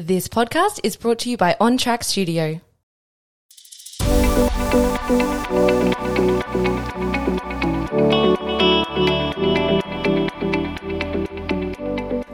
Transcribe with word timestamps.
This 0.00 0.28
podcast 0.28 0.78
is 0.84 0.94
brought 0.94 1.18
to 1.18 1.28
you 1.28 1.36
by 1.36 1.56
On 1.58 1.76
Track 1.76 2.04
Studio. 2.04 2.60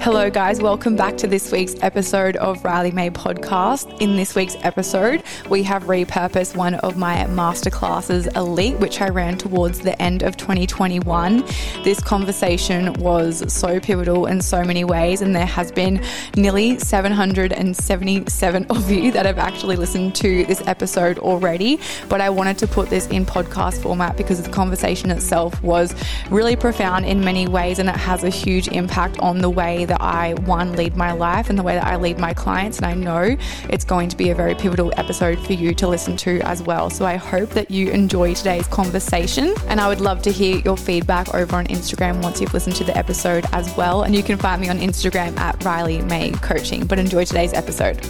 Hello, 0.05 0.29
guys. 0.29 0.61
Welcome 0.61 0.97
back 0.97 1.17
to 1.17 1.27
this 1.27 1.51
week's 1.51 1.77
episode 1.81 2.37
of 2.37 2.63
Riley 2.63 2.91
May 2.91 3.09
Podcast. 3.09 4.03
In 4.03 4.17
this 4.17 4.35
week's 4.35 4.55
episode, 4.61 5.23
we 5.49 5.63
have 5.63 5.85
repurposed 5.85 6.55
one 6.55 6.75
of 6.75 6.99
my 6.99 7.25
masterclasses, 7.31 8.31
Elite, 8.37 8.79
which 8.81 9.01
I 9.01 9.09
ran 9.09 9.39
towards 9.39 9.81
the 9.81 10.01
end 10.03 10.23
of 10.23 10.37
2021. 10.37 11.39
This 11.85 12.03
conversation 12.03 12.93
was 13.01 13.51
so 13.51 13.81
pivotal 13.81 14.27
in 14.27 14.43
so 14.43 14.63
many 14.63 14.85
ways, 14.85 15.23
and 15.23 15.35
there 15.35 15.47
has 15.47 15.73
been 15.73 16.05
nearly 16.37 16.79
777 16.79 18.67
of 18.69 18.91
you 18.91 19.11
that 19.11 19.25
have 19.25 19.39
actually 19.39 19.77
listened 19.77 20.15
to 20.17 20.45
this 20.45 20.61
episode 20.67 21.19
already. 21.21 21.81
But 22.11 22.21
I 22.21 22.29
wanted 22.29 22.59
to 22.59 22.67
put 22.67 22.91
this 22.91 23.07
in 23.07 23.25
podcast 23.25 23.81
format 23.81 24.19
because 24.19 24.43
the 24.43 24.51
conversation 24.51 25.11
itself 25.11 25.63
was 25.63 25.95
really 26.29 26.57
profound 26.57 27.07
in 27.07 27.25
many 27.25 27.49
ways, 27.49 27.79
and 27.79 27.89
it 27.89 27.97
has 27.97 28.23
a 28.23 28.29
huge 28.29 28.69
impact 28.69 29.19
on 29.21 29.39
the 29.39 29.49
way 29.49 29.87
that 29.87 29.94
that 29.95 30.03
I, 30.03 30.35
one, 30.35 30.73
lead 30.73 30.97
my 30.97 31.13
life 31.13 31.49
and 31.51 31.57
the 31.57 31.63
way 31.63 31.75
that 31.75 31.87
I 31.87 31.95
lead 31.97 32.19
my 32.19 32.35
clients. 32.35 32.79
And 32.79 32.87
I 32.87 32.95
know 32.95 33.37
it's 33.69 33.85
going 33.85 34.09
to 34.09 34.17
be 34.17 34.31
a 34.31 34.35
very 34.35 34.57
pivotal 34.57 34.93
episode 34.97 35.39
for 35.39 35.53
you 35.53 35.73
to 35.75 35.87
listen 35.87 36.17
to 36.19 36.41
as 36.41 36.63
well. 36.63 36.91
So 36.91 37.07
I 37.07 37.15
hope 37.15 37.51
that 37.51 37.71
you 37.71 37.91
enjoy 37.91 38.35
today's 38.35 38.67
conversation. 38.67 39.55
And 39.69 39.81
I 39.81 39.87
would 39.87 40.01
love 40.01 40.21
to 40.23 40.33
hear 40.33 40.57
your 40.59 40.77
feedback 40.77 41.33
over 41.33 41.55
on 41.55 41.67
Instagram 41.69 42.21
once 42.23 42.41
you've 42.41 42.53
listened 42.53 42.75
to 42.77 42.85
the 42.85 42.97
episode 42.97 43.45
as 43.53 43.75
well. 43.77 44.03
And 44.03 44.17
you 44.17 44.25
can 44.25 44.37
find 44.37 44.61
me 44.61 44.69
on 44.69 44.79
Instagram 44.79 45.39
at 45.39 45.63
Riley 45.65 46.03
May 46.03 46.33
Coaching. 46.33 46.87
But 46.87 46.99
enjoy 46.99 47.25
today's 47.25 47.53
episode. 47.53 48.05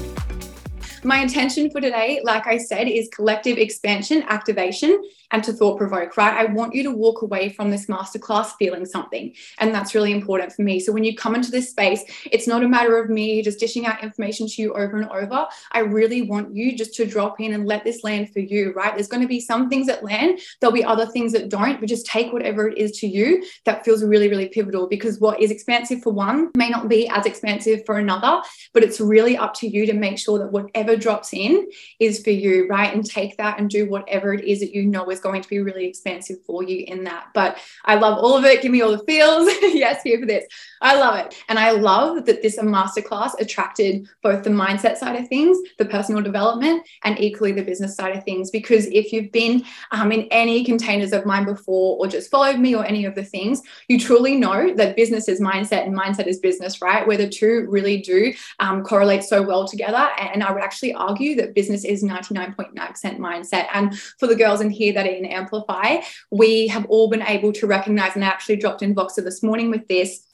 My 1.06 1.19
intention 1.19 1.70
for 1.70 1.83
today, 1.83 2.23
like 2.25 2.47
I 2.47 2.56
said, 2.56 2.89
is 2.89 3.11
collective 3.14 3.58
expansion, 3.58 4.25
activation, 4.28 5.03
and 5.30 5.42
to 5.44 5.53
thought 5.53 5.78
provoke, 5.78 6.17
right? 6.17 6.34
I 6.34 6.53
want 6.53 6.75
you 6.75 6.83
to 6.84 6.91
walk 6.91 7.22
away 7.22 7.48
from 7.48 7.70
this 7.70 7.86
masterclass 7.86 8.53
feeling 8.58 8.86
something. 8.86 9.34
And 9.58 9.75
that's 9.75 9.94
really 9.94 10.12
important 10.12 10.53
for 10.53 10.62
me. 10.62 10.80
So 10.80 10.92
when 10.92 11.05
you 11.05 11.17
come 11.17 11.34
into 11.34 11.50
this 11.50 11.70
space, 11.70 12.03
it's 12.30 12.47
not 12.47 12.62
a 12.62 12.69
matter 12.69 12.98
of 12.98 13.11
me 13.11 13.42
just 13.42 13.58
dishing 13.58 13.86
out 13.86 14.02
information 14.02 14.47
to 14.47 14.62
you 14.62 14.75
over 14.75 14.97
and 14.97 15.11
over. 15.11 15.47
I 15.72 15.80
really 15.80 16.22
want 16.22 16.55
you 16.55 16.77
just 16.77 16.95
to 16.95 17.06
drop 17.06 17.41
in 17.41 17.55
and 17.55 17.67
let 17.67 17.84
this 17.84 18.05
land 18.05 18.33
for 18.33 18.41
you, 18.41 18.72
right? 18.72 18.95
There's 18.95 19.08
going 19.08 19.22
to 19.22 19.28
be 19.28 19.41
some 19.41 19.69
things 19.69 19.86
that 19.86 20.05
land, 20.05 20.41
there'll 20.61 20.75
be 20.75 20.84
other 20.84 21.06
things 21.06 21.33
that 21.33 21.48
don't, 21.48 21.80
but 21.80 21.89
just 21.89 22.06
take 22.06 22.33
whatever 22.33 22.69
it 22.69 22.78
is 22.78 22.92
to 22.98 23.06
you 23.06 23.45
that 23.64 23.84
feels 23.84 24.05
really, 24.05 24.28
really 24.28 24.48
pivotal 24.48 24.89
because 24.89 25.20
what 25.20 25.41
is 25.41 25.50
expansive 25.50 26.02
for 26.02 26.12
one 26.12 26.50
may 26.56 26.69
not 26.69 26.89
be 26.89 27.08
as 27.08 27.27
expansive 27.27 27.84
for 27.86 27.98
another, 27.98 28.41
but 28.72 28.83
it's 28.83 29.00
really 29.00 29.36
up 29.36 29.55
to 29.55 29.69
you 29.69 29.86
to 29.86 29.92
make 29.92 30.19
sure 30.19 30.39
that 30.39 30.52
whatever 30.52 30.97
drops 30.97 31.33
in 31.33 31.69
is 31.98 32.22
for 32.22 32.30
you, 32.30 32.67
right? 32.69 32.92
And 32.95 33.05
take 33.05 33.36
that 33.39 33.58
and 33.58 33.70
do 33.70 33.89
whatever 33.89 34.33
it 34.34 34.45
is 34.45 34.61
that 34.61 34.75
you 34.75 34.84
know 34.84 35.11
is 35.11 35.20
going 35.25 35.42
to 35.42 35.48
be 35.48 35.58
really 35.58 35.86
expansive 35.86 36.36
for 36.47 36.62
you 36.62 36.84
in 36.86 37.03
that. 37.05 37.28
But 37.34 37.58
I 37.84 37.97
love 37.97 38.19
all 38.19 38.36
of 38.36 38.44
it. 38.44 38.62
Give 38.62 38.70
me 38.70 38.83
all 38.83 38.92
the 38.92 39.05
feels. 39.05 39.48
yes, 39.62 40.03
here 40.05 40.20
for 40.20 40.27
this. 40.27 40.44
I 40.80 40.94
love 41.00 41.17
it. 41.19 41.34
And 41.48 41.58
I 41.58 41.72
love 41.72 42.27
that 42.27 42.42
this 42.42 42.58
masterclass 42.58 43.33
attracted 43.41 44.06
both 44.22 44.45
the 44.45 44.50
mindset 44.50 44.97
side 44.97 45.17
of 45.17 45.28
things, 45.28 45.58
the 45.78 45.86
personal 45.86 46.22
development, 46.22 46.86
and 47.05 47.19
equally 47.19 47.52
the 47.52 47.62
business 47.62 47.97
side 47.97 48.17
of 48.17 48.22
things. 48.25 48.50
Because 48.50 48.86
if 48.86 49.12
you've 49.12 49.33
been 49.33 49.64
um, 49.91 50.12
in 50.12 50.28
any 50.30 50.64
containers 50.64 51.12
of 51.12 51.27
mine 51.27 51.45
before 51.45 51.98
or 51.98 52.06
just 52.06 52.30
followed 52.30 52.58
me 52.58 52.75
or 52.77 52.84
any 52.84 53.05
of 53.06 53.14
the 53.14 53.25
things, 53.25 53.62
you 53.89 53.98
truly 53.98 54.36
know 54.36 54.75
that 54.75 54.97
business 54.97 55.28
is 55.28 55.41
mindset 55.41 55.86
and 55.86 55.98
mindset 55.98 56.27
is 56.27 56.39
business, 56.39 56.83
right? 56.83 57.06
Where 57.06 57.17
the 57.17 57.28
two 57.28 57.67
really 57.69 58.02
do 58.02 58.34
um, 58.61 58.84
correlate 58.84 59.25
so 59.25 59.42
well 59.42 59.67
together. 59.67 60.08
And 60.19 60.42
I 60.42 60.52
would 60.52 60.62
actually 60.62 60.92
argue 60.95 61.34
that 61.36 61.55
business 61.55 61.84
is 61.84 62.05
99.9% 62.05 62.75
mindset. 63.19 63.67
And 63.72 63.98
for 63.98 64.27
the 64.27 64.36
girls 64.36 64.61
in 64.61 64.70
here 64.70 64.92
that 64.92 65.03
in 65.06 65.24
Amplify, 65.27 66.00
we 66.30 66.69
have 66.69 66.86
all 66.86 67.08
been 67.08 67.22
able 67.22 67.52
to 67.52 67.67
recognize, 67.67 68.14
and 68.14 68.24
I 68.24 68.29
actually 68.29 68.56
dropped 68.56 68.83
in 68.83 68.95
Voxer 68.95 69.24
this 69.24 69.42
morning 69.42 69.70
with 69.70 69.86
this 69.89 70.24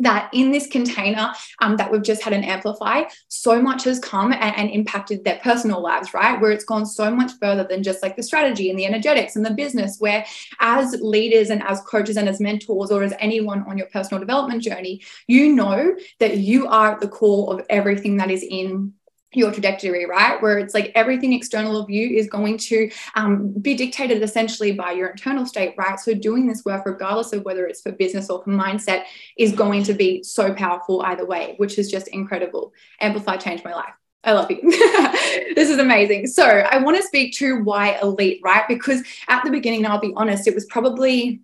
that 0.00 0.30
in 0.32 0.50
this 0.50 0.66
container 0.66 1.32
um, 1.60 1.76
that 1.76 1.92
we've 1.92 2.02
just 2.02 2.22
had 2.22 2.32
an 2.32 2.42
amplify 2.42 3.02
so 3.28 3.60
much 3.60 3.84
has 3.84 3.98
come 3.98 4.32
and, 4.32 4.56
and, 4.56 4.70
impacted 4.70 5.24
their 5.24 5.38
personal 5.42 5.80
lives 5.82 6.14
right? 6.14 6.40
Where 6.40 6.50
it's 6.50 6.64
gone 6.64 6.86
so 6.86 7.10
much 7.10 7.32
further 7.40 7.64
than 7.68 7.82
just 7.82 8.02
like 8.02 8.16
the 8.16 8.22
strategy 8.22 8.70
and 8.70 8.78
the 8.78 8.86
energetics 8.86 9.36
and 9.36 9.44
the 9.44 9.50
business 9.50 9.96
where 9.98 10.24
as 10.58 10.96
leaders 11.00 11.50
and 11.50 11.62
as 11.62 11.80
coaches 11.82 12.16
and 12.16 12.28
as 12.28 12.40
mentors 12.40 12.90
or 12.90 13.02
as 13.02 13.12
anyone 13.18 13.62
on 13.68 13.76
your 13.76 13.88
personal 13.88 14.20
development 14.20 14.62
journey 14.62 15.02
you 15.26 15.52
know 15.52 15.94
that 16.18 16.38
you 16.38 16.66
are 16.66 16.92
at 16.92 17.00
the 17.00 17.08
core 17.08 17.52
of 17.52 17.66
everything 17.68 18.16
that 18.16 18.30
is 18.30 18.42
in 18.42 18.94
your 19.32 19.52
trajectory, 19.52 20.06
right? 20.06 20.40
Where 20.42 20.58
it's 20.58 20.74
like 20.74 20.92
everything 20.94 21.32
external 21.32 21.76
of 21.76 21.88
you 21.88 22.16
is 22.18 22.28
going 22.28 22.58
to 22.58 22.90
um, 23.14 23.52
be 23.60 23.74
dictated 23.74 24.22
essentially 24.22 24.72
by 24.72 24.92
your 24.92 25.08
internal 25.08 25.46
state, 25.46 25.74
right? 25.78 25.98
So 26.00 26.14
doing 26.14 26.46
this 26.46 26.64
work, 26.64 26.84
regardless 26.84 27.32
of 27.32 27.44
whether 27.44 27.66
it's 27.66 27.80
for 27.80 27.92
business 27.92 28.28
or 28.28 28.42
for 28.42 28.50
mindset, 28.50 29.04
is 29.38 29.52
going 29.52 29.84
to 29.84 29.94
be 29.94 30.22
so 30.22 30.52
powerful 30.52 31.02
either 31.02 31.24
way, 31.24 31.54
which 31.58 31.78
is 31.78 31.90
just 31.90 32.08
incredible. 32.08 32.72
Amplify 33.00 33.36
changed 33.36 33.64
my 33.64 33.74
life. 33.74 33.94
I 34.22 34.32
love 34.32 34.50
you. 34.50 34.60
this 35.54 35.70
is 35.70 35.78
amazing. 35.78 36.26
So 36.26 36.44
I 36.44 36.78
want 36.78 36.96
to 36.96 37.02
speak 37.02 37.34
to 37.36 37.62
why 37.62 37.98
elite, 38.02 38.40
right? 38.44 38.68
Because 38.68 39.02
at 39.28 39.42
the 39.44 39.50
beginning, 39.50 39.86
I'll 39.86 40.00
be 40.00 40.12
honest, 40.14 40.46
it 40.46 40.54
was 40.54 40.66
probably 40.66 41.40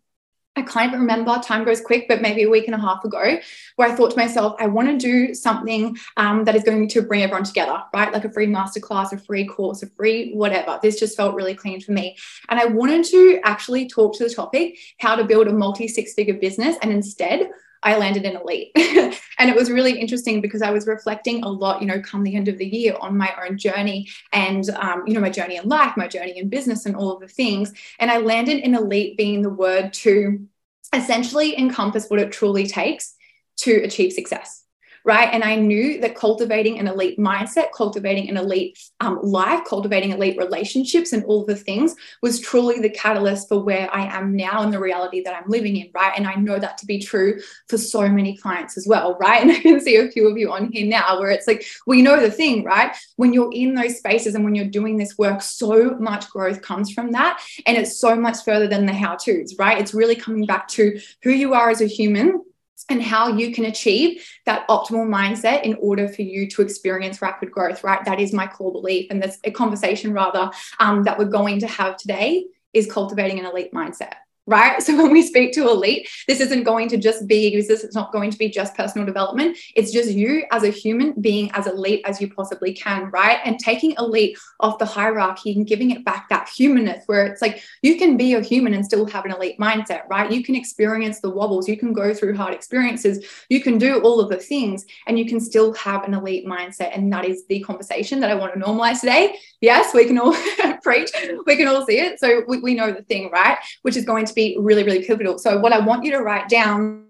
I 0.57 0.63
can't 0.63 0.89
even 0.89 1.01
remember, 1.01 1.39
time 1.45 1.65
goes 1.65 1.81
quick, 1.81 2.09
but 2.09 2.23
maybe 2.23 2.45
a 2.45 2.49
week 2.49 2.67
and 2.67 2.75
a 2.75 2.79
half 2.79 3.05
ago, 3.05 3.39
where 3.77 3.89
I 3.89 3.95
thought 3.95 4.13
to 4.13 4.17
myself, 4.17 4.57
I 4.59 4.67
want 4.67 4.89
to 4.89 4.97
do 4.97 5.35
something 5.35 5.97
um, 6.17 6.45
that 6.45 6.57
is 6.57 6.65
going 6.65 6.89
to 6.89 7.03
bring 7.03 7.23
everyone 7.23 7.45
together, 7.45 7.83
right? 7.95 8.13
Like 8.13 8.25
a 8.25 8.33
free 8.33 8.47
masterclass, 8.47 9.13
a 9.13 9.19
free 9.19 9.47
course, 9.47 9.83
a 9.83 9.91
free 9.91 10.33
whatever. 10.33 10.79
This 10.83 10.99
just 10.99 11.17
felt 11.17 11.35
really 11.35 11.55
clean 11.55 11.81
for 11.81 11.93
me. 11.93 12.17
And 12.49 12.59
I 12.59 12.65
wanted 12.65 13.05
to 13.07 13.41
actually 13.45 13.87
talk 13.87 14.17
to 14.17 14.25
the 14.25 14.35
topic 14.35 14.79
how 14.99 15.15
to 15.15 15.25
build 15.25 15.47
a 15.49 15.53
multi 15.53 15.89
six 15.89 16.15
figure 16.15 16.35
business. 16.35 16.77
And 16.81 16.91
instead, 16.91 17.51
I 17.83 17.97
landed 17.97 18.25
in 18.25 18.37
elite. 18.37 18.73
and 18.77 19.51
it 19.51 19.57
was 19.57 19.71
really 19.71 19.99
interesting 19.99 20.41
because 20.41 20.63
I 20.63 20.71
was 20.71 20.87
reflecting 20.87 21.43
a 21.43 21.49
lot, 21.49 21.81
you 21.81 21.87
know, 21.87 22.01
come 22.01 22.23
the 22.23 22.37
end 22.37 22.49
of 22.49 22.59
the 22.59 22.67
year 22.67 22.97
on 23.01 23.17
my 23.17 23.33
own 23.45 23.59
journey 23.59 24.09
and, 24.33 24.69
um, 24.71 25.05
you 25.07 25.15
know, 25.15 25.21
my 25.21 25.31
journey 25.31 25.57
in 25.57 25.69
life, 25.69 25.97
my 25.97 26.09
journey 26.09 26.39
in 26.39 26.49
business, 26.49 26.87
and 26.87 26.97
all 26.97 27.13
of 27.13 27.21
the 27.21 27.29
things. 27.29 27.73
And 27.99 28.11
I 28.11 28.19
landed 28.19 28.59
in 28.59 28.75
elite 28.75 29.17
being 29.17 29.43
the 29.43 29.51
word 29.51 29.93
to 29.95 30.47
essentially 30.93 31.59
encompass 31.59 32.09
what 32.09 32.21
it 32.21 32.33
truly 32.33 32.67
takes 32.67 33.15
to 33.59 33.83
achieve 33.83 34.13
success 34.13 34.66
right? 35.07 35.33
And 35.33 35.45
I 35.45 35.55
knew 35.55 36.01
that 36.01 36.17
cultivating 36.17 36.81
an 36.81 36.89
elite 36.89 37.17
mindset, 37.17 37.69
cultivating 37.73 38.29
an 38.29 38.37
elite 38.37 38.77
um, 38.99 39.21
life, 39.23 39.61
cultivating 39.65 40.11
elite 40.11 40.37
relationships, 40.37 41.13
and 41.13 41.25
all 41.27 41.45
the 41.45 41.55
things 41.55 41.95
was 42.23 42.41
truly 42.41 42.81
the 42.81 42.91
catalyst 42.91 43.49
for 43.49 43.63
where 43.63 43.89
I 43.95 44.05
am 44.07 44.35
now 44.35 44.63
and 44.63 44.73
the 44.73 44.81
reality 44.81 45.23
that 45.23 45.33
I'm 45.33 45.49
living 45.49 45.77
in, 45.77 45.91
right? 45.95 46.13
And 46.17 46.27
I 46.27 46.35
know 46.35 46.59
that 46.59 46.77
to 46.79 46.87
be 46.87 46.99
true 46.99 47.41
for 47.69 47.79
so 47.79 48.09
many 48.09 48.37
clients 48.37 48.77
as 48.77 48.87
well, 48.87 49.17
right? 49.21 49.37
And 49.47 49.53
I 49.53 49.61
can 49.61 49.81
see 49.81 49.95
a 49.95 50.11
few 50.11 50.29
of 50.29 50.37
you 50.37 50.51
on 50.51 50.73
here 50.73 50.87
now 50.87 51.21
where 51.21 51.31
it's 51.31 51.47
like, 51.47 51.65
we 51.87 52.03
know 52.03 52.19
the 52.19 52.31
thing, 52.31 52.65
right? 52.65 52.97
When 53.15 53.33
you're 53.33 53.53
in 53.53 53.75
those 53.75 53.99
spaces 53.99 54.35
and 54.35 54.45
when 54.45 54.57
you're 54.57 54.65
doing 54.65 54.97
this 54.97 55.17
work, 55.17 55.41
so 55.41 55.91
much 56.01 56.29
growth 56.31 56.63
comes 56.63 56.91
from 56.91 57.13
that. 57.13 57.41
And 57.65 57.77
it's 57.77 58.01
so 58.01 58.17
much 58.17 58.39
further 58.45 58.67
than 58.67 58.87
the 58.87 58.93
how 58.93 59.15
to's, 59.15 59.55
right? 59.57 59.79
It's 59.79 59.95
really 59.95 60.17
coming 60.17 60.47
back 60.47 60.67
to 60.69 60.99
who 61.23 61.31
you 61.31 61.55
are 61.55 61.71
as 61.71 61.81
a 61.81 61.87
human 61.87 62.43
and 62.89 63.03
how 63.03 63.29
you 63.29 63.53
can 63.53 63.65
achieve 63.65 64.27
that 64.45 64.69
optimal 64.69 65.07
mindset 65.07 65.63
in 65.63 65.75
order 65.81 66.09
for 66.09 66.23
you 66.23 66.49
to 66.51 66.63
experience 66.63 67.23
rapid 67.23 67.51
growth, 67.51 67.83
right? 67.83 68.05
That 68.05 68.21
is 68.21 68.33
my 68.33 68.47
core 68.47 68.73
belief. 68.73 69.07
And 69.11 69.23
that's 69.23 69.39
a 69.45 69.51
conversation 69.51 70.13
rather 70.13 70.51
um, 70.79 71.05
that 71.05 71.19
we're 71.19 71.25
going 71.25 71.61
to 71.61 71.67
have 71.67 71.97
today 71.97 72.45
is 72.73 72.91
cultivating 72.91 73.39
an 73.39 73.47
elite 73.47 73.73
mindset 73.73 74.15
right? 74.47 74.83
So 74.87 74.97
when 74.97 75.11
we 75.11 75.23
speak 75.23 75.53
to 75.55 75.69
elite, 75.69 76.09
this 76.29 76.39
isn't 76.39 76.63
going 76.63 76.89
to 76.91 76.97
just 76.97 77.27
be 77.27 77.51
business, 77.51 77.83
it's 77.83 77.95
not 77.95 78.13
going 78.13 78.31
to 78.31 78.39
be 78.39 78.49
just 78.49 78.77
personal 78.77 79.05
development. 79.05 79.59
It's 79.75 79.91
just 79.91 80.11
you 80.11 80.45
as 80.53 80.63
a 80.63 80.69
human 80.69 81.21
being 81.21 81.51
as 81.53 81.67
elite 81.67 82.03
as 82.05 82.21
you 82.21 82.33
possibly 82.33 82.73
can, 82.73 83.11
right? 83.11 83.41
And 83.45 83.59
taking 83.59 83.95
elite 83.99 84.39
off 84.61 84.79
the 84.79 84.85
hierarchy 84.85 85.55
and 85.57 85.67
giving 85.67 85.91
it 85.91 86.05
back 86.05 86.29
that 86.29 86.49
humanness 86.49 87.03
where 87.07 87.27
it's 87.27 87.43
like 87.43 87.63
you 87.83 87.99
can 87.99 88.17
be 88.17 88.35
a 88.35 88.41
human 88.41 88.75
and 88.75 88.85
still 88.85 89.07
have 89.07 89.25
an 89.25 89.33
elite 89.33 89.59
mindset, 89.59 90.03
right? 90.09 90.31
You 90.31 90.45
can 90.45 90.55
experience 90.55 91.21
the 91.21 91.31
wobbles, 91.31 91.69
you 91.69 91.77
can 91.77 91.93
go 91.93 92.15
through 92.15 92.37
hard 92.37 92.55
experiences, 92.55 93.27
you 93.49 93.61
can 93.61 93.79
do 93.79 94.01
all 94.03 94.21
of 94.21 94.29
the 94.29 94.37
things, 94.37 94.87
and 95.09 95.19
you 95.19 95.27
can 95.27 95.41
still 95.41 95.75
have 95.75 96.05
an 96.05 96.15
elite 96.15 96.47
mindset. 96.47 96.97
And 96.97 97.13
that 97.13 97.25
is 97.25 97.45
the 97.49 97.61
conversation 97.61 98.21
that 98.21 98.31
I 98.31 98.35
want 98.35 98.55
to 98.55 98.61
normalize 98.61 99.01
today. 99.01 99.37
Yes, 99.61 99.93
we 99.93 100.05
can 100.05 100.19
all 100.19 100.37
preach, 100.83 101.11
we 101.47 101.57
can 101.57 101.67
all 101.67 101.85
see 101.85 101.99
it. 101.99 102.21
So 102.21 102.43
we, 102.47 102.61
we 102.61 102.75
know 102.75 102.93
the 102.93 103.03
thing, 103.03 103.31
right? 103.33 103.59
Which 103.83 103.97
is 103.97 104.05
going 104.05 104.27
to 104.27 104.35
be 104.37 104.57
really, 104.61 104.85
really 104.85 105.05
pivotal. 105.05 105.39
So, 105.39 105.59
what 105.59 105.73
I 105.73 105.81
want 105.81 106.05
you 106.05 106.13
to 106.13 106.21
write 106.21 106.49
down, 106.49 107.07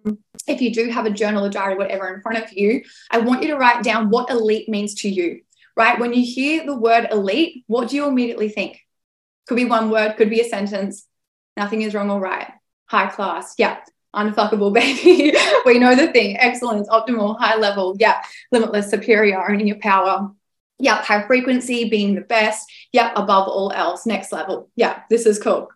if 0.46 0.62
you 0.62 0.72
do 0.72 0.88
have 0.88 1.04
a 1.04 1.10
journal, 1.10 1.44
a 1.44 1.50
diary, 1.50 1.76
whatever 1.76 2.14
in 2.14 2.22
front 2.22 2.42
of 2.42 2.50
you, 2.52 2.82
I 3.10 3.18
want 3.18 3.42
you 3.42 3.48
to 3.48 3.58
write 3.58 3.82
down 3.82 4.08
what 4.08 4.30
elite 4.30 4.70
means 4.70 4.94
to 5.02 5.10
you, 5.10 5.42
right? 5.76 5.98
When 5.98 6.14
you 6.14 6.24
hear 6.24 6.64
the 6.64 6.76
word 6.76 7.08
elite, 7.10 7.64
what 7.66 7.90
do 7.90 7.96
you 7.96 8.06
immediately 8.06 8.48
think? 8.48 8.80
Could 9.46 9.56
be 9.56 9.66
one 9.66 9.90
word, 9.90 10.16
could 10.16 10.30
be 10.30 10.40
a 10.40 10.48
sentence. 10.48 11.06
Nothing 11.56 11.82
is 11.82 11.94
wrong 11.94 12.10
or 12.10 12.20
right. 12.20 12.50
High 12.86 13.08
class. 13.08 13.54
Yeah. 13.58 13.78
unfuckable 14.14 14.72
baby. 14.80 15.36
we 15.64 15.78
know 15.78 15.94
the 15.94 16.08
thing. 16.12 16.36
Excellence, 16.38 16.88
optimal, 16.88 17.38
high 17.38 17.56
level. 17.56 17.96
Yeah. 17.98 18.22
Limitless, 18.52 18.90
superior, 18.90 19.48
owning 19.48 19.66
your 19.66 19.78
power. 19.78 20.30
Yeah. 20.78 21.02
High 21.02 21.26
frequency, 21.26 21.88
being 21.88 22.14
the 22.14 22.20
best. 22.22 22.70
Yeah. 22.92 23.12
Above 23.14 23.48
all 23.48 23.72
else, 23.72 24.06
next 24.06 24.32
level. 24.32 24.70
Yeah. 24.76 25.02
This 25.10 25.26
is 25.26 25.38
cool. 25.38 25.70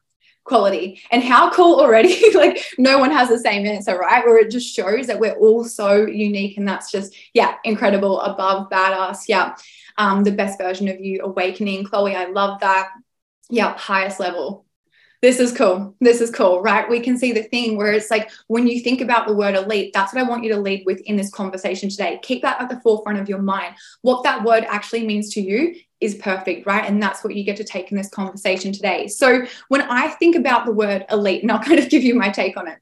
Quality. 0.44 1.00
And 1.10 1.22
how 1.22 1.50
cool 1.50 1.78
already? 1.78 2.18
like 2.34 2.64
no 2.78 2.98
one 2.98 3.10
has 3.10 3.28
the 3.28 3.38
same 3.38 3.66
answer, 3.66 3.96
right? 3.98 4.24
Where 4.24 4.38
it 4.38 4.50
just 4.50 4.74
shows 4.74 5.06
that 5.06 5.20
we're 5.20 5.34
all 5.34 5.64
so 5.64 6.06
unique. 6.06 6.56
And 6.56 6.66
that's 6.66 6.90
just, 6.90 7.14
yeah, 7.34 7.56
incredible, 7.64 8.20
above, 8.20 8.70
badass. 8.70 9.24
Yeah. 9.28 9.54
Um, 9.98 10.24
the 10.24 10.32
best 10.32 10.58
version 10.58 10.88
of 10.88 11.00
you 11.00 11.20
awakening. 11.22 11.84
Chloe, 11.84 12.16
I 12.16 12.26
love 12.26 12.60
that. 12.60 12.90
Yeah. 13.48 13.76
Highest 13.76 14.18
level 14.18 14.64
this 15.22 15.38
is 15.38 15.52
cool. 15.52 15.94
This 16.00 16.22
is 16.22 16.30
cool, 16.30 16.62
right? 16.62 16.88
We 16.88 17.00
can 17.00 17.18
see 17.18 17.32
the 17.32 17.42
thing 17.42 17.76
where 17.76 17.92
it's 17.92 18.10
like 18.10 18.30
when 18.46 18.66
you 18.66 18.80
think 18.80 19.02
about 19.02 19.26
the 19.26 19.34
word 19.34 19.54
elite, 19.54 19.92
that's 19.92 20.14
what 20.14 20.24
I 20.24 20.28
want 20.28 20.44
you 20.44 20.54
to 20.54 20.60
lead 20.60 20.84
with 20.86 21.00
in 21.00 21.16
this 21.16 21.30
conversation 21.30 21.90
today. 21.90 22.18
Keep 22.22 22.40
that 22.42 22.60
at 22.60 22.70
the 22.70 22.80
forefront 22.80 23.18
of 23.18 23.28
your 23.28 23.42
mind. 23.42 23.74
What 24.00 24.22
that 24.24 24.44
word 24.44 24.64
actually 24.66 25.06
means 25.06 25.34
to 25.34 25.42
you 25.42 25.74
is 26.00 26.14
perfect, 26.14 26.66
right? 26.66 26.88
And 26.88 27.02
that's 27.02 27.22
what 27.22 27.34
you 27.34 27.44
get 27.44 27.58
to 27.58 27.64
take 27.64 27.90
in 27.90 27.98
this 27.98 28.08
conversation 28.08 28.72
today. 28.72 29.08
So 29.08 29.44
when 29.68 29.82
I 29.82 30.08
think 30.08 30.36
about 30.36 30.64
the 30.64 30.72
word 30.72 31.04
elite, 31.10 31.42
and 31.42 31.52
I'll 31.52 31.58
kind 31.62 31.78
of 31.78 31.90
give 31.90 32.02
you 32.02 32.14
my 32.14 32.30
take 32.30 32.56
on 32.56 32.68
it. 32.68 32.78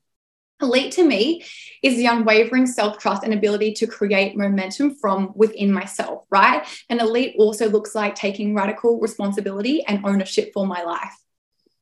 Elite 0.61 0.93
to 0.93 1.05
me 1.05 1.45
is 1.83 1.97
the 1.97 2.07
unwavering 2.07 2.67
self 2.67 2.99
trust 2.99 3.23
and 3.25 3.33
ability 3.33 3.75
to 3.75 3.87
create 3.87 4.37
momentum 4.37 4.95
from 4.95 5.33
within 5.35 5.73
myself, 5.73 6.25
right? 6.31 6.67
And 6.89 7.01
elite 7.01 7.35
also 7.39 7.69
looks 7.69 7.95
like 7.95 8.15
taking 8.15 8.55
radical 8.55 9.01
responsibility 9.01 9.85
and 9.87 10.05
ownership 10.05 10.53
for 10.53 10.67
my 10.67 10.83
life. 10.83 11.17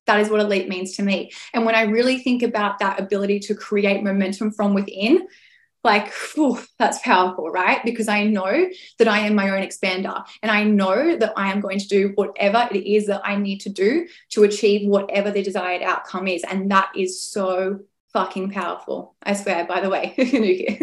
That 0.06 0.20
is 0.20 0.31
what 0.31 0.41
elite 0.41 0.69
means 0.69 0.93
to 0.97 1.03
me. 1.03 1.32
And 1.53 1.64
when 1.64 1.75
I 1.75 1.82
really 1.82 2.19
think 2.19 2.43
about 2.43 2.79
that 2.79 3.00
ability 3.00 3.41
to 3.41 3.55
create 3.55 4.03
momentum 4.03 4.53
from 4.53 4.75
within, 4.75 5.26
like, 5.87 6.12
whew, 6.35 6.58
that's 6.79 6.99
powerful, 6.99 7.49
right? 7.50 7.82
Because 7.85 8.08
I 8.08 8.25
know 8.25 8.69
that 8.99 9.08
I 9.08 9.20
am 9.20 9.37
my 9.37 9.50
own 9.50 9.62
expander 9.67 10.25
and 10.43 10.50
I 10.50 10.64
know 10.64 11.17
that 11.17 11.32
I 11.37 11.53
am 11.53 11.61
going 11.61 11.79
to 11.79 11.87
do 11.87 12.12
whatever 12.17 12.69
it 12.73 12.85
is 12.85 13.06
that 13.06 13.23
I 13.25 13.37
need 13.37 13.61
to 13.61 13.69
do 13.69 14.08
to 14.31 14.43
achieve 14.43 14.88
whatever 14.88 15.31
the 15.31 15.43
desired 15.43 15.82
outcome 15.82 16.26
is. 16.26 16.43
And 16.43 16.70
that 16.73 16.91
is 16.97 17.23
so 17.23 17.81
fucking 18.12 18.50
powerful. 18.50 19.14
I 19.23 19.35
swear, 19.35 19.67
by 19.67 19.81
the 19.81 19.91
way, 19.91 20.14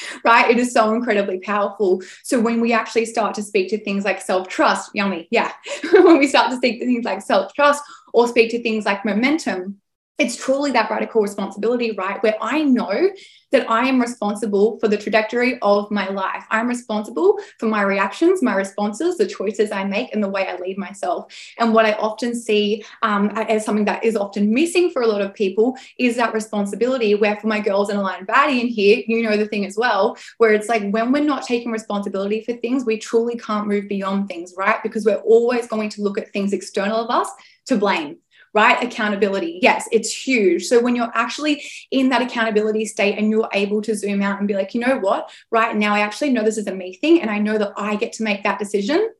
right? 0.24 0.50
It 0.50 0.58
is 0.58 0.72
so 0.72 0.94
incredibly 0.94 1.38
powerful. 1.38 2.02
So 2.22 2.40
when 2.40 2.60
we 2.60 2.72
actually 2.72 3.04
start 3.04 3.34
to 3.34 3.42
speak 3.42 3.68
to 3.70 3.78
things 3.78 4.04
like 4.04 4.20
self 4.20 4.48
trust, 4.48 4.90
yummy, 4.94 5.28
yeah. 5.30 5.52
when 5.92 6.18
we 6.18 6.26
start 6.26 6.50
to 6.50 6.56
speak 6.56 6.80
to 6.80 6.86
things 6.86 7.04
like 7.04 7.22
self 7.22 7.52
trust 7.54 7.82
or 8.12 8.28
speak 8.28 8.50
to 8.50 8.62
things 8.62 8.84
like 8.84 9.04
momentum, 9.04 9.80
it's 10.20 10.36
truly 10.36 10.70
that 10.72 10.90
radical 10.90 11.22
responsibility, 11.22 11.92
right? 11.92 12.22
Where 12.22 12.36
I 12.42 12.62
know 12.62 13.10
that 13.52 13.68
I 13.70 13.88
am 13.88 14.00
responsible 14.00 14.78
for 14.78 14.86
the 14.86 14.98
trajectory 14.98 15.58
of 15.60 15.90
my 15.90 16.08
life. 16.08 16.44
I'm 16.50 16.68
responsible 16.68 17.38
for 17.58 17.66
my 17.66 17.82
reactions, 17.82 18.42
my 18.42 18.54
responses, 18.54 19.16
the 19.16 19.26
choices 19.26 19.72
I 19.72 19.84
make, 19.84 20.14
and 20.14 20.22
the 20.22 20.28
way 20.28 20.46
I 20.46 20.56
lead 20.56 20.76
myself. 20.76 21.32
And 21.58 21.72
what 21.72 21.86
I 21.86 21.94
often 21.94 22.34
see 22.34 22.84
um, 23.02 23.30
as 23.30 23.64
something 23.64 23.86
that 23.86 24.04
is 24.04 24.14
often 24.14 24.52
missing 24.52 24.90
for 24.90 25.02
a 25.02 25.06
lot 25.06 25.22
of 25.22 25.32
people 25.32 25.76
is 25.98 26.16
that 26.16 26.34
responsibility. 26.34 27.14
Where 27.14 27.36
for 27.36 27.46
my 27.46 27.60
girls 27.60 27.88
in 27.88 27.96
Aligned 27.96 28.26
Body 28.26 28.60
in 28.60 28.68
here, 28.68 29.02
you 29.06 29.22
know 29.22 29.38
the 29.38 29.48
thing 29.48 29.64
as 29.64 29.76
well, 29.76 30.18
where 30.36 30.52
it's 30.52 30.68
like 30.68 30.90
when 30.90 31.12
we're 31.12 31.24
not 31.24 31.44
taking 31.44 31.72
responsibility 31.72 32.42
for 32.42 32.52
things, 32.52 32.84
we 32.84 32.98
truly 32.98 33.38
can't 33.38 33.66
move 33.66 33.88
beyond 33.88 34.28
things, 34.28 34.52
right? 34.56 34.82
Because 34.82 35.06
we're 35.06 35.16
always 35.16 35.66
going 35.66 35.88
to 35.90 36.02
look 36.02 36.18
at 36.18 36.30
things 36.32 36.52
external 36.52 36.98
of 36.98 37.10
us 37.10 37.30
to 37.70 37.76
blame 37.76 38.18
right? 38.52 38.82
Accountability. 38.82 39.60
Yes, 39.62 39.88
it's 39.92 40.12
huge. 40.12 40.64
So 40.64 40.80
when 40.80 40.96
you're 40.96 41.12
actually 41.14 41.62
in 41.90 42.08
that 42.08 42.22
accountability 42.22 42.84
state 42.84 43.16
and 43.18 43.30
you're 43.30 43.48
able 43.52 43.80
to 43.82 43.94
zoom 43.94 44.22
out 44.22 44.38
and 44.38 44.48
be 44.48 44.54
like, 44.54 44.74
you 44.74 44.80
know 44.80 44.98
what, 44.98 45.30
right 45.50 45.76
now 45.76 45.94
I 45.94 46.00
actually 46.00 46.30
know 46.32 46.42
this 46.42 46.58
is 46.58 46.66
a 46.66 46.74
me 46.74 46.94
thing 46.94 47.20
and 47.20 47.30
I 47.30 47.38
know 47.38 47.58
that 47.58 47.72
I 47.76 47.96
get 47.96 48.12
to 48.14 48.22
make 48.22 48.42
that 48.42 48.58
decision, 48.58 49.10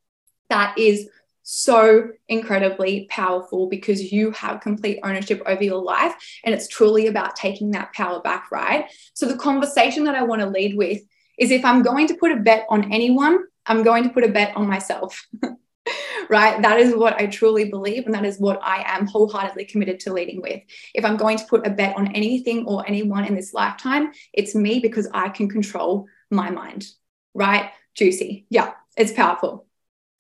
that 0.49 0.76
is 0.76 1.08
so 1.43 2.08
incredibly 2.29 3.06
powerful 3.08 3.69
because 3.69 4.12
you 4.12 4.31
have 4.32 4.61
complete 4.61 4.99
ownership 5.02 5.43
over 5.47 5.62
your 5.62 5.82
life 5.82 6.14
and 6.44 6.55
it's 6.55 6.69
truly 6.69 7.06
about 7.06 7.37
taking 7.37 7.70
that 7.70 7.93
power 7.93 8.20
back, 8.20 8.50
right? 8.50 8.91
So 9.14 9.26
the 9.26 9.37
conversation 9.37 10.05
that 10.05 10.14
I 10.14 10.23
want 10.23 10.43
to 10.43 10.49
lead 10.49 10.76
with 10.76 11.02
is 11.38 11.50
if 11.50 11.64
I'm 11.64 11.82
going 11.82 12.08
to 12.08 12.14
put 12.14 12.32
a 12.32 12.37
bet 12.37 12.67
on 12.69 12.93
anyone, 12.93 13.38
I'm 13.64 13.82
going 13.82 14.05
to 14.05 14.11
put 14.11 14.25
a 14.25 14.29
bet 14.29 14.56
on 14.56 14.67
myself. 14.67 15.26
right? 16.30 16.62
That 16.62 16.78
is 16.78 16.94
what 16.94 17.20
I 17.20 17.26
truly 17.26 17.68
believe, 17.68 18.06
and 18.06 18.14
that 18.14 18.24
is 18.24 18.38
what 18.38 18.60
I 18.62 18.84
am 18.86 19.06
wholeheartedly 19.08 19.64
committed 19.64 19.98
to 20.00 20.12
leading 20.12 20.40
with. 20.40 20.62
If 20.94 21.04
I'm 21.04 21.16
going 21.16 21.36
to 21.38 21.44
put 21.44 21.66
a 21.66 21.70
bet 21.70 21.96
on 21.96 22.12
anything 22.12 22.66
or 22.66 22.86
anyone 22.86 23.24
in 23.24 23.34
this 23.34 23.52
lifetime, 23.52 24.12
it's 24.32 24.54
me 24.54 24.78
because 24.78 25.08
I 25.12 25.28
can 25.30 25.48
control 25.48 26.06
my 26.30 26.50
mind, 26.50 26.86
right? 27.34 27.72
Juicy. 27.96 28.46
Yeah, 28.48 28.72
it's 28.96 29.12
powerful. 29.12 29.66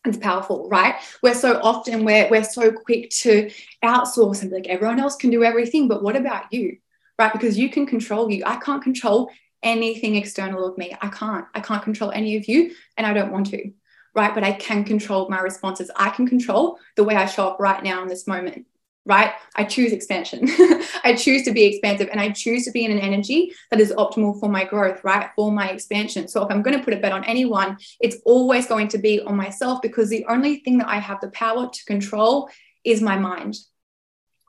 It's 0.04 0.16
powerful, 0.16 0.68
right? 0.68 0.96
We're 1.22 1.34
so 1.34 1.60
often 1.62 2.04
we're 2.04 2.28
we're 2.28 2.42
so 2.42 2.72
quick 2.72 3.10
to 3.10 3.50
outsource 3.84 4.42
and 4.42 4.50
be 4.50 4.56
like 4.56 4.66
everyone 4.66 4.98
else 4.98 5.14
can 5.14 5.30
do 5.30 5.44
everything, 5.44 5.86
but 5.86 6.02
what 6.02 6.16
about 6.16 6.52
you? 6.52 6.78
Right? 7.20 7.32
Because 7.32 7.56
you 7.56 7.70
can 7.70 7.86
control 7.86 8.30
you. 8.30 8.42
I 8.44 8.56
can't 8.56 8.82
control 8.82 9.30
anything 9.62 10.16
external 10.16 10.66
of 10.66 10.76
me. 10.76 10.96
I 11.00 11.08
can't. 11.08 11.46
I 11.54 11.60
can't 11.60 11.84
control 11.84 12.10
any 12.10 12.36
of 12.36 12.48
you, 12.48 12.74
and 12.96 13.06
I 13.06 13.12
don't 13.12 13.30
want 13.30 13.50
to 13.50 13.70
right? 14.14 14.34
But 14.34 14.44
I 14.44 14.52
can 14.52 14.84
control 14.84 15.28
my 15.28 15.40
responses. 15.40 15.90
I 15.96 16.10
can 16.10 16.26
control 16.26 16.78
the 16.96 17.04
way 17.04 17.14
I 17.14 17.26
show 17.26 17.48
up 17.48 17.60
right 17.60 17.82
now 17.82 18.02
in 18.02 18.08
this 18.08 18.26
moment, 18.26 18.66
right? 19.06 19.32
I 19.54 19.64
choose 19.64 19.92
expansion. 19.92 20.40
I 21.04 21.14
choose 21.16 21.44
to 21.44 21.52
be 21.52 21.64
expansive 21.64 22.08
and 22.10 22.20
I 22.20 22.30
choose 22.30 22.64
to 22.64 22.72
be 22.72 22.84
in 22.84 22.90
an 22.90 22.98
energy 22.98 23.52
that 23.70 23.80
is 23.80 23.92
optimal 23.92 24.38
for 24.40 24.48
my 24.48 24.64
growth, 24.64 25.04
right? 25.04 25.30
For 25.36 25.52
my 25.52 25.68
expansion. 25.68 26.28
So 26.28 26.44
if 26.44 26.50
I'm 26.50 26.62
going 26.62 26.78
to 26.78 26.84
put 26.84 26.94
a 26.94 26.98
bet 26.98 27.12
on 27.12 27.24
anyone, 27.24 27.78
it's 28.00 28.16
always 28.24 28.66
going 28.66 28.88
to 28.88 28.98
be 28.98 29.20
on 29.22 29.36
myself 29.36 29.80
because 29.82 30.08
the 30.08 30.26
only 30.26 30.56
thing 30.56 30.78
that 30.78 30.88
I 30.88 30.98
have 30.98 31.20
the 31.20 31.30
power 31.30 31.68
to 31.72 31.84
control 31.84 32.48
is 32.84 33.00
my 33.00 33.16
mind 33.16 33.56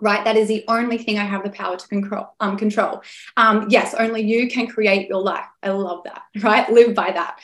right? 0.04 0.26
That 0.26 0.36
is 0.36 0.48
the 0.48 0.66
only 0.68 0.98
thing 0.98 1.20
I 1.20 1.26
have 1.26 1.44
the 1.44 1.52
power 1.52 1.78
to 1.78 1.88
control. 1.88 2.30
Um, 2.40 2.58
control. 2.58 3.04
Um, 3.38 3.68
yes, 3.70 3.94
only 3.94 4.24
you 4.24 4.50
can 4.50 4.66
create 4.66 5.08
your 5.08 5.22
life. 5.22 5.46
I 5.62 5.70
love 5.70 6.06
that, 6.06 6.24
right? 6.42 6.68
Live 6.72 6.96
by 6.96 7.12
that 7.12 7.40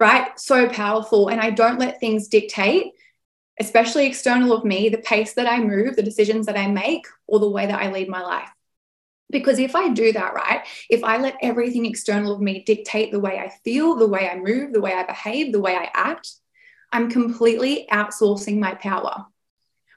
right? 0.00 0.40
So 0.40 0.68
powerful. 0.68 1.28
And 1.28 1.40
I 1.40 1.50
don't 1.50 1.78
let 1.78 2.00
things 2.00 2.26
dictate, 2.26 2.86
especially 3.60 4.06
external 4.06 4.52
of 4.52 4.64
me, 4.64 4.88
the 4.88 4.98
pace 4.98 5.34
that 5.34 5.46
I 5.46 5.60
move, 5.60 5.94
the 5.94 6.02
decisions 6.02 6.46
that 6.46 6.58
I 6.58 6.66
make, 6.66 7.06
or 7.26 7.38
the 7.38 7.50
way 7.50 7.66
that 7.66 7.80
I 7.80 7.92
lead 7.92 8.08
my 8.08 8.22
life. 8.22 8.48
Because 9.30 9.60
if 9.60 9.76
I 9.76 9.90
do 9.90 10.12
that, 10.12 10.34
right, 10.34 10.66
if 10.88 11.04
I 11.04 11.18
let 11.18 11.36
everything 11.40 11.86
external 11.86 12.34
of 12.34 12.40
me 12.40 12.64
dictate 12.64 13.12
the 13.12 13.20
way 13.20 13.38
I 13.38 13.52
feel, 13.62 13.94
the 13.94 14.08
way 14.08 14.28
I 14.28 14.36
move, 14.36 14.72
the 14.72 14.80
way 14.80 14.92
I 14.92 15.04
behave, 15.04 15.52
the 15.52 15.60
way 15.60 15.76
I 15.76 15.88
act, 15.94 16.32
I'm 16.90 17.10
completely 17.10 17.86
outsourcing 17.92 18.58
my 18.58 18.74
power, 18.74 19.26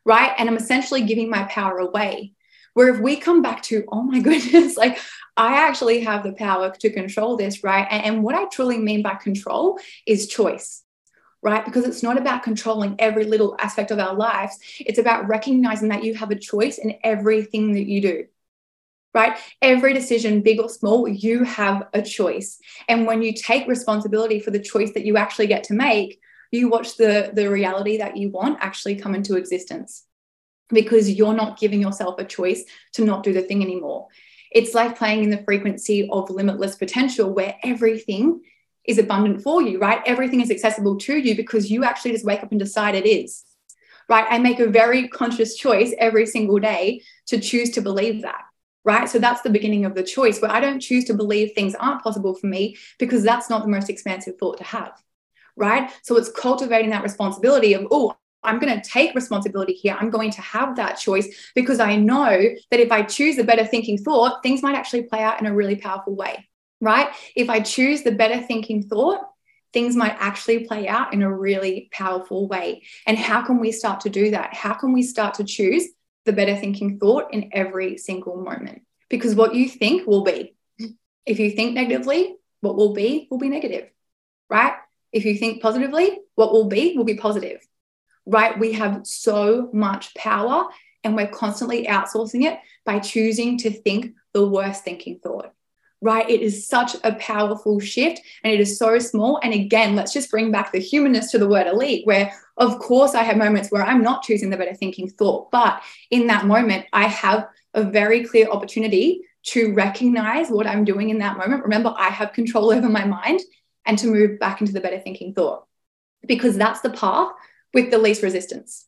right? 0.06 0.34
And 0.38 0.48
I'm 0.48 0.58
essentially 0.58 1.02
giving 1.04 1.30
my 1.30 1.44
power 1.46 1.80
away. 1.80 2.34
Where 2.74 2.90
if 2.90 3.00
we 3.00 3.18
come 3.18 3.42
back 3.42 3.62
to, 3.64 3.84
oh 3.92 4.02
my 4.04 4.20
goodness, 4.28 4.78
like 4.78 5.00
I 5.38 5.68
actually 5.68 6.02
have 6.02 6.24
the 6.24 6.34
power 6.34 6.72
to 6.80 6.90
control 6.90 7.38
this, 7.38 7.64
right? 7.64 7.88
And, 7.90 8.24
what 8.24 8.36
I 8.36 8.46
truly 8.46 8.78
mean 8.78 9.02
by 9.02 9.16
control 9.16 9.80
is 10.06 10.28
choice 10.28 10.84
right? 11.44 11.66
Because 11.66 11.84
it's 11.84 12.02
not 12.02 12.18
about 12.18 12.42
controlling 12.42 12.96
every 13.00 13.26
little 13.26 13.56
aspect 13.60 13.92
of 13.92 14.00
our 14.00 14.16
lives. 14.16 14.58
It's 14.80 14.98
about 14.98 15.28
recognizing 15.28 15.90
that 15.90 16.04
you 16.04 16.16
have 16.16 16.32
a 16.32 16.40
choice 16.40 16.78
in 16.78 16.96
everything 17.04 17.74
that 17.74 17.86
you 17.86 18.02
do, 18.02 18.26
right? 19.14 19.38
Every 19.62 19.94
decision, 19.94 20.42
big 20.42 20.62
or 20.62 20.70
small, 20.70 21.06
you 21.06 21.44
have 21.44 21.84
a 21.94 22.02
choice. 22.02 22.60
And 22.88 23.06
when 23.06 23.22
you 23.22 23.34
take 23.34 23.68
responsibility 23.68 24.40
for 24.40 24.52
the 24.52 24.60
choice 24.60 24.94
that 24.94 25.06
you 25.06 25.18
actually 25.18 25.48
get 25.48 25.66
to 25.66 25.74
make, 25.74 26.18
you 26.52 26.70
watch 26.70 26.96
the, 26.96 27.32
the 27.34 27.50
reality 27.50 27.98
that 27.98 28.16
you 28.16 28.30
want 28.30 28.60
actually 28.62 28.96
come 28.96 29.14
into 29.14 29.36
existence 29.36 30.06
because 30.74 31.10
you're 31.10 31.34
not 31.34 31.60
giving 31.60 31.82
yourself 31.82 32.20
a 32.20 32.26
choice 32.26 32.64
to 32.94 33.06
not 33.06 33.24
do 33.24 33.34
the 33.34 33.42
thing 33.42 33.62
anymore. 33.62 34.08
It's 34.52 34.74
like 34.74 34.98
playing 34.98 35.24
in 35.24 35.30
the 35.30 35.44
frequency 35.44 36.08
of 36.12 36.30
limitless 36.30 36.76
potential 36.76 37.34
where 37.34 37.56
everything 37.64 38.42
is 38.86 38.98
abundant 38.98 39.42
for 39.42 39.62
you, 39.62 39.80
right? 39.80 40.02
Everything 40.06 40.42
is 40.42 40.52
accessible 40.52 40.98
to 40.98 41.18
you 41.18 41.36
because 41.36 41.72
you 41.72 41.84
actually 41.84 42.12
just 42.12 42.26
wake 42.26 42.44
up 42.44 42.52
and 42.52 42.60
decide 42.60 42.96
it 42.96 43.08
is, 43.08 43.44
right? 44.10 44.26
I 44.30 44.40
make 44.40 44.60
a 44.60 44.68
very 44.68 45.08
conscious 45.08 45.56
choice 45.56 45.94
every 45.98 46.26
single 46.26 46.60
day 46.60 47.02
to 47.28 47.40
choose 47.40 47.72
to 47.72 47.82
believe 47.82 48.22
that, 48.24 48.42
right? 48.84 49.10
So 49.10 49.20
that's 49.20 49.42
the 49.42 49.50
beginning 49.50 49.86
of 49.86 49.96
the 49.96 50.04
choice 50.04 50.42
where 50.42 50.52
I 50.52 50.60
don't 50.60 50.82
choose 50.82 51.06
to 51.06 51.14
believe 51.14 51.54
things 51.54 51.76
aren't 51.76 52.04
possible 52.04 52.36
for 52.36 52.48
me 52.48 52.78
because 53.00 53.24
that's 53.24 53.50
not 53.50 53.64
the 53.64 53.72
most 53.72 53.90
expansive 53.90 54.38
thought 54.38 54.58
to 54.58 54.64
have, 54.66 55.02
right? 55.56 55.90
So 56.04 56.18
it's 56.18 56.30
cultivating 56.30 56.92
that 56.92 57.04
responsibility 57.04 57.74
of, 57.74 57.88
oh, 57.90 58.16
I'm 58.44 58.60
going 58.60 58.80
to 58.80 58.90
take 58.90 59.16
responsibility 59.16 59.74
here. 59.74 59.96
I'm 60.00 60.10
going 60.10 60.32
to 60.32 60.42
have 60.42 60.76
that 60.76 60.94
choice 60.94 61.52
because 61.56 61.80
I 61.80 61.96
know 61.96 62.30
that 62.72 62.80
if 62.80 62.92
I 62.92 63.04
choose 63.04 63.36
the 63.36 63.44
better 63.44 63.66
thinking 63.66 63.98
thought, 63.98 64.44
things 64.44 64.62
might 64.62 64.76
actually 64.76 65.04
play 65.04 65.22
out 65.22 65.40
in 65.40 65.46
a 65.46 65.54
really 65.54 65.76
powerful 65.76 66.16
way, 66.16 66.48
right? 66.82 67.10
If 67.36 67.50
I 67.50 67.60
choose 67.60 68.04
the 68.04 68.12
better 68.12 68.42
thinking 68.42 68.84
thought, 68.84 69.22
things 69.72 69.96
might 69.96 70.16
actually 70.20 70.66
play 70.66 70.88
out 70.88 71.14
in 71.14 71.24
a 71.24 71.36
really 71.36 71.90
powerful 71.92 72.48
way. 72.48 72.84
And 73.08 73.18
how 73.18 73.42
can 73.42 73.60
we 73.60 73.72
start 73.72 74.02
to 74.02 74.10
do 74.10 74.32
that? 74.32 74.54
How 74.54 74.74
can 74.74 74.94
we 74.94 75.02
start 75.02 75.36
to 75.36 75.44
choose 75.44 75.88
the 76.26 76.34
better 76.34 76.56
thinking 76.56 77.00
thought 77.00 77.34
in 77.34 77.50
every 77.54 77.98
single 77.98 78.38
moment? 78.38 78.84
because 79.14 79.36
what 79.36 79.54
you 79.54 79.70
think 79.70 80.08
will 80.08 80.24
be. 80.24 80.56
If 81.24 81.40
you 81.40 81.52
think 81.52 81.76
negatively, 81.76 82.36
what 82.62 82.76
will 82.76 82.94
be 82.94 83.28
will 83.30 83.38
be 83.38 83.48
negative, 83.48 83.88
right? 84.50 84.74
If 85.12 85.24
you 85.24 85.38
think 85.38 85.62
positively, 85.62 86.18
what 86.34 86.52
will 86.52 86.66
be 86.66 86.98
will 86.98 87.04
be 87.04 87.18
positive, 87.18 87.60
right? 88.26 88.58
We 88.58 88.74
have 88.74 89.06
so 89.06 89.70
much 89.74 90.14
power 90.16 90.68
and 91.04 91.16
we're 91.16 91.28
constantly 91.28 91.88
outsourcing 91.88 92.44
it 92.44 92.60
by 92.86 93.00
choosing 93.00 93.58
to 93.60 93.70
think 93.70 94.14
the 94.34 94.48
worst 94.48 94.84
thinking 94.84 95.20
thought 95.22 95.54
right? 96.04 96.30
It 96.30 96.42
is 96.42 96.68
such 96.68 96.98
a 97.06 97.16
powerful 97.16 97.80
shift 97.80 98.20
and 98.44 98.54
it 98.54 98.60
is 98.60 98.78
so 98.78 99.00
small. 99.00 99.40
And 99.42 99.54
again, 99.54 99.96
let's 99.96 100.12
just 100.12 100.30
bring 100.30 100.52
back 100.52 100.74
the 100.74 100.80
humanness 100.80 101.32
to 101.32 101.38
the 101.38 101.48
word 101.48 101.66
elite, 101.66 102.06
where 102.06 102.34
of 102.58 102.78
course 102.80 103.16
I 103.16 103.24
have 103.24 103.38
moments 103.38 103.70
where 103.70 103.84
I'm 103.84 104.04
not 104.04 104.22
choosing 104.22 104.50
the 104.50 104.58
better 104.58 104.76
thinking 104.76 105.10
thought, 105.10 105.50
but 105.50 105.82
in 106.12 106.28
that 106.28 106.46
moment, 106.46 106.86
I 106.92 107.08
have 107.08 107.48
a 107.74 107.84
very 107.84 108.26
clear 108.26 108.50
opportunity 108.50 109.22
to 109.44 109.74
recognize 109.74 110.50
what 110.50 110.68
I'm 110.68 110.84
doing 110.84 111.10
in 111.10 111.20
that 111.20 111.38
moment. 111.38 111.64
Remember, 111.64 111.94
I 111.98 112.10
have 112.10 112.34
control 112.34 112.72
over 112.72 112.90
my 112.90 113.06
mind 113.06 113.40
and 113.86 113.98
to 114.00 114.08
move 114.08 114.40
back 114.40 114.60
into 114.60 114.74
the 114.74 114.82
better 114.82 115.00
thinking 115.00 115.34
thought 115.34 115.66
because 116.28 116.58
that's 116.58 116.82
the 116.82 116.90
path 116.90 117.32
with 117.74 117.92
the 117.92 117.98
least 117.98 118.24
resistance. 118.24 118.86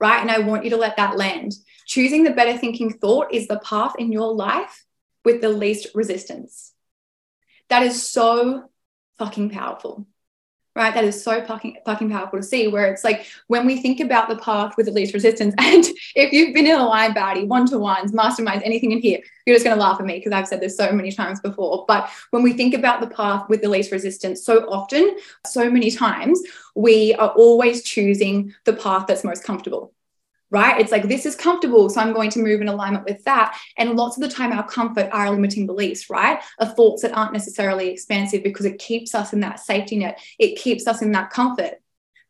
Right. 0.00 0.20
And 0.20 0.30
I 0.30 0.38
want 0.38 0.64
you 0.64 0.70
to 0.70 0.76
let 0.76 0.96
that 0.96 1.16
land. 1.16 1.52
Choosing 1.86 2.22
the 2.22 2.30
better 2.30 2.56
thinking 2.56 2.92
thought 2.92 3.32
is 3.32 3.48
the 3.48 3.58
path 3.58 3.94
in 3.98 4.12
your 4.12 4.32
life 4.32 4.84
with 5.24 5.40
the 5.40 5.48
least 5.48 5.88
resistance. 5.94 6.72
That 7.68 7.82
is 7.82 8.06
so 8.06 8.70
fucking 9.18 9.50
powerful 9.50 10.06
right? 10.78 10.94
That 10.94 11.04
is 11.04 11.22
so 11.22 11.44
fucking, 11.44 11.76
fucking 11.84 12.08
powerful 12.08 12.38
to 12.38 12.42
see 12.42 12.68
where 12.68 12.90
it's 12.90 13.04
like 13.04 13.26
when 13.48 13.66
we 13.66 13.82
think 13.82 14.00
about 14.00 14.28
the 14.28 14.36
path 14.36 14.76
with 14.76 14.86
the 14.86 14.92
least 14.92 15.12
resistance, 15.12 15.54
and 15.58 15.84
if 16.14 16.32
you've 16.32 16.54
been 16.54 16.66
in 16.66 16.78
Aligned 16.78 17.14
Body, 17.14 17.44
one 17.44 17.66
to 17.66 17.78
ones, 17.78 18.12
masterminds, 18.12 18.62
anything 18.64 18.92
in 18.92 19.00
here, 19.00 19.18
you're 19.44 19.56
just 19.56 19.64
going 19.64 19.76
to 19.76 19.82
laugh 19.82 19.98
at 20.00 20.06
me 20.06 20.14
because 20.18 20.32
I've 20.32 20.48
said 20.48 20.60
this 20.60 20.76
so 20.76 20.92
many 20.92 21.10
times 21.10 21.40
before. 21.40 21.84
But 21.88 22.08
when 22.30 22.42
we 22.42 22.52
think 22.52 22.74
about 22.74 23.00
the 23.00 23.08
path 23.08 23.48
with 23.48 23.60
the 23.60 23.68
least 23.68 23.90
resistance, 23.90 24.44
so 24.44 24.60
often, 24.70 25.16
so 25.44 25.68
many 25.68 25.90
times, 25.90 26.40
we 26.74 27.12
are 27.14 27.30
always 27.30 27.82
choosing 27.82 28.54
the 28.64 28.72
path 28.72 29.06
that's 29.08 29.24
most 29.24 29.44
comfortable 29.44 29.92
right? 30.50 30.80
It's 30.80 30.92
like, 30.92 31.08
this 31.08 31.26
is 31.26 31.36
comfortable. 31.36 31.88
So 31.90 32.00
I'm 32.00 32.12
going 32.12 32.30
to 32.30 32.38
move 32.38 32.60
in 32.60 32.68
alignment 32.68 33.04
with 33.04 33.22
that. 33.24 33.58
And 33.76 33.96
lots 33.96 34.16
of 34.16 34.22
the 34.22 34.34
time, 34.34 34.52
our 34.52 34.66
comfort 34.66 35.08
are 35.12 35.30
limiting 35.30 35.66
beliefs, 35.66 36.08
right? 36.08 36.42
Are 36.58 36.66
thoughts 36.66 37.02
that 37.02 37.16
aren't 37.16 37.32
necessarily 37.32 37.88
expansive 37.88 38.42
because 38.42 38.64
it 38.64 38.78
keeps 38.78 39.14
us 39.14 39.32
in 39.32 39.40
that 39.40 39.60
safety 39.60 39.98
net, 39.98 40.20
it 40.38 40.58
keeps 40.58 40.86
us 40.86 41.02
in 41.02 41.12
that 41.12 41.30
comfort. 41.30 41.74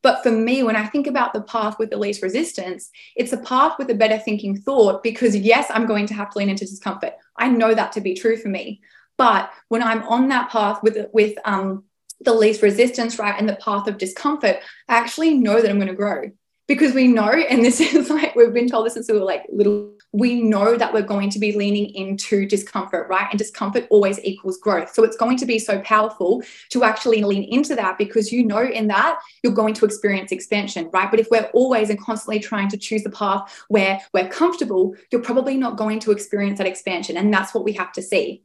But 0.01 0.23
for 0.23 0.31
me, 0.31 0.63
when 0.63 0.77
I 0.77 0.85
think 0.85 1.07
about 1.07 1.33
the 1.33 1.41
path 1.41 1.77
with 1.77 1.89
the 1.89 1.97
least 1.97 2.21
resistance, 2.21 2.89
it's 3.15 3.33
a 3.33 3.37
path 3.37 3.77
with 3.77 3.89
a 3.89 3.95
better 3.95 4.17
thinking 4.17 4.55
thought 4.55 5.03
because, 5.03 5.35
yes, 5.35 5.67
I'm 5.69 5.85
going 5.85 6.05
to 6.07 6.13
have 6.13 6.29
to 6.31 6.37
lean 6.37 6.49
into 6.49 6.65
discomfort. 6.65 7.13
I 7.35 7.49
know 7.49 7.73
that 7.73 7.91
to 7.93 8.01
be 8.01 8.13
true 8.13 8.37
for 8.37 8.47
me. 8.47 8.81
But 9.17 9.51
when 9.67 9.83
I'm 9.83 10.03
on 10.03 10.29
that 10.29 10.49
path 10.49 10.81
with, 10.81 11.07
with, 11.11 11.37
um, 11.43 11.83
the 12.21 12.33
least 12.33 12.61
resistance, 12.61 13.17
right, 13.17 13.35
and 13.37 13.47
the 13.47 13.55
path 13.55 13.87
of 13.87 13.97
discomfort, 13.97 14.57
I 14.87 14.95
actually 14.97 15.35
know 15.35 15.61
that 15.61 15.69
I'm 15.69 15.77
going 15.77 15.87
to 15.87 15.93
grow 15.93 16.31
because 16.69 16.93
we 16.93 17.07
know, 17.07 17.31
and 17.31 17.65
this 17.65 17.79
is 17.93 18.09
like 18.09 18.35
we've 18.35 18.53
been 18.53 18.69
told 18.69 18.85
this 18.85 18.93
since 18.93 19.09
we 19.09 19.15
were 19.15 19.25
like 19.25 19.43
little, 19.49 19.91
we 20.13 20.41
know 20.41 20.77
that 20.77 20.93
we're 20.93 21.01
going 21.01 21.31
to 21.31 21.39
be 21.39 21.51
leaning 21.51 21.93
into 21.95 22.45
discomfort, 22.45 23.09
right? 23.09 23.27
And 23.31 23.39
discomfort 23.39 23.87
always 23.89 24.23
equals 24.23 24.59
growth. 24.59 24.93
So 24.93 25.03
it's 25.03 25.17
going 25.17 25.37
to 25.37 25.45
be 25.47 25.57
so 25.57 25.79
powerful 25.81 26.43
to 26.69 26.83
actually 26.83 27.23
lean 27.23 27.43
into 27.43 27.75
that 27.75 27.97
because 27.97 28.31
you 28.31 28.45
know 28.45 28.63
in 28.63 28.87
that 28.87 29.19
you're 29.43 29.51
going 29.51 29.73
to 29.73 29.85
experience 29.85 30.31
expansion, 30.31 30.89
right? 30.93 31.09
But 31.09 31.19
if 31.19 31.27
we're 31.31 31.49
always 31.53 31.89
and 31.89 31.99
constantly 31.99 32.39
trying 32.39 32.69
to 32.69 32.77
choose 32.77 33.03
the 33.03 33.09
path 33.09 33.65
where 33.67 33.99
we're 34.13 34.29
comfortable, 34.29 34.95
you're 35.11 35.21
probably 35.21 35.57
not 35.57 35.75
going 35.75 35.99
to 36.01 36.11
experience 36.11 36.59
that 36.59 36.67
expansion. 36.67 37.17
And 37.17 37.33
that's 37.33 37.53
what 37.53 37.65
we 37.65 37.73
have 37.73 37.91
to 37.93 38.01
see 38.01 38.43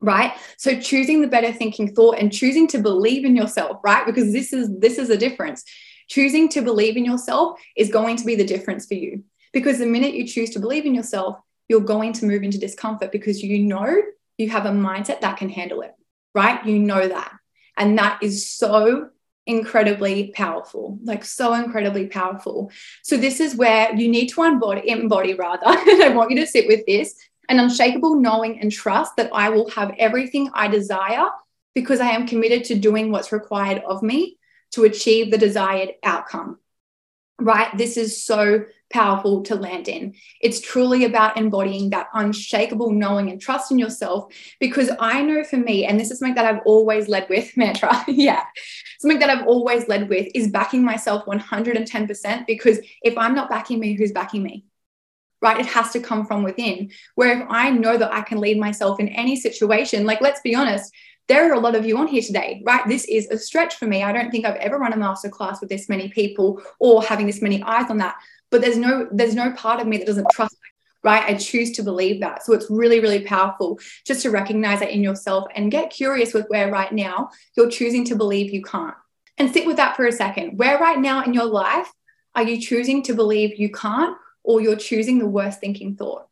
right 0.00 0.32
so 0.56 0.78
choosing 0.78 1.20
the 1.20 1.26
better 1.26 1.52
thinking 1.52 1.92
thought 1.92 2.18
and 2.20 2.32
choosing 2.32 2.68
to 2.68 2.78
believe 2.78 3.24
in 3.24 3.34
yourself 3.34 3.78
right 3.82 4.06
because 4.06 4.32
this 4.32 4.52
is 4.52 4.70
this 4.78 4.96
is 4.96 5.10
a 5.10 5.16
difference 5.16 5.64
choosing 6.08 6.48
to 6.50 6.62
believe 6.62 6.96
in 6.96 7.04
yourself 7.04 7.60
is 7.76 7.90
going 7.90 8.16
to 8.16 8.24
be 8.24 8.34
the 8.34 8.44
difference 8.44 8.86
for 8.86 8.94
you. 8.94 9.24
Because 9.52 9.78
the 9.78 9.86
minute 9.86 10.14
you 10.14 10.26
choose 10.26 10.50
to 10.50 10.60
believe 10.60 10.86
in 10.86 10.94
yourself, 10.94 11.38
you're 11.68 11.80
going 11.80 12.12
to 12.14 12.26
move 12.26 12.42
into 12.42 12.58
discomfort 12.58 13.12
because 13.12 13.42
you 13.42 13.58
know 13.60 14.02
you 14.36 14.50
have 14.50 14.66
a 14.66 14.70
mindset 14.70 15.20
that 15.20 15.36
can 15.36 15.48
handle 15.48 15.82
it, 15.82 15.94
right? 16.34 16.64
You 16.64 16.78
know 16.78 17.06
that. 17.06 17.32
And 17.76 17.98
that 17.98 18.22
is 18.22 18.46
so 18.46 19.10
incredibly 19.46 20.30
powerful, 20.32 20.98
like 21.02 21.24
so 21.24 21.54
incredibly 21.54 22.06
powerful. 22.06 22.70
So 23.02 23.16
this 23.16 23.40
is 23.40 23.56
where 23.56 23.94
you 23.94 24.08
need 24.08 24.28
to 24.28 24.42
embody, 24.42 24.88
embody 24.88 25.34
rather. 25.34 25.62
I 25.66 26.12
want 26.14 26.30
you 26.30 26.36
to 26.40 26.46
sit 26.46 26.66
with 26.66 26.84
this 26.86 27.14
an 27.48 27.58
unshakable 27.58 28.16
knowing 28.16 28.60
and 28.60 28.70
trust 28.70 29.16
that 29.16 29.30
I 29.32 29.48
will 29.48 29.70
have 29.70 29.94
everything 29.98 30.50
I 30.52 30.68
desire 30.68 31.28
because 31.74 32.00
I 32.00 32.10
am 32.10 32.26
committed 32.26 32.64
to 32.64 32.74
doing 32.74 33.10
what's 33.10 33.32
required 33.32 33.82
of 33.86 34.02
me 34.02 34.37
to 34.72 34.84
achieve 34.84 35.30
the 35.30 35.38
desired 35.38 35.90
outcome. 36.02 36.58
Right? 37.40 37.76
This 37.76 37.96
is 37.96 38.24
so 38.24 38.64
powerful 38.90 39.42
to 39.42 39.54
land 39.54 39.88
in. 39.88 40.14
It's 40.40 40.60
truly 40.60 41.04
about 41.04 41.36
embodying 41.36 41.90
that 41.90 42.08
unshakable 42.14 42.92
knowing 42.92 43.30
and 43.30 43.40
trust 43.40 43.70
in 43.70 43.78
yourself. 43.78 44.32
Because 44.60 44.90
I 44.98 45.22
know 45.22 45.44
for 45.44 45.56
me, 45.56 45.84
and 45.84 45.98
this 45.98 46.10
is 46.10 46.18
something 46.18 46.34
that 46.34 46.46
I've 46.46 46.62
always 46.64 47.08
led 47.08 47.28
with, 47.28 47.52
mantra, 47.56 48.04
yeah, 48.08 48.44
something 49.00 49.18
that 49.18 49.30
I've 49.30 49.46
always 49.46 49.88
led 49.88 50.08
with 50.08 50.28
is 50.34 50.48
backing 50.48 50.84
myself 50.84 51.26
110%. 51.26 52.46
Because 52.46 52.78
if 53.02 53.16
I'm 53.18 53.34
not 53.34 53.50
backing 53.50 53.80
me, 53.80 53.94
who's 53.94 54.12
backing 54.12 54.42
me? 54.42 54.64
Right? 55.40 55.60
It 55.60 55.66
has 55.66 55.92
to 55.92 56.00
come 56.00 56.26
from 56.26 56.42
within. 56.42 56.90
Where 57.14 57.40
if 57.40 57.46
I 57.48 57.70
know 57.70 57.96
that 57.96 58.12
I 58.12 58.22
can 58.22 58.40
lead 58.40 58.58
myself 58.58 58.98
in 58.98 59.08
any 59.08 59.36
situation, 59.36 60.04
like 60.04 60.20
let's 60.20 60.40
be 60.40 60.54
honest, 60.54 60.92
there 61.28 61.50
are 61.50 61.54
a 61.54 61.60
lot 61.60 61.74
of 61.74 61.86
you 61.86 61.96
on 61.98 62.06
here 62.06 62.22
today, 62.22 62.62
right? 62.64 62.86
This 62.88 63.04
is 63.04 63.26
a 63.28 63.38
stretch 63.38 63.76
for 63.76 63.86
me. 63.86 64.02
I 64.02 64.12
don't 64.12 64.30
think 64.30 64.46
I've 64.46 64.56
ever 64.56 64.78
run 64.78 64.92
a 64.92 64.96
masterclass 64.96 65.60
with 65.60 65.68
this 65.68 65.88
many 65.88 66.08
people 66.08 66.62
or 66.80 67.02
having 67.02 67.26
this 67.26 67.42
many 67.42 67.62
eyes 67.62 67.90
on 67.90 67.98
that. 67.98 68.16
But 68.50 68.62
there's 68.62 68.78
no 68.78 69.08
there's 69.12 69.34
no 69.34 69.52
part 69.52 69.80
of 69.80 69.86
me 69.86 69.98
that 69.98 70.06
doesn't 70.06 70.30
trust 70.32 70.56
right? 71.04 71.24
I 71.24 71.34
choose 71.34 71.72
to 71.72 71.82
believe 71.82 72.20
that. 72.20 72.44
So 72.44 72.52
it's 72.52 72.70
really, 72.70 73.00
really 73.00 73.20
powerful 73.20 73.78
just 74.04 74.22
to 74.22 74.30
recognize 74.30 74.80
that 74.80 74.90
in 74.90 75.02
yourself 75.02 75.46
and 75.54 75.70
get 75.70 75.90
curious 75.90 76.34
with 76.34 76.46
where 76.48 76.70
right 76.70 76.92
now 76.92 77.30
you're 77.56 77.70
choosing 77.70 78.04
to 78.06 78.16
believe 78.16 78.52
you 78.52 78.62
can't. 78.62 78.96
And 79.36 79.52
sit 79.52 79.66
with 79.66 79.76
that 79.76 79.96
for 79.96 80.06
a 80.06 80.12
second. 80.12 80.58
Where 80.58 80.78
right 80.78 80.98
now 80.98 81.22
in 81.22 81.32
your 81.32 81.44
life 81.44 81.90
are 82.34 82.42
you 82.42 82.60
choosing 82.60 83.02
to 83.04 83.14
believe 83.14 83.58
you 83.58 83.70
can't 83.70 84.16
or 84.42 84.60
you're 84.60 84.76
choosing 84.76 85.18
the 85.18 85.28
worst 85.28 85.60
thinking 85.60 85.94
thought? 85.94 86.27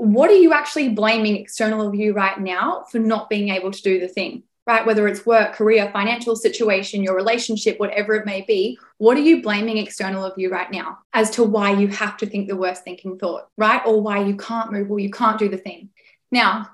What 0.00 0.30
are 0.30 0.34
you 0.34 0.54
actually 0.54 0.88
blaming 0.88 1.36
external 1.36 1.86
of 1.86 1.94
you 1.94 2.14
right 2.14 2.40
now 2.40 2.84
for 2.90 2.98
not 2.98 3.28
being 3.28 3.50
able 3.50 3.70
to 3.70 3.82
do 3.82 4.00
the 4.00 4.08
thing? 4.08 4.44
Right? 4.66 4.86
Whether 4.86 5.08
it's 5.08 5.26
work, 5.26 5.54
career, 5.54 5.90
financial 5.92 6.36
situation, 6.36 7.02
your 7.02 7.16
relationship, 7.16 7.78
whatever 7.78 8.14
it 8.14 8.24
may 8.24 8.42
be, 8.42 8.78
what 8.98 9.16
are 9.16 9.22
you 9.22 9.42
blaming 9.42 9.78
external 9.78 10.24
of 10.24 10.38
you 10.38 10.50
right 10.50 10.70
now 10.70 10.98
as 11.12 11.30
to 11.32 11.44
why 11.44 11.72
you 11.72 11.88
have 11.88 12.16
to 12.18 12.26
think 12.26 12.48
the 12.48 12.56
worst 12.56 12.84
thinking 12.84 13.18
thought, 13.18 13.48
right? 13.56 13.82
Or 13.84 14.00
why 14.00 14.24
you 14.24 14.36
can't 14.36 14.72
move 14.72 14.90
or 14.90 15.00
you 15.00 15.10
can't 15.10 15.38
do 15.38 15.48
the 15.48 15.56
thing. 15.56 15.90
Now, 16.30 16.68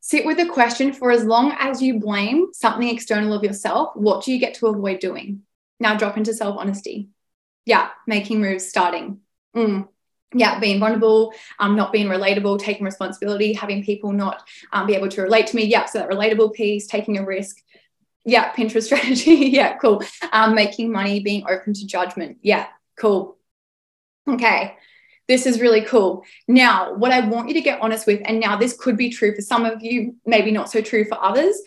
sit 0.00 0.24
with 0.24 0.38
the 0.38 0.46
question 0.46 0.92
for 0.92 1.10
as 1.10 1.24
long 1.24 1.54
as 1.58 1.82
you 1.82 2.00
blame 2.00 2.48
something 2.54 2.88
external 2.88 3.34
of 3.34 3.44
yourself, 3.44 3.90
what 3.94 4.24
do 4.24 4.32
you 4.32 4.40
get 4.40 4.54
to 4.54 4.68
avoid 4.68 5.00
doing? 5.00 5.42
Now, 5.78 5.96
drop 5.96 6.16
into 6.16 6.34
self 6.34 6.56
honesty. 6.58 7.10
Yeah, 7.66 7.90
making 8.06 8.40
moves, 8.40 8.66
starting. 8.66 9.20
Mm, 9.54 9.88
yeah, 10.34 10.58
being 10.58 10.80
vulnerable, 10.80 11.32
um, 11.60 11.76
not 11.76 11.92
being 11.92 12.08
relatable, 12.08 12.58
taking 12.58 12.84
responsibility, 12.84 13.52
having 13.52 13.84
people 13.84 14.12
not 14.12 14.46
um, 14.72 14.86
be 14.86 14.94
able 14.94 15.08
to 15.08 15.22
relate 15.22 15.46
to 15.48 15.56
me. 15.56 15.64
Yeah, 15.64 15.86
so 15.86 16.00
that 16.00 16.10
relatable 16.10 16.52
piece, 16.52 16.86
taking 16.86 17.16
a 17.18 17.24
risk. 17.24 17.62
Yeah, 18.24 18.52
Pinterest 18.52 18.82
strategy. 18.84 19.34
yeah, 19.34 19.76
cool. 19.78 20.02
Um, 20.32 20.54
making 20.54 20.90
money, 20.90 21.20
being 21.20 21.44
open 21.48 21.72
to 21.74 21.86
judgment. 21.86 22.38
Yeah, 22.42 22.66
cool. 22.98 23.38
Okay, 24.28 24.74
this 25.28 25.46
is 25.46 25.60
really 25.60 25.82
cool. 25.82 26.24
Now, 26.48 26.94
what 26.94 27.12
I 27.12 27.26
want 27.28 27.48
you 27.48 27.54
to 27.54 27.60
get 27.60 27.80
honest 27.80 28.06
with, 28.06 28.20
and 28.24 28.40
now 28.40 28.56
this 28.56 28.76
could 28.76 28.96
be 28.96 29.10
true 29.10 29.34
for 29.34 29.42
some 29.42 29.64
of 29.64 29.82
you, 29.82 30.16
maybe 30.26 30.50
not 30.50 30.70
so 30.70 30.80
true 30.80 31.04
for 31.04 31.22
others. 31.22 31.60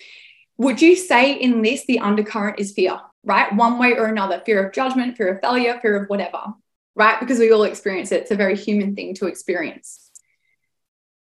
Would 0.58 0.82
you 0.82 0.96
say 0.96 1.34
in 1.34 1.62
this 1.62 1.86
the 1.86 2.00
undercurrent 2.00 2.60
is 2.60 2.72
fear, 2.72 3.00
right? 3.24 3.54
One 3.56 3.78
way 3.78 3.94
or 3.94 4.08
another 4.08 4.42
fear 4.44 4.66
of 4.66 4.74
judgment, 4.74 5.16
fear 5.16 5.36
of 5.36 5.42
failure, 5.42 5.80
fear 5.82 6.04
of 6.04 6.10
whatever 6.10 6.56
right? 6.98 7.20
Because 7.20 7.38
we 7.38 7.52
all 7.52 7.64
experience 7.64 8.12
it. 8.12 8.24
It's 8.24 8.32
a 8.32 8.36
very 8.36 8.58
human 8.58 8.96
thing 8.96 9.14
to 9.16 9.28
experience. 9.28 10.10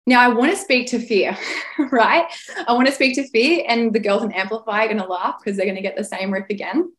Now, 0.06 0.20
I 0.22 0.28
want 0.28 0.50
to 0.50 0.56
speak 0.56 0.88
to 0.88 0.98
fear, 0.98 1.36
right? 1.92 2.26
I 2.66 2.72
want 2.72 2.88
to 2.88 2.92
speak 2.92 3.14
to 3.16 3.28
fear, 3.28 3.64
and 3.68 3.92
the 3.92 4.00
girls 4.00 4.24
in 4.24 4.32
Amplify 4.32 4.84
are 4.84 4.88
going 4.88 4.98
to 4.98 5.06
laugh 5.06 5.36
because 5.38 5.56
they're 5.56 5.66
going 5.66 5.76
to 5.76 5.82
get 5.82 5.96
the 5.96 6.02
same 6.02 6.32
riff 6.32 6.46
again. 6.48 6.92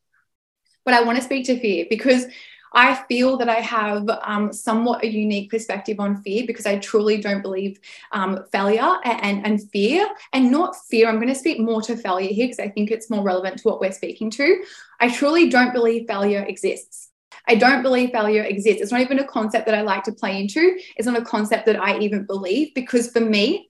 But 0.85 0.93
I 0.93 1.03
want 1.03 1.17
to 1.17 1.23
speak 1.23 1.47
to 1.47 1.59
fear 1.59 1.87
because 1.89 2.27
I 2.73 3.03
feel 3.09 3.37
that 3.37 3.49
I 3.49 3.55
have 3.55 4.07
um, 4.21 4.53
somewhat 4.53 5.03
a 5.03 5.11
unique 5.11 5.49
perspective 5.49 5.99
on 5.99 6.21
fear 6.21 6.45
because 6.47 6.65
I 6.65 6.77
truly 6.77 7.19
don't 7.19 7.41
believe 7.41 7.79
um, 8.11 8.45
failure 8.51 8.97
and, 9.03 9.45
and 9.45 9.69
fear, 9.71 10.07
and 10.31 10.51
not 10.51 10.75
fear. 10.89 11.09
I'm 11.09 11.15
going 11.15 11.27
to 11.27 11.35
speak 11.35 11.59
more 11.59 11.81
to 11.81 11.97
failure 11.97 12.29
here 12.29 12.45
because 12.45 12.59
I 12.59 12.69
think 12.69 12.91
it's 12.91 13.09
more 13.09 13.23
relevant 13.23 13.57
to 13.57 13.63
what 13.63 13.81
we're 13.81 13.91
speaking 13.91 14.29
to. 14.31 14.63
I 14.99 15.09
truly 15.09 15.49
don't 15.49 15.73
believe 15.73 16.07
failure 16.07 16.45
exists. 16.47 17.10
I 17.47 17.55
don't 17.55 17.81
believe 17.81 18.11
failure 18.11 18.43
exists. 18.43 18.81
It's 18.81 18.91
not 18.91 19.01
even 19.01 19.19
a 19.19 19.27
concept 19.27 19.65
that 19.65 19.75
I 19.75 19.81
like 19.81 20.03
to 20.03 20.11
play 20.11 20.39
into. 20.39 20.77
It's 20.95 21.07
not 21.07 21.17
a 21.17 21.25
concept 21.25 21.65
that 21.65 21.81
I 21.81 21.99
even 21.99 22.25
believe 22.25 22.73
because 22.73 23.11
for 23.11 23.19
me, 23.19 23.69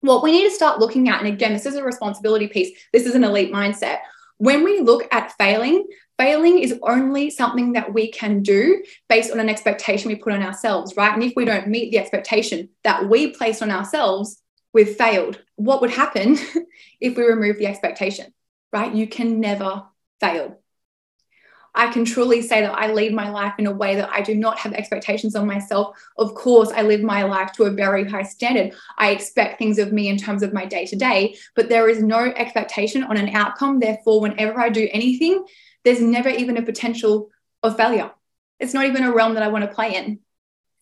what 0.00 0.22
we 0.22 0.32
need 0.32 0.44
to 0.44 0.54
start 0.54 0.78
looking 0.78 1.08
at, 1.08 1.18
and 1.18 1.28
again, 1.28 1.52
this 1.52 1.66
is 1.66 1.74
a 1.74 1.82
responsibility 1.82 2.48
piece, 2.48 2.78
this 2.92 3.06
is 3.06 3.14
an 3.14 3.24
elite 3.24 3.52
mindset. 3.52 3.98
When 4.38 4.62
we 4.64 4.80
look 4.80 5.08
at 5.12 5.32
failing, 5.38 5.86
failing 6.18 6.58
is 6.58 6.78
only 6.82 7.30
something 7.30 7.72
that 7.72 7.92
we 7.92 8.10
can 8.10 8.42
do 8.42 8.82
based 9.08 9.32
on 9.32 9.40
an 9.40 9.48
expectation 9.48 10.08
we 10.08 10.16
put 10.16 10.32
on 10.32 10.42
ourselves, 10.42 10.96
right? 10.96 11.12
And 11.12 11.22
if 11.22 11.32
we 11.34 11.44
don't 11.44 11.68
meet 11.68 11.90
the 11.90 11.98
expectation 11.98 12.68
that 12.84 13.08
we 13.08 13.30
place 13.30 13.62
on 13.62 13.70
ourselves, 13.70 14.40
we've 14.72 14.96
failed. 14.96 15.40
What 15.56 15.80
would 15.80 15.90
happen 15.90 16.38
if 17.00 17.16
we 17.16 17.24
remove 17.24 17.58
the 17.58 17.66
expectation, 17.66 18.32
right? 18.72 18.94
You 18.94 19.06
can 19.06 19.40
never 19.40 19.84
fail. 20.20 20.60
I 21.76 21.92
can 21.92 22.04
truly 22.04 22.40
say 22.40 22.62
that 22.62 22.72
I 22.72 22.92
lead 22.92 23.12
my 23.12 23.30
life 23.30 23.54
in 23.58 23.66
a 23.66 23.72
way 23.72 23.96
that 23.96 24.10
I 24.10 24.22
do 24.22 24.34
not 24.34 24.58
have 24.58 24.72
expectations 24.72 25.36
on 25.36 25.46
myself. 25.46 25.96
Of 26.16 26.34
course, 26.34 26.70
I 26.70 26.82
live 26.82 27.02
my 27.02 27.22
life 27.22 27.52
to 27.52 27.64
a 27.64 27.70
very 27.70 28.08
high 28.08 28.22
standard. 28.22 28.74
I 28.96 29.10
expect 29.10 29.58
things 29.58 29.78
of 29.78 29.92
me 29.92 30.08
in 30.08 30.16
terms 30.16 30.42
of 30.42 30.52
my 30.52 30.64
day 30.64 30.86
to 30.86 30.96
day, 30.96 31.36
but 31.54 31.68
there 31.68 31.88
is 31.88 32.02
no 32.02 32.20
expectation 32.20 33.04
on 33.04 33.16
an 33.16 33.28
outcome. 33.28 33.78
Therefore, 33.78 34.20
whenever 34.20 34.58
I 34.58 34.70
do 34.70 34.88
anything, 34.90 35.44
there's 35.84 36.00
never 36.00 36.30
even 36.30 36.56
a 36.56 36.62
potential 36.62 37.30
of 37.62 37.76
failure. 37.76 38.10
It's 38.58 38.74
not 38.74 38.86
even 38.86 39.04
a 39.04 39.12
realm 39.12 39.34
that 39.34 39.42
I 39.42 39.48
want 39.48 39.64
to 39.64 39.74
play 39.74 39.94
in. 39.94 40.20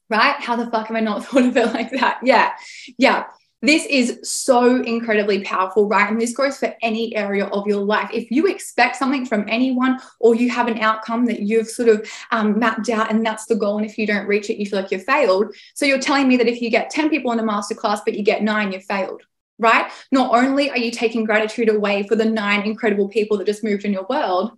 Right? 0.09 0.37
How 0.39 0.55
the 0.55 0.71
fuck 0.71 0.87
have 0.89 0.97
I 0.97 1.01
not 1.01 1.25
thought 1.27 1.45
of 1.45 1.57
it 1.57 1.75
like 1.75 1.91
that? 1.91 2.21
Yeah. 2.23 2.53
Yeah. 2.99 3.25
This 3.65 3.87
is 3.87 4.21
so 4.23 4.83
incredibly 4.83 5.43
powerful, 5.43 5.89
right? 5.89 6.11
And 6.11 6.21
this 6.21 6.37
goes 6.37 6.59
for 6.59 6.75
any 6.83 7.17
area 7.17 7.47
of 7.47 7.67
your 7.67 7.83
life. 7.83 8.11
If 8.13 8.31
you 8.31 8.47
expect 8.47 8.97
something 8.97 9.25
from 9.25 9.47
anyone 9.49 10.01
or 10.21 10.35
you 10.35 10.51
have 10.51 10.69
an 10.69 10.81
outcome 10.81 11.25
that 11.27 11.41
you've 11.41 11.69
sort 11.69 11.89
of 11.89 12.07
um, 12.31 12.59
mapped 12.59 12.91
out 12.91 13.11
and 13.11 13.25
that's 13.25 13.47
the 13.47 13.57
goal, 13.57 13.79
and 13.79 13.87
if 13.87 13.97
you 13.97 14.07
don't 14.07 14.27
reach 14.27 14.51
it, 14.51 14.59
you 14.59 14.67
feel 14.67 14.83
like 14.83 14.91
you've 14.91 15.05
failed. 15.05 15.55
So 15.75 15.87
you're 15.87 15.99
telling 15.99 16.29
me 16.29 16.37
that 16.37 16.47
if 16.47 16.61
you 16.61 16.69
get 16.69 16.91
10 16.91 17.09
people 17.09 17.33
in 17.33 17.39
a 17.39 17.43
masterclass, 17.43 18.01
but 18.05 18.13
you 18.15 18.23
get 18.23 18.43
nine, 18.43 18.73
you've 18.73 18.85
failed 18.85 19.23
right? 19.59 19.89
Not 20.11 20.35
only 20.35 20.69
are 20.69 20.79
you 20.79 20.91
taking 20.91 21.25
gratitude 21.25 21.69
away 21.69 22.03
for 22.09 22.17
the 22.17 22.25
nine 22.25 22.63
incredible 22.63 23.09
people 23.09 23.39
that 23.39 23.47
just 23.47 23.63
moved 23.63 23.85
in 23.85 23.93
your 23.93 24.05
world, 24.11 24.51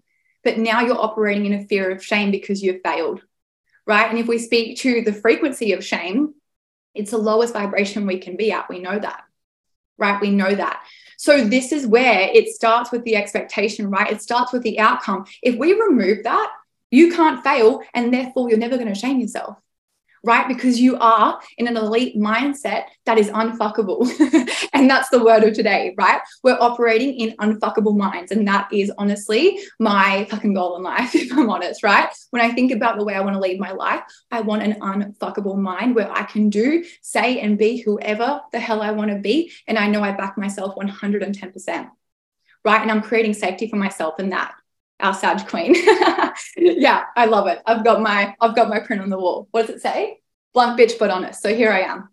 but 0.43 0.59
now 0.59 0.81
you're 0.81 0.99
operating 0.99 1.45
in 1.47 1.53
a 1.53 1.67
fear 1.67 1.91
of 1.91 2.03
shame 2.03 2.31
because 2.31 2.63
you've 2.63 2.81
failed, 2.83 3.21
right? 3.87 4.09
And 4.09 4.19
if 4.19 4.27
we 4.27 4.39
speak 4.39 4.79
to 4.79 5.03
the 5.03 5.13
frequency 5.13 5.73
of 5.75 5.85
shame, 5.85 6.35
it's 6.97 7.11
the 7.11 7.19
lowest 7.19 7.53
vibration 7.53 8.07
we 8.07 8.19
can 8.19 8.37
be 8.37 8.53
at. 8.53 8.69
We 8.69 8.81
know 8.81 8.99
that, 8.99 9.25
right? 9.99 10.21
We 10.21 10.31
know 10.31 10.55
that. 10.55 10.83
So, 11.19 11.45
this 11.45 11.73
is 11.73 11.87
where 11.87 12.31
it 12.33 12.49
starts 12.49 12.93
with 12.93 13.05
the 13.05 13.17
expectation, 13.17 13.91
right? 13.91 14.12
It 14.12 14.23
starts 14.23 14.53
with 14.53 14.62
the 14.62 14.79
outcome. 14.79 15.25
If 15.43 15.57
we 15.57 15.73
remove 15.73 16.25
that, 16.25 16.53
you 16.91 17.12
can't 17.12 17.43
fail, 17.43 17.83
and 17.95 18.12
therefore 18.12 18.49
you're 18.49 18.59
never 18.59 18.76
going 18.76 18.93
to 18.93 18.95
shame 18.95 19.21
yourself 19.21 19.57
right? 20.26 20.49
Because 20.49 20.80
you 20.80 20.99
are 20.99 21.40
in 21.56 21.68
an 21.68 21.76
elite 21.76 22.16
mindset 22.16 22.87
that 23.06 23.16
is 23.16 23.28
unfuckable. 23.30 24.04
and 24.73 24.90
that's 24.90 25.09
the 25.09 25.23
word 25.25 25.45
of 25.45 25.54
today, 25.54 25.95
right? 25.97 26.21
We're 26.42 26.59
operating 26.61 27.14
in 27.14 27.37
unfuckable 27.37 27.97
minds. 27.97 28.33
And 28.33 28.47
that 28.49 28.68
is 28.73 28.92
honestly 28.99 29.59
my 29.78 30.26
fucking 30.28 30.52
goal 30.52 30.76
in 30.76 30.83
life, 30.83 31.14
if 31.14 31.33
I'm 31.33 31.49
honest, 31.49 31.83
right? 31.83 32.09
When 32.30 32.42
I 32.42 32.52
think 32.52 32.73
about 32.73 32.99
the 32.99 33.04
way 33.04 33.14
I 33.14 33.21
want 33.21 33.35
to 33.35 33.40
lead 33.40 33.61
my 33.61 33.71
life, 33.71 34.02
I 34.30 34.40
want 34.40 34.62
an 34.62 34.80
unfuckable 34.80 35.56
mind 35.56 35.95
where 35.95 36.11
I 36.11 36.25
can 36.25 36.50
do, 36.50 36.85
say, 37.02 37.40
and 37.40 37.56
be 37.56 37.78
whoever 37.78 38.40
the 38.52 38.59
hell 38.59 38.83
I 38.83 38.90
want 38.90 39.12
to 39.12 39.18
be. 39.18 39.52
And 39.68 39.78
I 39.78 39.87
know 39.87 40.02
I 40.02 40.11
back 40.12 40.37
myself 40.37 40.75
110%. 40.75 41.88
Right. 42.64 42.83
And 42.83 42.90
I'm 42.90 43.02
creating 43.02 43.35
safety 43.35 43.68
for 43.68 43.76
myself 43.76 44.18
in 44.18 44.30
that 44.30 44.56
our 45.00 45.15
Sag 45.15 45.47
Queen. 45.49 45.75
yeah, 46.57 47.05
I 47.17 47.26
love 47.26 47.47
it. 47.47 47.61
I've 47.67 47.85
got 47.85 48.00
my 48.00 48.35
I've 48.41 48.57
got 48.57 48.69
my 48.69 48.81
print 48.81 49.03
on 49.03 49.11
the 49.11 49.19
wall. 49.19 49.49
What 49.50 49.67
does 49.67 49.76
it 49.76 49.83
say? 49.83 50.21
Blunt 50.55 50.79
bitch, 50.79 50.99
but 50.99 51.11
honest. 51.11 51.43
So 51.43 51.55
here 51.55 51.71
I 51.71 51.81
am. 51.81 52.09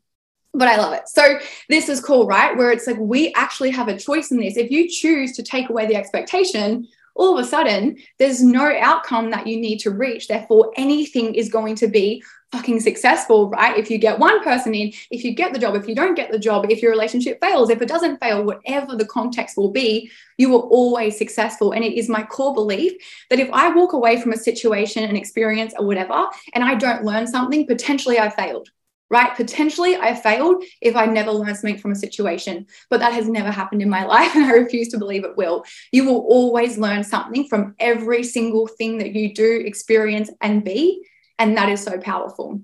But 0.54 0.68
I 0.68 0.78
love 0.78 0.94
it. 0.94 1.08
So 1.08 1.40
this 1.70 1.90
is 1.90 2.00
cool, 2.00 2.28
right? 2.28 2.56
Where 2.56 2.72
it's 2.72 2.86
like 2.86 3.00
we 3.00 3.34
actually 3.34 3.72
have 3.72 3.88
a 3.88 3.98
choice 3.98 4.32
in 4.32 4.38
this. 4.38 4.58
If 4.58 4.70
you 4.70 4.88
choose 4.88 5.32
to 5.34 5.44
take 5.44 5.70
away 5.70 5.88
the 5.88 5.96
expectation, 5.96 6.88
all 7.16 7.38
of 7.38 7.44
a 7.44 7.48
sudden 7.48 7.98
there's 8.20 8.44
no 8.44 8.76
outcome 8.80 9.32
that 9.32 9.48
you 9.48 9.60
need 9.60 9.80
to 9.80 9.92
reach. 9.92 10.28
Therefore, 10.28 10.72
anything 10.76 11.36
is 11.36 11.50
going 11.50 11.76
to 11.76 11.88
be 11.88 12.24
fucking 12.54 12.80
successful, 12.80 13.50
right? 13.50 13.78
If 13.80 13.90
you 13.90 13.98
get 13.98 14.20
one 14.20 14.44
person 14.44 14.76
in, 14.76 14.94
if 15.10 15.24
you 15.24 15.34
get 15.34 15.54
the 15.54 15.60
job, 15.60 15.76
if 15.76 15.88
you 15.88 15.96
don't 15.96 16.14
get 16.14 16.32
the 16.32 16.38
job, 16.38 16.68
if 16.70 16.84
your 16.84 16.92
relationship 16.92 17.42
fails, 17.42 17.72
if 17.72 17.82
it 17.82 17.88
doesn't 17.88 18.20
fail, 18.20 18.44
whatever 18.44 18.96
the 18.96 19.08
context 19.08 19.58
will 19.58 19.72
be, 19.72 20.12
you 20.38 20.56
are 20.56 20.62
always 20.62 21.18
successful. 21.18 21.72
And 21.72 21.84
it 21.84 21.98
is 21.98 22.10
my 22.10 22.22
core 22.22 22.54
belief 22.54 22.94
that 23.32 23.40
if 23.40 23.50
I 23.52 23.74
walk 23.74 23.94
away 23.94 24.22
from 24.22 24.34
a 24.34 24.38
situation, 24.38 25.04
an 25.04 25.16
experience, 25.16 25.74
or 25.78 25.88
whatever, 25.88 26.28
and 26.54 26.64
I 26.64 26.76
don't 26.76 27.04
learn 27.04 27.26
something, 27.26 27.66
potentially 27.66 28.20
I 28.20 28.30
failed 28.30 28.70
right? 29.10 29.36
Potentially 29.36 29.96
I 29.96 30.16
failed 30.16 30.64
if 30.82 30.96
I 30.96 31.06
never 31.06 31.32
learned 31.32 31.58
something 31.58 31.78
from 31.78 31.92
a 31.92 31.96
situation, 31.96 32.66
but 32.90 33.00
that 33.00 33.14
has 33.14 33.28
never 33.28 33.52
happened 33.52 33.82
in 33.82 33.90
my 33.90 34.06
life 34.16 34.36
and 34.36 34.46
I 34.46 34.52
refuse 34.52 34.90
to 34.90 34.98
believe 34.98 35.24
it 35.24 35.38
will. 35.38 35.64
You 35.92 36.06
will 36.06 36.26
always 36.30 36.78
learn 36.78 37.04
something 37.04 37.48
from 37.48 37.76
every 37.80 38.24
single 38.24 38.68
thing 38.68 38.98
that 39.00 39.14
you 39.14 39.34
do, 39.34 39.62
experience, 39.66 40.30
and 40.42 40.64
be. 40.64 41.06
And 41.40 41.58
that 41.58 41.70
is 41.70 41.84
so 41.84 41.98
powerful 41.98 42.62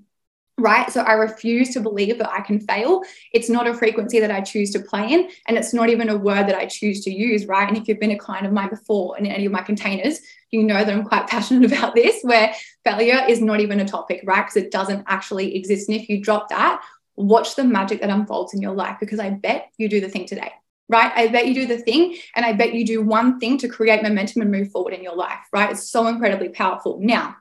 right? 0.59 0.91
So 0.91 1.01
I 1.01 1.13
refuse 1.13 1.69
to 1.73 1.79
believe 1.79 2.17
that 2.17 2.29
I 2.31 2.41
can 2.41 2.59
fail. 2.59 3.03
It's 3.33 3.49
not 3.49 3.67
a 3.67 3.73
frequency 3.73 4.19
that 4.19 4.31
I 4.31 4.41
choose 4.41 4.71
to 4.71 4.79
play 4.79 5.11
in, 5.11 5.29
and 5.47 5.57
it's 5.57 5.73
not 5.73 5.89
even 5.89 6.09
a 6.09 6.17
word 6.17 6.47
that 6.47 6.55
I 6.55 6.65
choose 6.65 7.03
to 7.05 7.11
use, 7.11 7.45
right? 7.45 7.67
And 7.67 7.77
if 7.77 7.87
you've 7.87 7.99
been 7.99 8.11
a 8.11 8.17
client 8.17 8.45
of 8.45 8.53
mine 8.53 8.69
before 8.69 9.17
in 9.17 9.25
any 9.25 9.45
of 9.45 9.51
my 9.51 9.61
containers, 9.61 10.19
you 10.51 10.63
know 10.63 10.83
that 10.83 10.93
I'm 10.93 11.03
quite 11.03 11.27
passionate 11.29 11.71
about 11.71 11.95
this, 11.95 12.21
where 12.23 12.53
failure 12.83 13.23
is 13.27 13.41
not 13.41 13.59
even 13.59 13.79
a 13.79 13.87
topic, 13.87 14.21
right? 14.25 14.41
Because 14.41 14.57
it 14.57 14.71
doesn't 14.71 15.05
actually 15.07 15.55
exist. 15.55 15.89
And 15.89 15.99
if 15.99 16.09
you 16.09 16.21
drop 16.21 16.49
that, 16.49 16.83
watch 17.15 17.55
the 17.55 17.63
magic 17.63 18.01
that 18.01 18.09
unfolds 18.09 18.53
in 18.53 18.61
your 18.61 18.73
life, 18.73 18.97
because 18.99 19.19
I 19.19 19.29
bet 19.29 19.69
you 19.77 19.89
do 19.89 20.01
the 20.01 20.09
thing 20.09 20.25
today. 20.25 20.51
Right. 20.91 21.11
I 21.15 21.27
bet 21.27 21.45
you 21.45 21.53
do 21.53 21.67
the 21.67 21.77
thing, 21.77 22.17
and 22.35 22.43
I 22.43 22.53
bet 22.53 22.73
you 22.73 22.83
do 22.83 23.03
one 23.03 23.39
thing 23.39 23.59
to 23.59 23.67
create 23.67 24.01
momentum 24.01 24.41
and 24.41 24.51
move 24.51 24.71
forward 24.71 24.95
in 24.95 25.03
your 25.03 25.15
life. 25.15 25.37
Right. 25.53 25.69
It's 25.69 25.87
so 25.87 26.07
incredibly 26.07 26.49
powerful. 26.49 26.97
Now, 26.99 27.35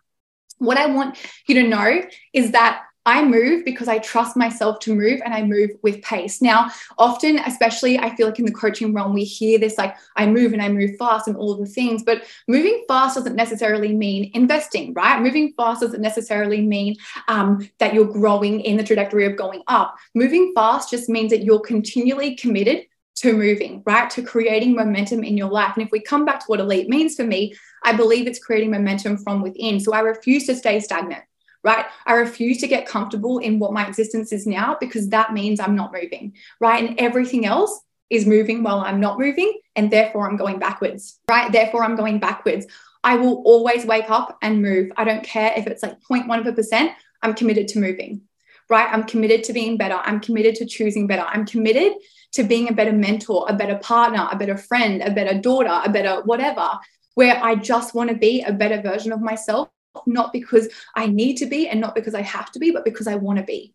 what 0.58 0.76
I 0.76 0.86
want 0.86 1.16
you 1.46 1.54
to 1.54 1.66
know 1.66 2.02
is 2.34 2.52
that 2.52 2.82
I 3.08 3.24
move 3.24 3.64
because 3.64 3.88
I 3.88 4.00
trust 4.00 4.36
myself 4.36 4.80
to 4.80 4.94
move 4.94 5.22
and 5.24 5.32
I 5.32 5.42
move 5.42 5.70
with 5.82 6.02
pace. 6.02 6.42
Now, 6.42 6.68
often, 6.98 7.38
especially 7.38 7.98
I 7.98 8.14
feel 8.14 8.26
like 8.26 8.38
in 8.38 8.44
the 8.44 8.52
coaching 8.52 8.92
realm, 8.92 9.14
we 9.14 9.24
hear 9.24 9.58
this 9.58 9.78
like 9.78 9.96
I 10.16 10.26
move 10.26 10.52
and 10.52 10.60
I 10.60 10.68
move 10.68 10.90
fast 10.98 11.26
and 11.26 11.34
all 11.34 11.50
of 11.52 11.58
the 11.58 11.64
things, 11.64 12.02
but 12.02 12.24
moving 12.48 12.84
fast 12.86 13.16
doesn't 13.16 13.34
necessarily 13.34 13.96
mean 13.96 14.30
investing, 14.34 14.92
right? 14.92 15.22
Moving 15.22 15.54
fast 15.56 15.80
doesn't 15.80 16.02
necessarily 16.02 16.60
mean 16.60 16.96
um, 17.28 17.66
that 17.78 17.94
you're 17.94 18.12
growing 18.12 18.60
in 18.60 18.76
the 18.76 18.84
trajectory 18.84 19.24
of 19.24 19.38
going 19.38 19.62
up. 19.68 19.96
Moving 20.14 20.52
fast 20.54 20.90
just 20.90 21.08
means 21.08 21.30
that 21.30 21.44
you're 21.44 21.60
continually 21.60 22.36
committed 22.36 22.84
to 23.16 23.32
moving, 23.32 23.82
right? 23.86 24.10
To 24.10 24.22
creating 24.22 24.74
momentum 24.74 25.24
in 25.24 25.38
your 25.38 25.50
life. 25.50 25.72
And 25.76 25.86
if 25.86 25.90
we 25.90 26.00
come 26.00 26.26
back 26.26 26.40
to 26.40 26.46
what 26.48 26.60
elite 26.60 26.90
means 26.90 27.14
for 27.14 27.24
me, 27.24 27.54
I 27.82 27.94
believe 27.94 28.26
it's 28.26 28.38
creating 28.38 28.70
momentum 28.70 29.16
from 29.16 29.40
within. 29.40 29.80
So 29.80 29.94
I 29.94 30.00
refuse 30.00 30.44
to 30.48 30.54
stay 30.54 30.78
stagnant 30.80 31.24
right? 31.68 31.84
I 32.06 32.14
refuse 32.14 32.58
to 32.62 32.66
get 32.66 32.86
comfortable 32.86 33.36
in 33.38 33.58
what 33.58 33.74
my 33.74 33.86
existence 33.86 34.32
is 34.32 34.46
now 34.46 34.78
because 34.80 35.10
that 35.10 35.34
means 35.34 35.60
I'm 35.60 35.76
not 35.76 35.92
moving, 35.92 36.32
right? 36.60 36.82
And 36.82 36.98
everything 36.98 37.44
else 37.44 37.78
is 38.08 38.24
moving 38.24 38.62
while 38.62 38.78
I'm 38.78 39.00
not 39.00 39.18
moving. 39.18 39.52
And 39.76 39.90
therefore, 39.90 40.26
I'm 40.26 40.38
going 40.38 40.58
backwards, 40.58 41.20
right? 41.28 41.52
Therefore, 41.52 41.84
I'm 41.84 41.94
going 41.94 42.20
backwards. 42.20 42.66
I 43.04 43.16
will 43.16 43.42
always 43.44 43.84
wake 43.84 44.08
up 44.08 44.38
and 44.40 44.62
move. 44.62 44.90
I 44.96 45.04
don't 45.04 45.22
care 45.22 45.52
if 45.58 45.66
it's 45.66 45.82
like 45.82 46.00
0.1 46.10 46.40
of 46.40 46.46
a 46.46 46.54
percent, 46.54 46.92
I'm 47.22 47.34
committed 47.34 47.68
to 47.68 47.80
moving, 47.80 48.22
right? 48.70 48.88
I'm 48.90 49.04
committed 49.04 49.44
to 49.44 49.52
being 49.52 49.76
better. 49.76 50.00
I'm 50.02 50.20
committed 50.20 50.54
to 50.56 50.64
choosing 50.64 51.06
better. 51.06 51.26
I'm 51.28 51.44
committed 51.44 51.92
to 52.32 52.44
being 52.44 52.70
a 52.70 52.72
better 52.72 52.92
mentor, 52.92 53.44
a 53.46 53.52
better 53.52 53.76
partner, 53.76 54.26
a 54.32 54.36
better 54.36 54.56
friend, 54.56 55.02
a 55.02 55.10
better 55.10 55.38
daughter, 55.38 55.82
a 55.84 55.90
better 55.90 56.22
whatever, 56.22 56.78
where 57.14 57.36
I 57.44 57.56
just 57.56 57.94
want 57.94 58.08
to 58.08 58.16
be 58.16 58.40
a 58.40 58.52
better 58.52 58.80
version 58.80 59.12
of 59.12 59.20
myself 59.20 59.68
not 60.06 60.32
because 60.32 60.68
I 60.94 61.06
need 61.06 61.36
to 61.38 61.46
be 61.46 61.68
and 61.68 61.80
not 61.80 61.94
because 61.94 62.14
I 62.14 62.22
have 62.22 62.50
to 62.52 62.58
be, 62.58 62.70
but 62.70 62.84
because 62.84 63.06
I 63.06 63.16
want 63.16 63.38
to 63.38 63.44
be, 63.44 63.74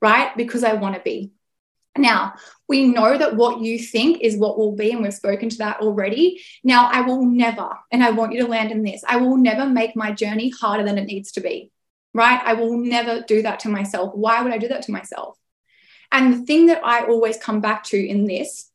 right? 0.00 0.36
Because 0.36 0.64
I 0.64 0.74
want 0.74 0.94
to 0.94 1.00
be. 1.00 1.32
Now, 1.98 2.34
we 2.68 2.86
know 2.86 3.16
that 3.16 3.36
what 3.36 3.60
you 3.60 3.78
think 3.78 4.20
is 4.20 4.36
what 4.36 4.58
will 4.58 4.72
be, 4.72 4.92
and 4.92 5.02
we've 5.02 5.14
spoken 5.14 5.48
to 5.48 5.58
that 5.58 5.80
already. 5.80 6.42
Now, 6.62 6.90
I 6.90 7.00
will 7.00 7.24
never, 7.24 7.70
and 7.90 8.02
I 8.02 8.10
want 8.10 8.32
you 8.32 8.42
to 8.42 8.48
land 8.48 8.70
in 8.70 8.82
this, 8.82 9.02
I 9.06 9.16
will 9.16 9.36
never 9.36 9.66
make 9.66 9.96
my 9.96 10.12
journey 10.12 10.50
harder 10.50 10.84
than 10.84 10.98
it 10.98 11.06
needs 11.06 11.32
to 11.32 11.40
be, 11.40 11.70
right? 12.12 12.40
I 12.44 12.54
will 12.54 12.76
never 12.76 13.22
do 13.22 13.42
that 13.42 13.60
to 13.60 13.68
myself. 13.68 14.14
Why 14.14 14.42
would 14.42 14.52
I 14.52 14.58
do 14.58 14.68
that 14.68 14.82
to 14.82 14.92
myself? 14.92 15.38
And 16.12 16.32
the 16.32 16.46
thing 16.46 16.66
that 16.66 16.84
I 16.84 17.06
always 17.06 17.38
come 17.38 17.60
back 17.60 17.84
to 17.84 17.96
in 17.98 18.26
this 18.26 18.70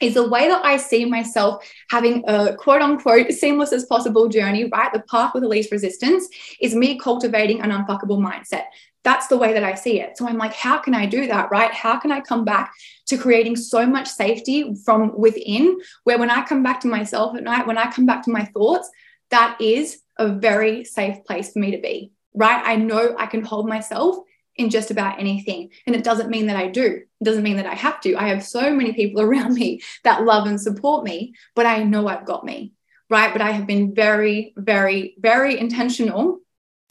is 0.00 0.14
the 0.14 0.28
way 0.28 0.48
that 0.48 0.64
I 0.64 0.76
see 0.76 1.04
myself 1.04 1.64
having 1.90 2.22
a 2.26 2.54
quote 2.54 2.82
unquote 2.82 3.32
seamless 3.32 3.72
as 3.72 3.86
possible 3.86 4.28
journey, 4.28 4.68
right? 4.72 4.92
The 4.92 5.02
path 5.10 5.32
with 5.34 5.42
the 5.42 5.48
least 5.48 5.72
resistance 5.72 6.28
is 6.60 6.74
me 6.74 6.98
cultivating 6.98 7.60
an 7.60 7.70
unfuckable 7.70 8.18
mindset. 8.18 8.64
That's 9.04 9.28
the 9.28 9.38
way 9.38 9.52
that 9.52 9.62
I 9.62 9.74
see 9.74 10.00
it. 10.00 10.18
So 10.18 10.28
I'm 10.28 10.36
like, 10.36 10.52
how 10.52 10.78
can 10.78 10.92
I 10.92 11.06
do 11.06 11.28
that, 11.28 11.50
right? 11.50 11.72
How 11.72 11.98
can 11.98 12.10
I 12.10 12.20
come 12.20 12.44
back 12.44 12.72
to 13.06 13.16
creating 13.16 13.56
so 13.56 13.86
much 13.86 14.08
safety 14.08 14.74
from 14.84 15.16
within, 15.16 15.78
where 16.04 16.18
when 16.18 16.30
I 16.30 16.44
come 16.44 16.62
back 16.62 16.80
to 16.80 16.88
myself 16.88 17.36
at 17.36 17.44
night, 17.44 17.66
when 17.66 17.78
I 17.78 17.90
come 17.90 18.04
back 18.04 18.24
to 18.24 18.32
my 18.32 18.44
thoughts, 18.46 18.90
that 19.30 19.60
is 19.60 20.00
a 20.18 20.28
very 20.28 20.84
safe 20.84 21.24
place 21.24 21.52
for 21.52 21.60
me 21.60 21.70
to 21.70 21.78
be, 21.78 22.12
right? 22.34 22.62
I 22.64 22.76
know 22.76 23.14
I 23.16 23.26
can 23.26 23.44
hold 23.44 23.68
myself 23.68 24.18
in 24.56 24.70
just 24.70 24.90
about 24.90 25.18
anything. 25.20 25.70
And 25.86 25.94
it 25.94 26.04
doesn't 26.04 26.30
mean 26.30 26.46
that 26.46 26.56
I 26.56 26.68
do. 26.68 27.02
It 27.20 27.24
doesn't 27.24 27.42
mean 27.42 27.56
that 27.56 27.66
I 27.66 27.74
have 27.74 28.00
to. 28.02 28.14
I 28.16 28.28
have 28.28 28.44
so 28.44 28.72
many 28.74 28.92
people 28.92 29.20
around 29.22 29.54
me 29.54 29.82
that 30.04 30.24
love 30.24 30.46
and 30.46 30.60
support 30.60 31.04
me, 31.04 31.34
but 31.54 31.66
I 31.66 31.82
know 31.84 32.08
I've 32.08 32.26
got 32.26 32.44
me, 32.44 32.72
right? 33.10 33.32
But 33.32 33.42
I 33.42 33.52
have 33.52 33.66
been 33.66 33.94
very, 33.94 34.54
very, 34.56 35.14
very 35.18 35.58
intentional 35.58 36.40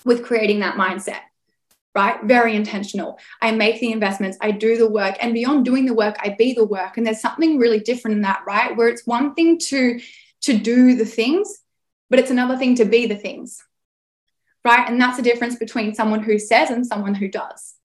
with 0.04 0.24
creating 0.24 0.60
that 0.60 0.76
mindset 0.76 1.22
right? 1.96 2.22
Very 2.24 2.56
intentional. 2.56 3.18
I 3.42 3.52
make 3.52 3.80
the 3.80 3.94
investments, 3.94 4.38
I 4.42 4.52
do 4.52 4.78
the 4.78 4.90
work, 4.90 5.16
and 5.22 5.34
beyond 5.34 5.64
doing 5.64 5.86
the 5.86 5.94
work, 5.94 6.18
I 6.22 6.36
be 6.38 6.54
the 6.54 6.66
work. 6.66 6.98
And 6.98 7.08
there's 7.08 7.22
something 7.22 7.58
really 7.58 7.80
different 7.80 8.18
in 8.18 8.22
that, 8.24 8.44
right? 8.46 8.76
Where 8.76 8.90
it's 8.90 9.08
one 9.08 9.34
thing 9.34 9.58
to 9.70 10.00
to 10.42 10.58
do 10.58 10.96
the 10.96 11.06
things, 11.06 11.62
but 12.10 12.20
it's 12.20 12.30
another 12.30 12.58
thing 12.58 12.76
to 12.76 12.86
be 12.86 13.08
the 13.08 13.16
things. 13.16 13.64
Right? 14.66 14.90
And 14.90 15.00
that's 15.00 15.18
the 15.18 15.24
difference 15.24 15.56
between 15.56 15.96
someone 15.96 16.24
who 16.24 16.38
says 16.38 16.72
and 16.72 16.86
someone 16.86 17.16
who 17.16 17.30
does. 17.30 17.76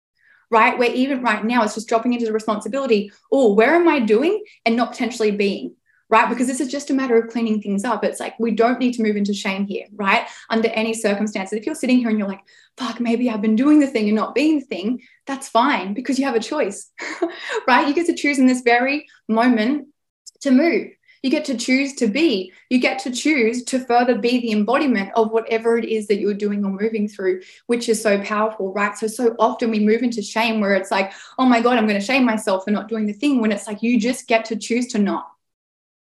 Right? 0.50 0.76
Where 0.76 0.90
even 0.90 1.22
right 1.22 1.44
now 1.44 1.62
it's 1.62 1.76
just 1.76 1.88
dropping 1.88 2.14
into 2.14 2.26
the 2.26 2.32
responsibility, 2.32 3.12
oh, 3.30 3.54
where 3.54 3.76
am 3.76 3.86
I 3.86 4.00
doing 4.00 4.42
and 4.66 4.74
not 4.74 4.90
potentially 4.90 5.30
being? 5.30 5.76
right? 6.10 6.28
Because 6.28 6.48
this 6.48 6.60
is 6.60 6.68
just 6.68 6.90
a 6.90 6.94
matter 6.94 7.16
of 7.16 7.30
cleaning 7.30 7.62
things 7.62 7.84
up. 7.84 8.04
It's 8.04 8.20
like 8.20 8.38
we 8.38 8.50
don't 8.50 8.80
need 8.80 8.94
to 8.94 9.02
move 9.02 9.16
into 9.16 9.32
shame 9.32 9.64
here, 9.64 9.86
right? 9.94 10.26
Under 10.50 10.68
any 10.70 10.92
circumstances. 10.92 11.56
If 11.56 11.64
you're 11.64 11.74
sitting 11.76 11.98
here 11.98 12.08
and 12.08 12.18
you're 12.18 12.28
like, 12.28 12.42
fuck, 12.76 13.00
maybe 13.00 13.30
I've 13.30 13.40
been 13.40 13.56
doing 13.56 13.78
the 13.78 13.86
thing 13.86 14.08
and 14.08 14.16
not 14.16 14.34
being 14.34 14.58
the 14.58 14.66
thing, 14.66 15.02
that's 15.26 15.48
fine 15.48 15.94
because 15.94 16.18
you 16.18 16.24
have 16.24 16.34
a 16.34 16.40
choice, 16.40 16.90
right? 17.68 17.86
You 17.86 17.94
get 17.94 18.06
to 18.06 18.14
choose 18.14 18.38
in 18.38 18.46
this 18.46 18.62
very 18.62 19.06
moment 19.28 19.86
to 20.40 20.50
move. 20.50 20.88
You 21.22 21.30
get 21.30 21.44
to 21.46 21.56
choose 21.56 21.94
to 21.96 22.06
be. 22.06 22.52
You 22.70 22.78
get 22.78 22.98
to 23.00 23.10
choose 23.10 23.62
to 23.64 23.78
further 23.80 24.16
be 24.18 24.40
the 24.40 24.52
embodiment 24.52 25.10
of 25.14 25.32
whatever 25.32 25.76
it 25.76 25.84
is 25.84 26.06
that 26.06 26.18
you're 26.18 26.32
doing 26.32 26.64
or 26.64 26.70
moving 26.70 27.08
through, 27.08 27.42
which 27.66 27.88
is 27.88 28.02
so 28.02 28.20
powerful, 28.22 28.72
right? 28.72 28.96
So, 28.96 29.06
so 29.06 29.36
often 29.38 29.70
we 29.70 29.80
move 29.80 30.02
into 30.02 30.22
shame 30.22 30.60
where 30.60 30.74
it's 30.74 30.90
like, 30.90 31.12
oh 31.38 31.44
my 31.44 31.60
God, 31.60 31.76
I'm 31.76 31.86
going 31.86 32.00
to 32.00 32.04
shame 32.04 32.24
myself 32.24 32.64
for 32.64 32.70
not 32.70 32.88
doing 32.88 33.06
the 33.06 33.12
thing 33.12 33.40
when 33.40 33.52
it's 33.52 33.66
like 33.66 33.82
you 33.82 34.00
just 34.00 34.26
get 34.28 34.46
to 34.46 34.56
choose 34.56 34.86
to 34.88 34.98
not 34.98 35.30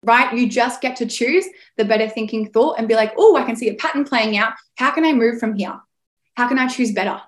right? 0.03 0.33
You 0.33 0.47
just 0.47 0.79
get 0.81 0.95
to 0.97 1.05
choose 1.05 1.45
the 1.75 1.83
better 1.83 2.07
thinking 2.07 2.49
thought 2.49 2.75
and 2.77 2.87
be 2.87 2.95
like, 2.95 3.13
oh, 3.17 3.35
I 3.35 3.43
can 3.43 3.55
see 3.55 3.69
a 3.69 3.75
pattern 3.75 4.05
playing 4.05 4.37
out. 4.37 4.53
How 4.75 4.91
can 4.91 5.05
I 5.05 5.13
move 5.13 5.39
from 5.39 5.55
here? 5.55 5.79
How 6.35 6.47
can 6.47 6.59
I 6.59 6.67
choose 6.67 6.91
better? 6.91 7.19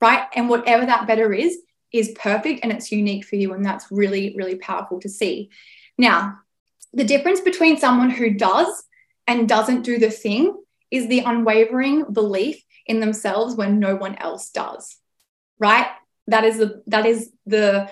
Right. 0.00 0.24
And 0.34 0.48
whatever 0.48 0.86
that 0.86 1.06
better 1.06 1.32
is, 1.32 1.58
is 1.92 2.14
perfect 2.18 2.60
and 2.62 2.72
it's 2.72 2.90
unique 2.90 3.24
for 3.24 3.36
you. 3.36 3.52
And 3.52 3.64
that's 3.64 3.86
really, 3.90 4.34
really 4.36 4.56
powerful 4.56 5.00
to 5.00 5.08
see. 5.08 5.50
Now, 5.96 6.38
the 6.96 7.04
difference 7.04 7.40
between 7.40 7.76
someone 7.76 8.10
who 8.10 8.30
does 8.30 8.82
and 9.26 9.48
doesn't 9.48 9.82
do 9.82 9.98
the 9.98 10.10
thing 10.10 10.56
is 10.90 11.06
the 11.06 11.20
unwavering 11.20 12.12
belief 12.12 12.62
in 12.86 13.00
themselves 13.00 13.54
when 13.54 13.78
no 13.78 13.96
one 13.96 14.16
else 14.16 14.50
does. 14.50 14.96
Right? 15.58 15.86
That 16.26 16.44
is 16.44 16.58
the 16.58 16.82
that 16.86 17.06
is 17.06 17.30
the 17.44 17.90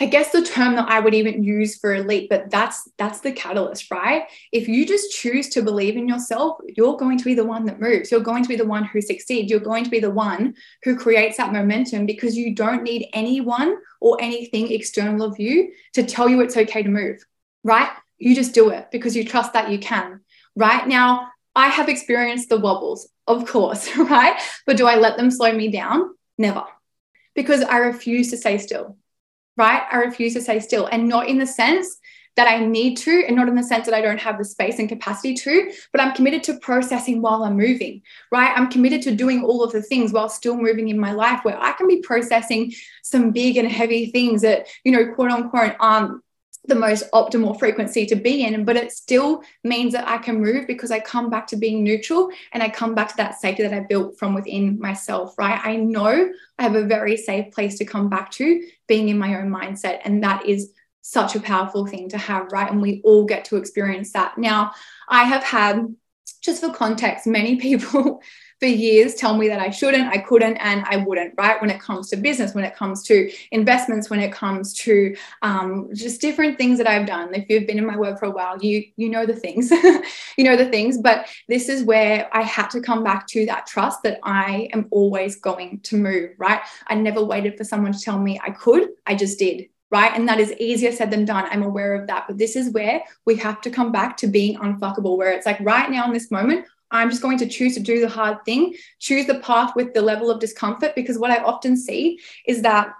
I 0.00 0.06
guess 0.06 0.32
the 0.32 0.42
term 0.42 0.74
that 0.74 0.88
I 0.88 0.98
would 0.98 1.14
even 1.14 1.44
use 1.44 1.78
for 1.78 1.94
elite, 1.94 2.28
but 2.28 2.50
that's 2.50 2.90
that's 2.98 3.20
the 3.20 3.30
catalyst, 3.30 3.88
right? 3.92 4.24
If 4.50 4.66
you 4.66 4.84
just 4.84 5.12
choose 5.12 5.48
to 5.50 5.62
believe 5.62 5.96
in 5.96 6.08
yourself, 6.08 6.58
you're 6.76 6.96
going 6.96 7.18
to 7.18 7.24
be 7.24 7.34
the 7.34 7.44
one 7.44 7.64
that 7.66 7.80
moves. 7.80 8.10
You're 8.10 8.20
going 8.20 8.42
to 8.42 8.48
be 8.48 8.56
the 8.56 8.66
one 8.66 8.84
who 8.84 9.00
succeeds. 9.00 9.48
You're 9.48 9.60
going 9.60 9.84
to 9.84 9.90
be 9.90 10.00
the 10.00 10.10
one 10.10 10.54
who 10.82 10.96
creates 10.96 11.36
that 11.36 11.52
momentum 11.52 12.06
because 12.06 12.36
you 12.36 12.56
don't 12.56 12.82
need 12.82 13.08
anyone 13.12 13.76
or 14.00 14.16
anything 14.20 14.72
external 14.72 15.22
of 15.22 15.38
you 15.38 15.72
to 15.92 16.02
tell 16.02 16.28
you 16.28 16.40
it's 16.40 16.56
okay 16.56 16.82
to 16.82 16.88
move, 16.88 17.24
right? 17.62 17.90
You 18.22 18.34
just 18.34 18.54
do 18.54 18.70
it 18.70 18.88
because 18.90 19.16
you 19.16 19.24
trust 19.24 19.52
that 19.52 19.70
you 19.70 19.78
can. 19.78 20.20
Right 20.56 20.86
now, 20.86 21.28
I 21.54 21.68
have 21.68 21.88
experienced 21.88 22.48
the 22.48 22.58
wobbles, 22.58 23.08
of 23.26 23.46
course, 23.46 23.94
right? 23.96 24.40
But 24.66 24.76
do 24.76 24.86
I 24.86 24.96
let 24.96 25.16
them 25.16 25.30
slow 25.30 25.52
me 25.52 25.70
down? 25.70 26.14
Never. 26.38 26.64
Because 27.34 27.62
I 27.62 27.78
refuse 27.78 28.30
to 28.30 28.36
stay 28.36 28.58
still 28.58 28.96
right? 29.56 29.82
I 29.90 29.96
refuse 29.98 30.34
to 30.34 30.40
stay 30.40 30.60
still 30.60 30.86
and 30.86 31.08
not 31.08 31.28
in 31.28 31.38
the 31.38 31.46
sense 31.46 31.98
that 32.34 32.48
I 32.48 32.64
need 32.64 32.96
to, 32.96 33.24
and 33.26 33.36
not 33.36 33.48
in 33.48 33.54
the 33.54 33.62
sense 33.62 33.84
that 33.84 33.94
I 33.94 34.00
don't 34.00 34.20
have 34.20 34.38
the 34.38 34.44
space 34.46 34.78
and 34.78 34.88
capacity 34.88 35.34
to, 35.34 35.70
but 35.92 36.00
I'm 36.00 36.14
committed 36.14 36.42
to 36.44 36.58
processing 36.60 37.20
while 37.20 37.44
I'm 37.44 37.58
moving, 37.58 38.00
right? 38.30 38.56
I'm 38.56 38.70
committed 38.70 39.02
to 39.02 39.14
doing 39.14 39.44
all 39.44 39.62
of 39.62 39.70
the 39.70 39.82
things 39.82 40.14
while 40.14 40.30
still 40.30 40.56
moving 40.56 40.88
in 40.88 40.98
my 40.98 41.12
life 41.12 41.40
where 41.44 41.62
I 41.62 41.72
can 41.72 41.88
be 41.88 42.00
processing 42.00 42.72
some 43.02 43.32
big 43.32 43.58
and 43.58 43.70
heavy 43.70 44.06
things 44.06 44.40
that, 44.40 44.66
you 44.82 44.92
know, 44.92 45.12
quote 45.14 45.30
unquote, 45.30 45.74
um, 45.78 46.22
the 46.66 46.74
most 46.74 47.10
optimal 47.12 47.58
frequency 47.58 48.06
to 48.06 48.14
be 48.14 48.44
in, 48.44 48.64
but 48.64 48.76
it 48.76 48.92
still 48.92 49.42
means 49.64 49.92
that 49.92 50.06
I 50.06 50.18
can 50.18 50.40
move 50.40 50.66
because 50.66 50.92
I 50.92 51.00
come 51.00 51.28
back 51.28 51.48
to 51.48 51.56
being 51.56 51.82
neutral 51.82 52.30
and 52.52 52.62
I 52.62 52.68
come 52.68 52.94
back 52.94 53.08
to 53.08 53.16
that 53.16 53.40
safety 53.40 53.64
that 53.64 53.74
I 53.74 53.80
built 53.80 54.16
from 54.16 54.34
within 54.34 54.78
myself, 54.78 55.36
right? 55.38 55.60
I 55.62 55.76
know 55.76 56.30
I 56.58 56.62
have 56.62 56.76
a 56.76 56.84
very 56.84 57.16
safe 57.16 57.52
place 57.52 57.78
to 57.78 57.84
come 57.84 58.08
back 58.08 58.30
to 58.32 58.64
being 58.86 59.08
in 59.08 59.18
my 59.18 59.40
own 59.40 59.50
mindset. 59.50 60.00
And 60.04 60.22
that 60.22 60.46
is 60.46 60.72
such 61.00 61.34
a 61.34 61.40
powerful 61.40 61.84
thing 61.86 62.08
to 62.10 62.18
have, 62.18 62.52
right? 62.52 62.70
And 62.70 62.80
we 62.80 63.02
all 63.04 63.24
get 63.24 63.44
to 63.46 63.56
experience 63.56 64.12
that. 64.12 64.38
Now, 64.38 64.72
I 65.08 65.24
have 65.24 65.42
had, 65.42 65.94
just 66.42 66.62
for 66.62 66.72
context, 66.72 67.26
many 67.26 67.56
people 67.60 68.22
for 68.62 68.68
years 68.68 69.16
tell 69.16 69.36
me 69.36 69.48
that 69.48 69.58
I 69.58 69.70
shouldn't, 69.70 70.06
I 70.06 70.18
couldn't, 70.18 70.56
and 70.58 70.84
I 70.88 70.98
wouldn't, 70.98 71.34
right? 71.36 71.60
When 71.60 71.68
it 71.68 71.80
comes 71.80 72.08
to 72.10 72.16
business, 72.16 72.54
when 72.54 72.62
it 72.62 72.76
comes 72.76 73.02
to 73.08 73.28
investments, 73.50 74.08
when 74.08 74.20
it 74.20 74.32
comes 74.32 74.72
to 74.84 75.16
um, 75.42 75.88
just 75.92 76.20
different 76.20 76.58
things 76.58 76.78
that 76.78 76.86
I've 76.86 77.04
done. 77.04 77.34
If 77.34 77.46
you've 77.48 77.66
been 77.66 77.78
in 77.78 77.84
my 77.84 77.96
work 77.96 78.20
for 78.20 78.26
a 78.26 78.30
while, 78.30 78.62
you 78.62 78.84
you 78.94 79.08
know 79.08 79.26
the 79.26 79.34
things, 79.34 79.68
you 80.38 80.44
know 80.44 80.54
the 80.54 80.70
things. 80.70 80.98
But 80.98 81.26
this 81.48 81.68
is 81.68 81.82
where 81.82 82.30
I 82.32 82.42
had 82.42 82.68
to 82.68 82.80
come 82.80 83.02
back 83.02 83.26
to 83.28 83.46
that 83.46 83.66
trust 83.66 84.04
that 84.04 84.20
I 84.22 84.68
am 84.72 84.86
always 84.92 85.34
going 85.40 85.80
to 85.80 85.96
move, 85.96 86.30
right? 86.38 86.60
I 86.86 86.94
never 86.94 87.24
waited 87.24 87.58
for 87.58 87.64
someone 87.64 87.92
to 87.92 87.98
tell 87.98 88.20
me 88.20 88.40
I 88.44 88.50
could. 88.50 88.90
I 89.08 89.16
just 89.16 89.40
did 89.40 89.68
right? 89.90 90.12
And 90.14 90.26
that 90.26 90.40
is 90.40 90.54
easier 90.58 90.90
said 90.90 91.10
than 91.10 91.26
done. 91.26 91.46
I'm 91.50 91.62
aware 91.62 91.94
of 91.94 92.06
that. 92.06 92.24
But 92.26 92.38
this 92.38 92.56
is 92.56 92.72
where 92.72 93.02
we 93.26 93.36
have 93.36 93.60
to 93.60 93.70
come 93.70 93.92
back 93.92 94.16
to 94.16 94.26
being 94.26 94.56
unfuckable, 94.56 95.18
where 95.18 95.32
it's 95.32 95.44
like 95.44 95.60
right 95.60 95.90
now 95.90 96.06
in 96.06 96.14
this 96.14 96.30
moment, 96.30 96.64
I'm 96.92 97.10
just 97.10 97.22
going 97.22 97.38
to 97.38 97.48
choose 97.48 97.74
to 97.74 97.80
do 97.80 98.00
the 98.00 98.08
hard 98.08 98.44
thing, 98.44 98.74
choose 99.00 99.26
the 99.26 99.40
path 99.40 99.74
with 99.74 99.94
the 99.94 100.02
level 100.02 100.30
of 100.30 100.38
discomfort. 100.38 100.94
Because 100.94 101.18
what 101.18 101.30
I 101.30 101.42
often 101.42 101.76
see 101.76 102.20
is 102.46 102.62
that 102.62 102.92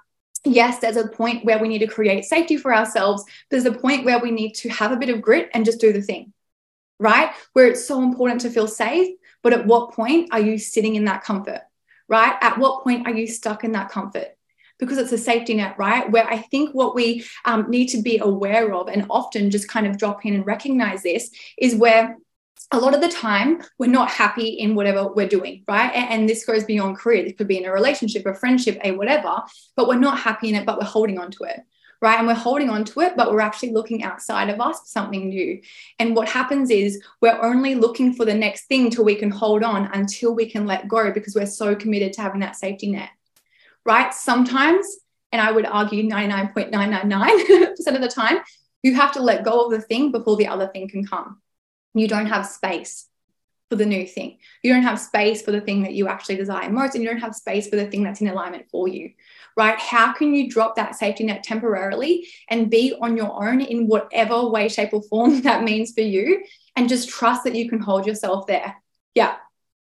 yes, 0.45 0.79
there's 0.79 0.97
a 0.97 1.09
point 1.09 1.45
where 1.45 1.59
we 1.59 1.69
need 1.69 1.79
to 1.79 1.87
create 1.87 2.25
safety 2.25 2.57
for 2.57 2.75
ourselves. 2.75 3.25
There's 3.51 3.65
a 3.65 3.73
point 3.73 4.05
where 4.05 4.19
we 4.19 4.31
need 4.31 4.55
to 4.57 4.69
have 4.71 4.93
a 4.93 4.97
bit 4.97 5.09
of 5.09 5.23
grit 5.23 5.51
and 5.55 5.65
just 5.65 5.81
do 5.81 5.93
the 5.93 6.03
thing, 6.03 6.33
right? 6.99 7.31
Where 7.53 7.69
it's 7.69 7.87
so 7.87 8.03
important 8.03 8.41
to 8.43 8.51
feel 8.51 8.67
safe. 8.67 9.15
But 9.43 9.53
at 9.53 9.67
what 9.67 9.93
point 9.93 10.31
are 10.33 10.41
you 10.41 10.59
sitting 10.59 10.97
in 10.97 11.05
that 11.07 11.25
comfort, 11.25 11.63
right? 12.09 12.37
At 12.41 12.59
what 12.59 12.85
point 12.85 13.07
are 13.07 13.15
you 13.15 13.27
stuck 13.27 13.65
in 13.65 13.73
that 13.73 13.91
comfort? 13.91 14.29
Because 14.79 14.99
it's 14.99 15.13
a 15.13 15.19
safety 15.19 15.55
net, 15.55 15.77
right? 15.79 16.11
Where 16.11 16.27
I 16.27 16.39
think 16.39 16.75
what 16.75 16.95
we 16.95 17.25
um, 17.45 17.71
need 17.71 17.89
to 17.89 18.03
be 18.03 18.19
aware 18.19 18.75
of 18.75 18.89
and 18.89 19.07
often 19.11 19.51
just 19.51 19.69
kind 19.69 19.87
of 19.87 19.99
drop 19.99 20.25
in 20.25 20.35
and 20.35 20.47
recognize 20.47 21.03
this 21.03 21.31
is 21.59 21.75
where 21.75 22.17
a 22.73 22.79
lot 22.79 22.95
of 22.95 23.01
the 23.01 23.09
time 23.09 23.63
we're 23.79 23.91
not 23.91 24.11
happy 24.11 24.49
in 24.49 24.75
whatever 24.75 25.09
we're 25.09 25.29
doing 25.29 25.65
right? 25.69 25.91
And, 25.95 26.29
this 26.29 26.45
goes 26.45 26.65
beyond 26.65 26.99
career. 26.99 27.25
This 27.25 27.35
could 27.37 27.49
be 27.49 27.59
in 27.59 27.65
a 27.65 27.73
relationship 27.73 28.27
a 28.27 28.35
friendship 28.35 28.79
a 28.85 28.93
whatever 28.93 29.43
but 29.77 29.89
we're 29.89 29.99
not 29.99 30.19
happy 30.19 30.49
in 30.49 30.55
it 30.55 30.67
but 30.67 30.79
we're 30.79 30.87
holding 30.87 31.19
on 31.19 31.31
to 31.33 31.45
it 31.45 31.61
right? 32.01 32.19
And 32.19 32.27
we're 32.27 32.35
holding 32.35 32.71
on 32.71 32.85
to 32.85 33.01
it 33.01 33.17
but 33.17 33.31
we're 33.31 33.41
actually 33.41 33.73
looking 33.73 34.03
outside 34.03 34.49
of 34.49 34.61
us 34.61 34.81
for 34.81 34.87
something 34.87 35.29
new. 35.29 35.61
And 35.99 36.17
what 36.17 36.29
happens 36.29 36.71
is 36.71 37.03
we're 37.21 37.41
only 37.43 37.75
looking 37.75 38.15
for 38.15 38.25
the 38.25 38.35
next 38.35 38.67
thing 38.67 38.91
till 38.91 39.05
we 39.05 39.15
can 39.15 39.31
hold 39.31 39.63
on 39.63 39.87
until 39.93 40.35
we 40.35 40.49
can 40.49 40.67
let 40.67 40.89
go 40.89 41.13
because 41.13 41.35
we're 41.35 41.47
so 41.47 41.75
committed 41.75 42.13
to 42.15 42.23
having 42.23 42.41
that 42.41 42.57
safety 42.57 42.91
net 42.91 43.11
right? 43.85 44.15
Sometimes 44.15 44.87
and 45.33 45.41
i 45.41 45.51
would 45.51 45.67
argue 45.67 46.09
99.999% 46.09 47.87
of 47.95 48.01
the 48.01 48.09
time 48.09 48.39
you 48.83 48.95
have 48.95 49.13
to 49.13 49.23
let 49.23 49.45
go 49.45 49.65
of 49.65 49.71
the 49.71 49.81
thing 49.81 50.13
before 50.13 50.37
the 50.37 50.47
other 50.47 50.69
thing 50.69 50.89
can 50.89 51.05
come 51.05 51.41
you 51.95 52.09
don't 52.09 52.27
have 52.27 52.47
space 52.47 53.07
for 53.69 53.77
the 53.77 53.87
new 53.87 54.07
thing. 54.07 54.39
You 54.63 54.73
don't 54.75 54.83
have 54.83 55.01
space 55.01 55.41
for 55.41 55.51
the 55.51 55.61
thing 55.61 55.83
that 55.83 55.95
you 55.95 56.09
actually 56.09 56.37
desire 56.37 56.69
most, 56.71 56.95
and 56.95 57.03
you 57.03 57.09
don't 57.09 57.21
have 57.21 57.35
space 57.35 57.69
for 57.69 57.77
the 57.77 57.87
thing 57.87 58.03
that's 58.03 58.21
in 58.21 58.29
alignment 58.29 58.69
for 58.71 58.87
you, 58.87 59.13
right? 59.57 59.79
How 59.79 60.13
can 60.13 60.35
you 60.35 60.51
drop 60.51 60.77
that 60.77 60.95
safety 60.95 61.25
net 61.25 61.43
temporarily 61.43 62.29
and 62.51 62.71
be 62.71 62.95
on 63.01 63.17
your 63.17 63.43
own 63.43 63.61
in 63.61 63.87
whatever 63.87 64.49
way, 64.49 64.69
shape, 64.69 64.93
or 64.93 65.03
form 65.03 65.41
that 65.43 65.65
means 65.65 65.93
for 65.93 66.03
you, 66.03 66.45
and 66.77 66.89
just 66.89 67.09
trust 67.09 67.45
that 67.45 67.55
you 67.55 67.69
can 67.69 67.81
hold 67.81 68.07
yourself 68.07 68.47
there? 68.47 68.77
Yeah, 69.15 69.37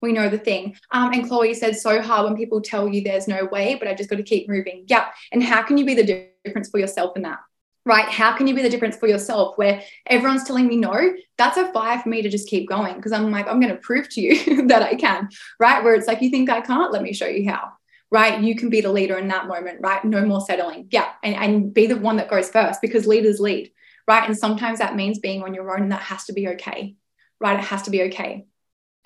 we 0.00 0.12
know 0.12 0.28
the 0.28 0.38
thing. 0.38 0.76
Um, 0.90 1.12
and 1.12 1.28
Chloe 1.28 1.54
said, 1.54 1.76
so 1.76 2.00
hard 2.00 2.24
when 2.24 2.36
people 2.36 2.60
tell 2.60 2.88
you 2.88 3.02
there's 3.02 3.28
no 3.28 3.44
way, 3.44 3.74
but 3.74 3.88
I 3.88 3.94
just 3.94 4.08
got 4.08 4.16
to 4.16 4.22
keep 4.22 4.48
moving. 4.48 4.84
Yeah. 4.86 5.08
And 5.32 5.42
how 5.42 5.62
can 5.62 5.78
you 5.78 5.84
be 5.84 5.94
the 5.94 6.30
difference 6.44 6.70
for 6.70 6.78
yourself 6.78 7.16
in 7.16 7.22
that? 7.22 7.38
Right? 7.86 8.08
How 8.08 8.36
can 8.36 8.48
you 8.48 8.54
be 8.54 8.62
the 8.62 8.68
difference 8.68 8.96
for 8.96 9.06
yourself 9.06 9.56
where 9.56 9.80
everyone's 10.06 10.42
telling 10.42 10.66
me 10.66 10.76
no? 10.76 11.14
That's 11.38 11.56
a 11.56 11.72
fire 11.72 11.98
for 12.00 12.08
me 12.08 12.20
to 12.20 12.28
just 12.28 12.48
keep 12.48 12.68
going 12.68 12.96
because 12.96 13.12
I'm 13.12 13.30
like, 13.30 13.46
I'm 13.46 13.60
going 13.60 13.72
to 13.72 13.80
prove 13.80 14.08
to 14.10 14.20
you 14.20 14.66
that 14.66 14.82
I 14.82 14.96
can, 14.96 15.28
right? 15.60 15.82
Where 15.82 15.94
it's 15.94 16.08
like, 16.08 16.20
you 16.20 16.28
think 16.28 16.50
I 16.50 16.60
can't? 16.60 16.92
Let 16.92 17.02
me 17.02 17.12
show 17.12 17.28
you 17.28 17.48
how, 17.48 17.72
right? 18.10 18.42
You 18.42 18.56
can 18.56 18.70
be 18.70 18.80
the 18.80 18.92
leader 18.92 19.16
in 19.16 19.28
that 19.28 19.46
moment, 19.46 19.78
right? 19.80 20.04
No 20.04 20.26
more 20.26 20.40
settling. 20.40 20.88
Yeah. 20.90 21.08
And, 21.22 21.36
and 21.36 21.72
be 21.72 21.86
the 21.86 21.96
one 21.96 22.16
that 22.16 22.28
goes 22.28 22.50
first 22.50 22.80
because 22.82 23.06
leaders 23.06 23.38
lead, 23.38 23.70
right? 24.08 24.28
And 24.28 24.36
sometimes 24.36 24.80
that 24.80 24.96
means 24.96 25.20
being 25.20 25.44
on 25.44 25.54
your 25.54 25.72
own 25.72 25.82
and 25.82 25.92
that 25.92 26.02
has 26.02 26.24
to 26.24 26.32
be 26.32 26.48
okay, 26.48 26.96
right? 27.40 27.58
It 27.58 27.66
has 27.66 27.82
to 27.82 27.90
be 27.90 28.02
okay. 28.02 28.46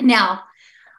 Now, 0.01 0.45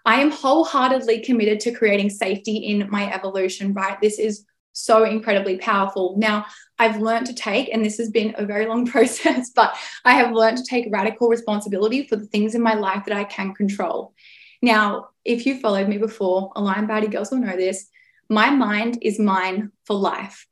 I 0.05 0.21
am 0.21 0.31
wholeheartedly 0.31 1.21
committed 1.21 1.59
to 1.61 1.71
creating 1.71 2.11
safety 2.11 2.57
in 2.57 2.89
my 2.91 3.11
evolution, 3.11 3.73
right? 3.73 3.99
This 3.99 4.19
is 4.19 4.45
so 4.73 5.03
incredibly 5.03 5.57
powerful. 5.57 6.15
Now, 6.17 6.45
I've 6.79 7.01
learned 7.01 7.27
to 7.27 7.33
take, 7.33 7.69
and 7.71 7.83
this 7.83 7.97
has 7.97 8.09
been 8.09 8.33
a 8.37 8.45
very 8.45 8.65
long 8.65 8.85
process, 8.91 9.51
but 9.55 9.75
I 10.05 10.13
have 10.13 10.31
learned 10.31 10.57
to 10.57 10.63
take 10.63 10.87
radical 10.91 11.29
responsibility 11.29 12.07
for 12.07 12.15
the 12.15 12.25
things 12.25 12.55
in 12.55 12.61
my 12.61 12.73
life 12.73 13.05
that 13.05 13.17
I 13.17 13.23
can 13.23 13.53
control. 13.53 14.13
Now, 14.61 15.09
if 15.25 15.45
you 15.45 15.59
followed 15.59 15.87
me 15.87 15.97
before, 15.97 16.51
Aligned 16.55 16.87
Body 16.87 17.07
girls 17.07 17.31
will 17.31 17.39
know 17.39 17.55
this. 17.55 17.87
My 18.29 18.49
mind 18.49 18.99
is 19.01 19.19
mine 19.19 19.71
for 19.85 19.95
life, 19.95 20.47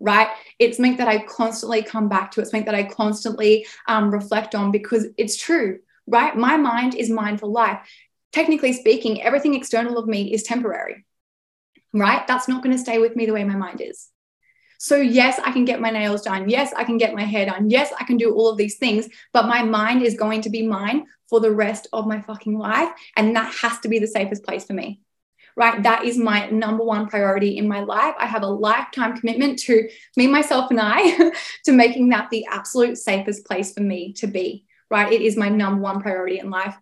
right? 0.00 0.28
It's 0.58 0.76
something 0.76 0.96
that 0.96 1.08
I 1.08 1.18
constantly 1.24 1.82
come 1.82 2.08
back 2.08 2.30
to. 2.32 2.40
It's 2.40 2.50
something 2.50 2.66
that 2.66 2.74
I 2.74 2.84
constantly 2.84 3.66
um, 3.86 4.10
reflect 4.10 4.54
on 4.54 4.70
because 4.70 5.06
it's 5.16 5.36
true, 5.36 5.80
right? 6.06 6.36
My 6.36 6.56
mind 6.56 6.94
is 6.94 7.10
mine 7.10 7.36
for 7.36 7.48
life. 7.48 7.80
Technically 8.32 8.72
speaking, 8.72 9.22
everything 9.22 9.54
external 9.54 9.98
of 9.98 10.06
me 10.06 10.32
is 10.32 10.42
temporary, 10.42 11.04
right? 11.92 12.26
That's 12.26 12.48
not 12.48 12.62
going 12.62 12.76
to 12.76 12.82
stay 12.82 12.98
with 12.98 13.16
me 13.16 13.26
the 13.26 13.32
way 13.32 13.44
my 13.44 13.56
mind 13.56 13.80
is. 13.80 14.08
So, 14.80 14.96
yes, 14.96 15.40
I 15.44 15.50
can 15.50 15.64
get 15.64 15.80
my 15.80 15.90
nails 15.90 16.22
done. 16.22 16.48
Yes, 16.48 16.72
I 16.72 16.84
can 16.84 16.98
get 16.98 17.14
my 17.14 17.24
hair 17.24 17.46
done. 17.46 17.68
Yes, 17.68 17.92
I 17.98 18.04
can 18.04 18.16
do 18.16 18.32
all 18.32 18.48
of 18.48 18.56
these 18.56 18.78
things, 18.78 19.08
but 19.32 19.46
my 19.46 19.62
mind 19.62 20.02
is 20.02 20.14
going 20.14 20.42
to 20.42 20.50
be 20.50 20.66
mine 20.66 21.06
for 21.28 21.40
the 21.40 21.50
rest 21.50 21.88
of 21.92 22.06
my 22.06 22.20
fucking 22.20 22.56
life. 22.56 22.88
And 23.16 23.34
that 23.34 23.52
has 23.54 23.80
to 23.80 23.88
be 23.88 23.98
the 23.98 24.06
safest 24.06 24.44
place 24.44 24.64
for 24.64 24.74
me, 24.74 25.00
right? 25.56 25.82
That 25.82 26.04
is 26.04 26.16
my 26.16 26.48
number 26.50 26.84
one 26.84 27.08
priority 27.08 27.58
in 27.58 27.66
my 27.66 27.80
life. 27.80 28.14
I 28.20 28.26
have 28.26 28.44
a 28.44 28.46
lifetime 28.46 29.16
commitment 29.16 29.58
to 29.60 29.88
me, 30.16 30.28
myself, 30.28 30.70
and 30.70 30.80
I 30.80 31.32
to 31.64 31.72
making 31.72 32.10
that 32.10 32.30
the 32.30 32.46
absolute 32.48 32.98
safest 32.98 33.46
place 33.46 33.72
for 33.72 33.80
me 33.80 34.12
to 34.14 34.28
be, 34.28 34.64
right? 34.92 35.12
It 35.12 35.22
is 35.22 35.36
my 35.36 35.48
number 35.48 35.82
one 35.82 36.00
priority 36.00 36.38
in 36.38 36.50
life 36.50 36.76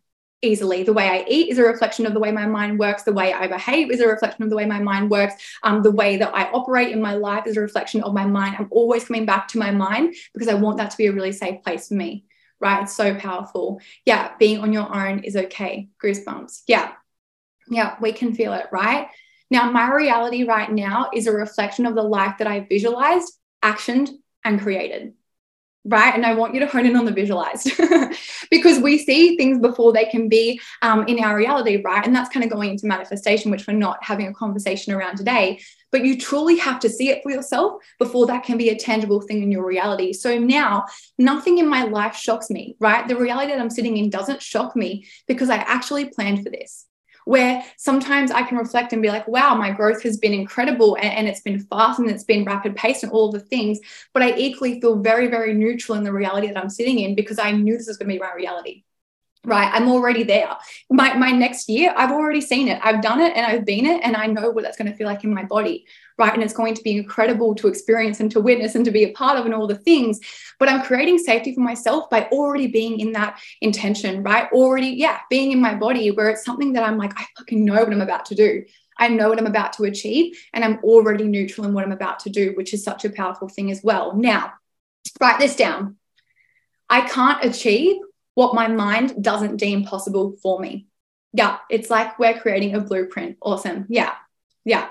easily. 0.47 0.83
The 0.83 0.93
way 0.93 1.09
I 1.09 1.25
eat 1.29 1.51
is 1.51 1.59
a 1.59 1.63
reflection 1.63 2.07
of 2.07 2.15
the 2.15 2.21
way 2.21 2.33
my 2.33 2.47
mind 2.47 2.79
works. 2.79 3.03
The 3.03 3.13
way 3.13 3.33
I 3.33 3.47
behave 3.47 3.91
is 3.91 4.01
a 4.01 4.07
reflection 4.07 4.45
of 4.45 4.51
the 4.51 4.57
way 4.57 4.65
my 4.65 4.79
mind 4.79 5.11
works. 5.11 5.35
Um, 5.63 5.83
the 5.83 5.91
way 5.91 6.17
that 6.17 6.35
I 6.35 6.51
operate 6.51 6.93
in 6.93 7.03
my 7.03 7.15
life 7.15 7.47
is 7.47 7.57
a 7.57 7.61
reflection 7.61 8.03
of 8.03 8.15
my 8.15 8.25
mind. 8.25 8.57
I'm 8.59 8.69
always 8.71 9.05
coming 9.05 9.27
back 9.27 9.49
to 9.49 9.59
my 9.59 9.71
mind 9.71 10.15
because 10.33 10.49
I 10.49 10.55
want 10.55 10.79
that 10.79 10.91
to 10.93 10.97
be 10.97 11.07
a 11.07 11.13
really 11.13 11.33
safe 11.33 11.63
place 11.63 11.89
for 11.89 11.95
me. 11.95 12.25
Right. 12.61 12.83
It's 12.85 12.97
so 12.97 13.15
powerful. 13.15 13.81
Yeah. 14.07 14.33
Being 14.39 14.61
on 14.61 14.73
your 14.73 14.95
own 14.95 15.21
is 15.21 15.37
okay. 15.37 15.89
Goosebumps. 16.03 16.63
Yeah. 16.67 16.93
Yeah. 17.69 17.97
We 18.01 18.13
can 18.13 18.35
feel 18.35 18.55
it. 18.55 18.67
Right. 18.73 19.09
Now, 19.51 19.71
my 19.71 19.93
reality 19.93 20.45
right 20.45 20.71
now 20.71 21.11
is 21.15 21.27
a 21.27 21.33
reflection 21.33 21.87
of 21.87 21.95
the 21.95 22.03
life 22.03 22.37
that 22.39 22.49
I 22.49 22.61
visualized, 22.61 23.33
actioned, 23.63 24.11
and 24.45 24.61
created 24.61 25.13
right? 25.87 26.15
And 26.15 26.27
I 26.27 26.35
want 26.35 26.55
you 26.55 26.61
to 26.61 26.67
hone 26.67 26.87
in 26.87 26.97
on 26.97 27.05
the 27.05 27.13
visualized 27.13 27.71
because 28.51 28.81
we 28.81 28.99
see 28.99 29.37
things 29.37 29.59
before 29.59 29.93
they 29.93 30.05
can 30.07 30.29
be 30.29 30.61
um, 30.83 31.07
in 31.07 31.23
our 31.23 31.37
reality, 31.37 31.81
right? 31.83 32.05
And 32.05 32.15
that's 32.15 32.31
kind 32.31 32.45
of 32.45 32.51
going 32.51 32.71
into 32.71 32.87
manifestation, 32.87 33.51
which 33.51 33.67
we're 33.67 33.75
not 33.75 34.03
having 34.03 34.27
a 34.27 34.35
conversation 34.35 34.93
around 34.93 35.17
today. 35.17 35.61
But 35.93 36.05
you 36.05 36.19
truly 36.19 36.59
have 36.59 36.81
to 36.81 36.91
see 36.91 37.11
it 37.11 37.23
for 37.23 37.31
yourself 37.31 37.81
before 37.99 38.27
that 38.27 38.45
can 38.45 38.59
be 38.59 38.71
a 38.71 38.77
tangible 38.77 39.21
thing 39.21 39.43
in 39.43 39.53
your 39.53 39.65
reality. 39.65 40.13
So 40.13 40.37
now 40.37 40.85
nothing 41.17 41.59
in 41.59 41.69
my 41.69 41.85
life 41.85 42.17
shocks 42.17 42.51
me, 42.51 42.77
right? 42.81 43.07
The 43.07 43.17
reality 43.17 43.53
that 43.53 43.61
I'm 43.61 43.71
sitting 43.71 43.97
in 43.97 44.11
doesn't 44.11 44.43
shock 44.43 44.75
me 44.75 45.07
because 45.29 45.49
I 45.49 45.57
actually 45.57 46.07
planned 46.07 46.43
for 46.43 46.51
this 46.51 46.87
where 47.27 47.63
sometimes 47.77 48.31
I 48.31 48.45
can 48.45 48.57
reflect 48.57 48.93
and 48.93 49.03
be 49.03 49.09
like, 49.09 49.27
wow, 49.27 49.57
my 49.57 49.73
growth 49.73 50.01
has 50.05 50.17
been 50.17 50.33
incredible 50.33 50.95
and, 50.95 51.13
and 51.13 51.29
it's 51.29 51.41
been 51.41 51.59
fast 51.59 51.99
and 51.99 52.09
it's 52.09 52.23
been 52.23 52.45
rapid 52.45 52.77
paced 52.77 53.03
and 53.03 53.13
all 53.13 53.33
the 53.33 53.41
things. 53.41 53.81
But 54.15 54.23
I 54.23 54.37
equally 54.37 54.81
feel 54.81 55.01
very, 55.01 55.27
very 55.27 55.53
neutral 55.53 55.99
in 55.99 56.05
the 56.05 56.13
reality 56.13 56.47
that 56.47 56.57
I'm 56.57 56.71
sitting 56.71 57.01
in 57.01 57.17
because 57.17 57.41
I 57.41 57.51
knew 57.51 57.77
this 57.77 57.89
was 57.89 57.97
going 57.99 58.09
to 58.09 58.15
be 58.15 58.21
my 58.21 58.33
reality 58.33 58.85
right? 59.45 59.71
I'm 59.73 59.89
already 59.89 60.25
there. 60.25 60.57
My, 60.91 61.15
my 61.15 61.31
next 61.31 61.69
year 61.69 61.95
i've 61.97 62.11
already 62.11 62.41
seen 62.41 62.67
it. 62.67 62.81
I've 62.83 63.01
done 63.01 63.21
it 63.21 63.37
and 63.37 63.47
i've 63.47 63.65
been 63.65 63.87
it 63.87 64.01
and 64.03 64.17
i 64.17 64.27
know 64.27 64.51
what 64.51 64.65
that's 64.65 64.77
going 64.77 64.91
to 64.91 64.97
feel 64.97 65.07
like 65.07 65.23
in 65.23 65.33
my 65.33 65.45
body 65.45 65.87
right 66.19 66.35
and 66.35 66.43
it's 66.43 66.53
going 66.53 66.75
to 66.75 66.83
be 66.83 66.97
incredible 66.97 67.55
to 67.55 67.69
experience 67.69 68.21
and 68.21 68.31
to 68.31 68.41
witness 68.41 68.75
and 68.75 68.85
to 68.85 68.91
be 68.91 69.05
a 69.05 69.13
part 69.13 69.39
of 69.39 69.45
and 69.45 69.55
all 69.55 69.67
the 69.67 69.75
things 69.75 70.21
but 70.59 70.69
i'm 70.69 70.83
creating 70.83 71.19
safety 71.19 71.55
for 71.55 71.61
myself 71.61 72.09
by 72.11 72.25
already 72.33 72.67
being 72.67 73.01
in 73.01 73.13
that 73.13 73.41
intention 73.61 74.23
right 74.23 74.51
already 74.53 74.89
yeah 74.89 75.21
being 75.31 75.53
in 75.53 75.61
my 75.61 75.75
body 75.75 76.11
where 76.11 76.31
it's 76.31 76.45
something 76.45 76.73
that 76.73 76.83
i'm 76.83 76.99
like 76.99 77.13
i 77.19 77.25
fucking 77.37 77.65
know 77.65 77.75
what 77.75 77.93
i'm 77.93 78.01
about 78.01 78.25
to 78.25 78.35
do 78.35 78.65
I 78.99 79.09
know 79.09 79.29
what 79.29 79.39
I'm 79.39 79.47
about 79.47 79.75
to 79.75 79.85
achieve, 79.85 80.39
and 80.53 80.65
I'm 80.65 80.79
already 80.83 81.25
neutral 81.25 81.67
in 81.67 81.75
what 81.75 81.85
I'm 81.85 81.93
about 81.93 82.21
to 82.21 82.31
do, 82.31 82.53
which 82.57 82.73
is 82.73 82.83
such 82.83 83.05
a 83.05 83.11
powerful 83.11 83.49
thing 83.49 83.71
as 83.71 83.83
well. 83.83 84.15
Now, 84.15 84.55
write 85.21 85.39
this 85.39 85.57
down. 85.57 85.97
I 86.89 87.03
can't 87.03 87.45
achieve 87.45 87.97
what 88.35 88.55
my 88.55 88.69
mind 88.69 89.23
doesn't 89.23 89.57
deem 89.57 89.85
possible 89.85 90.37
for 90.43 90.61
me. 90.61 90.87
Yeah, 91.33 91.59
it's 91.69 91.91
like 91.91 92.19
we're 92.19 92.39
creating 92.39 92.75
a 92.75 92.81
blueprint. 92.81 93.37
Awesome. 93.43 93.87
Yeah, 93.89 94.15
yeah. 94.65 94.89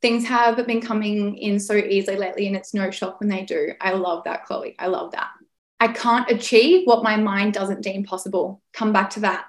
Things 0.00 0.26
have 0.26 0.64
been 0.66 0.80
coming 0.80 1.36
in 1.36 1.58
so 1.58 1.74
easily 1.74 2.16
lately, 2.16 2.46
and 2.46 2.56
it's 2.56 2.74
no 2.74 2.90
shock 2.90 3.20
when 3.20 3.28
they 3.28 3.42
do. 3.42 3.72
I 3.80 3.92
love 3.92 4.24
that, 4.24 4.44
Chloe. 4.44 4.76
I 4.78 4.86
love 4.86 5.12
that. 5.12 5.30
I 5.80 5.88
can't 5.88 6.30
achieve 6.30 6.86
what 6.86 7.02
my 7.02 7.16
mind 7.16 7.54
doesn't 7.54 7.82
deem 7.82 8.04
possible. 8.04 8.62
Come 8.72 8.92
back 8.92 9.10
to 9.10 9.20
that. 9.20 9.46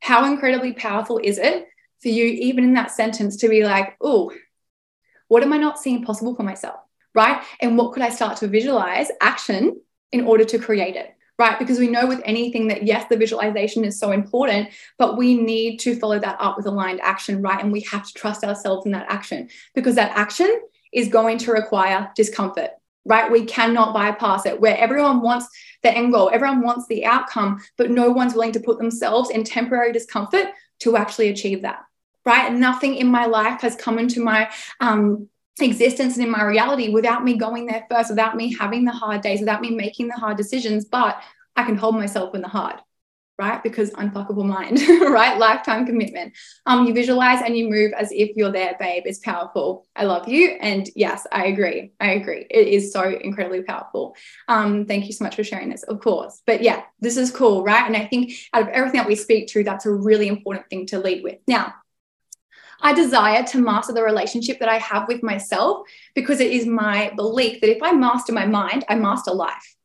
How 0.00 0.24
incredibly 0.24 0.72
powerful 0.72 1.18
is 1.22 1.38
it 1.38 1.66
for 2.00 2.08
you, 2.08 2.24
even 2.24 2.64
in 2.64 2.74
that 2.74 2.90
sentence, 2.90 3.36
to 3.38 3.48
be 3.48 3.64
like, 3.64 3.96
oh, 4.00 4.32
what 5.28 5.42
am 5.42 5.52
I 5.52 5.58
not 5.58 5.78
seeing 5.78 6.04
possible 6.04 6.34
for 6.34 6.42
myself? 6.42 6.80
Right. 7.14 7.42
And 7.60 7.76
what 7.76 7.92
could 7.92 8.02
I 8.02 8.10
start 8.10 8.38
to 8.38 8.48
visualize 8.48 9.10
action 9.20 9.80
in 10.10 10.26
order 10.26 10.44
to 10.44 10.58
create 10.58 10.96
it? 10.96 11.14
Right? 11.42 11.58
Because 11.58 11.80
we 11.80 11.88
know 11.88 12.06
with 12.06 12.22
anything 12.24 12.68
that, 12.68 12.84
yes, 12.84 13.04
the 13.10 13.16
visualization 13.16 13.84
is 13.84 13.98
so 13.98 14.12
important, 14.12 14.68
but 14.96 15.16
we 15.16 15.34
need 15.34 15.78
to 15.78 15.98
follow 15.98 16.20
that 16.20 16.36
up 16.38 16.56
with 16.56 16.66
aligned 16.66 17.00
action, 17.00 17.42
right? 17.42 17.60
And 17.60 17.72
we 17.72 17.80
have 17.80 18.06
to 18.06 18.14
trust 18.14 18.44
ourselves 18.44 18.86
in 18.86 18.92
that 18.92 19.06
action 19.08 19.48
because 19.74 19.96
that 19.96 20.16
action 20.16 20.60
is 20.92 21.08
going 21.08 21.38
to 21.38 21.50
require 21.50 22.12
discomfort, 22.14 22.70
right? 23.04 23.28
We 23.28 23.44
cannot 23.44 23.92
bypass 23.92 24.46
it 24.46 24.60
where 24.60 24.78
everyone 24.78 25.20
wants 25.20 25.48
the 25.82 25.90
end 25.90 26.12
goal, 26.12 26.30
everyone 26.32 26.62
wants 26.62 26.86
the 26.86 27.04
outcome, 27.04 27.60
but 27.76 27.90
no 27.90 28.10
one's 28.12 28.34
willing 28.34 28.52
to 28.52 28.60
put 28.60 28.78
themselves 28.78 29.30
in 29.30 29.42
temporary 29.42 29.92
discomfort 29.92 30.46
to 30.80 30.96
actually 30.96 31.28
achieve 31.28 31.62
that. 31.62 31.80
Right. 32.24 32.52
Nothing 32.52 32.94
in 32.94 33.08
my 33.08 33.26
life 33.26 33.62
has 33.62 33.74
come 33.74 33.98
into 33.98 34.22
my 34.22 34.48
um, 34.78 35.28
existence 35.60 36.16
and 36.16 36.24
in 36.24 36.30
my 36.30 36.42
reality 36.42 36.88
without 36.88 37.24
me 37.24 37.36
going 37.36 37.66
there 37.66 37.86
first, 37.90 38.10
without 38.10 38.36
me 38.36 38.54
having 38.54 38.84
the 38.84 38.92
hard 38.92 39.20
days, 39.20 39.40
without 39.40 39.60
me 39.60 39.70
making 39.70 40.08
the 40.08 40.14
hard 40.14 40.36
decisions. 40.36 40.84
But 40.84 41.22
I 41.56 41.64
can 41.64 41.76
hold 41.76 41.96
myself 41.96 42.34
in 42.34 42.40
the 42.40 42.48
hard, 42.48 42.76
right? 43.38 43.62
Because 43.62 43.90
unfuckable 43.90 44.46
mind, 44.46 44.80
right? 45.10 45.38
Lifetime 45.38 45.84
commitment. 45.84 46.32
Um, 46.64 46.86
you 46.86 46.94
visualize 46.94 47.42
and 47.42 47.56
you 47.56 47.68
move 47.68 47.92
as 47.92 48.10
if 48.12 48.34
you're 48.36 48.52
there, 48.52 48.76
babe. 48.80 49.02
It's 49.04 49.18
powerful. 49.18 49.86
I 49.94 50.04
love 50.04 50.26
you. 50.26 50.52
And 50.60 50.88
yes, 50.96 51.26
I 51.30 51.46
agree. 51.46 51.92
I 52.00 52.12
agree. 52.12 52.46
It 52.48 52.68
is 52.68 52.92
so 52.92 53.02
incredibly 53.02 53.62
powerful. 53.62 54.16
Um, 54.48 54.86
thank 54.86 55.06
you 55.06 55.12
so 55.12 55.24
much 55.24 55.36
for 55.36 55.44
sharing 55.44 55.68
this, 55.68 55.82
of 55.82 56.00
course. 56.00 56.40
But 56.46 56.62
yeah, 56.62 56.82
this 57.00 57.18
is 57.18 57.30
cool, 57.30 57.62
right? 57.62 57.86
And 57.86 57.96
I 57.96 58.06
think 58.06 58.32
out 58.54 58.62
of 58.62 58.68
everything 58.68 58.98
that 58.98 59.08
we 59.08 59.16
speak 59.16 59.48
to, 59.48 59.62
that's 59.62 59.84
a 59.84 59.92
really 59.92 60.28
important 60.28 60.70
thing 60.70 60.86
to 60.86 60.98
lead 60.98 61.22
with. 61.22 61.38
Now, 61.46 61.74
I 62.82 62.92
desire 62.92 63.44
to 63.44 63.58
master 63.58 63.92
the 63.92 64.02
relationship 64.02 64.58
that 64.58 64.68
I 64.68 64.78
have 64.78 65.06
with 65.08 65.22
myself 65.22 65.86
because 66.14 66.40
it 66.40 66.50
is 66.50 66.66
my 66.66 67.12
belief 67.16 67.60
that 67.60 67.70
if 67.70 67.82
I 67.82 67.92
master 67.92 68.32
my 68.32 68.46
mind, 68.46 68.84
I 68.88 68.96
master 68.96 69.30
life. 69.30 69.76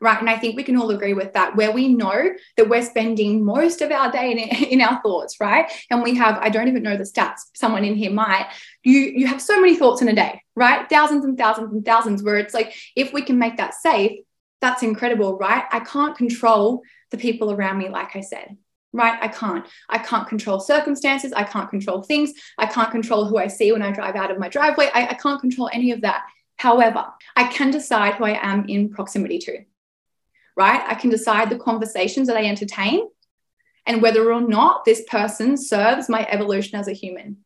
Right. 0.00 0.18
And 0.18 0.28
I 0.28 0.36
think 0.36 0.56
we 0.56 0.64
can 0.64 0.76
all 0.76 0.90
agree 0.90 1.14
with 1.14 1.32
that, 1.32 1.56
where 1.56 1.72
we 1.72 1.88
know 1.88 2.30
that 2.56 2.68
we're 2.68 2.84
spending 2.84 3.42
most 3.42 3.80
of 3.80 3.90
our 3.90 4.10
day 4.10 4.32
in, 4.32 4.38
in 4.68 4.80
our 4.82 5.00
thoughts, 5.00 5.36
right? 5.40 5.70
And 5.90 6.02
we 6.02 6.14
have, 6.16 6.36
I 6.38 6.50
don't 6.50 6.68
even 6.68 6.82
know 6.82 6.96
the 6.96 7.04
stats, 7.04 7.42
someone 7.54 7.84
in 7.84 7.94
here 7.94 8.10
might, 8.10 8.48
you, 8.82 8.98
you 8.98 9.26
have 9.28 9.40
so 9.40 9.58
many 9.60 9.76
thoughts 9.76 10.02
in 10.02 10.08
a 10.08 10.14
day, 10.14 10.42
right? 10.56 10.86
Thousands 10.90 11.24
and 11.24 11.38
thousands 11.38 11.72
and 11.72 11.84
thousands, 11.84 12.22
where 12.22 12.36
it's 12.36 12.52
like, 12.52 12.74
if 12.96 13.12
we 13.14 13.22
can 13.22 13.38
make 13.38 13.56
that 13.56 13.74
safe, 13.74 14.18
that's 14.60 14.82
incredible, 14.82 15.38
right? 15.38 15.64
I 15.70 15.80
can't 15.80 16.16
control 16.16 16.82
the 17.10 17.16
people 17.16 17.52
around 17.52 17.78
me, 17.78 17.88
like 17.88 18.16
I 18.16 18.20
said 18.20 18.56
right? 18.94 19.18
I 19.20 19.28
can't. 19.28 19.66
I 19.90 19.98
can't 19.98 20.26
control 20.26 20.60
circumstances. 20.60 21.32
I 21.32 21.42
can't 21.42 21.68
control 21.68 22.02
things. 22.02 22.32
I 22.56 22.66
can't 22.66 22.92
control 22.92 23.26
who 23.26 23.36
I 23.36 23.48
see 23.48 23.72
when 23.72 23.82
I 23.82 23.90
drive 23.90 24.14
out 24.14 24.30
of 24.30 24.38
my 24.38 24.48
driveway. 24.48 24.88
I, 24.94 25.08
I 25.08 25.14
can't 25.14 25.40
control 25.40 25.68
any 25.72 25.90
of 25.90 26.00
that. 26.02 26.22
However, 26.56 27.04
I 27.36 27.48
can 27.48 27.72
decide 27.72 28.14
who 28.14 28.24
I 28.24 28.38
am 28.40 28.66
in 28.68 28.88
proximity 28.88 29.38
to, 29.38 29.64
right? 30.56 30.82
I 30.86 30.94
can 30.94 31.10
decide 31.10 31.50
the 31.50 31.58
conversations 31.58 32.28
that 32.28 32.36
I 32.36 32.46
entertain 32.46 33.08
and 33.84 34.00
whether 34.00 34.32
or 34.32 34.40
not 34.40 34.84
this 34.84 35.02
person 35.08 35.56
serves 35.56 36.08
my 36.08 36.26
evolution 36.30 36.78
as 36.78 36.86
a 36.86 36.92
human. 36.92 37.38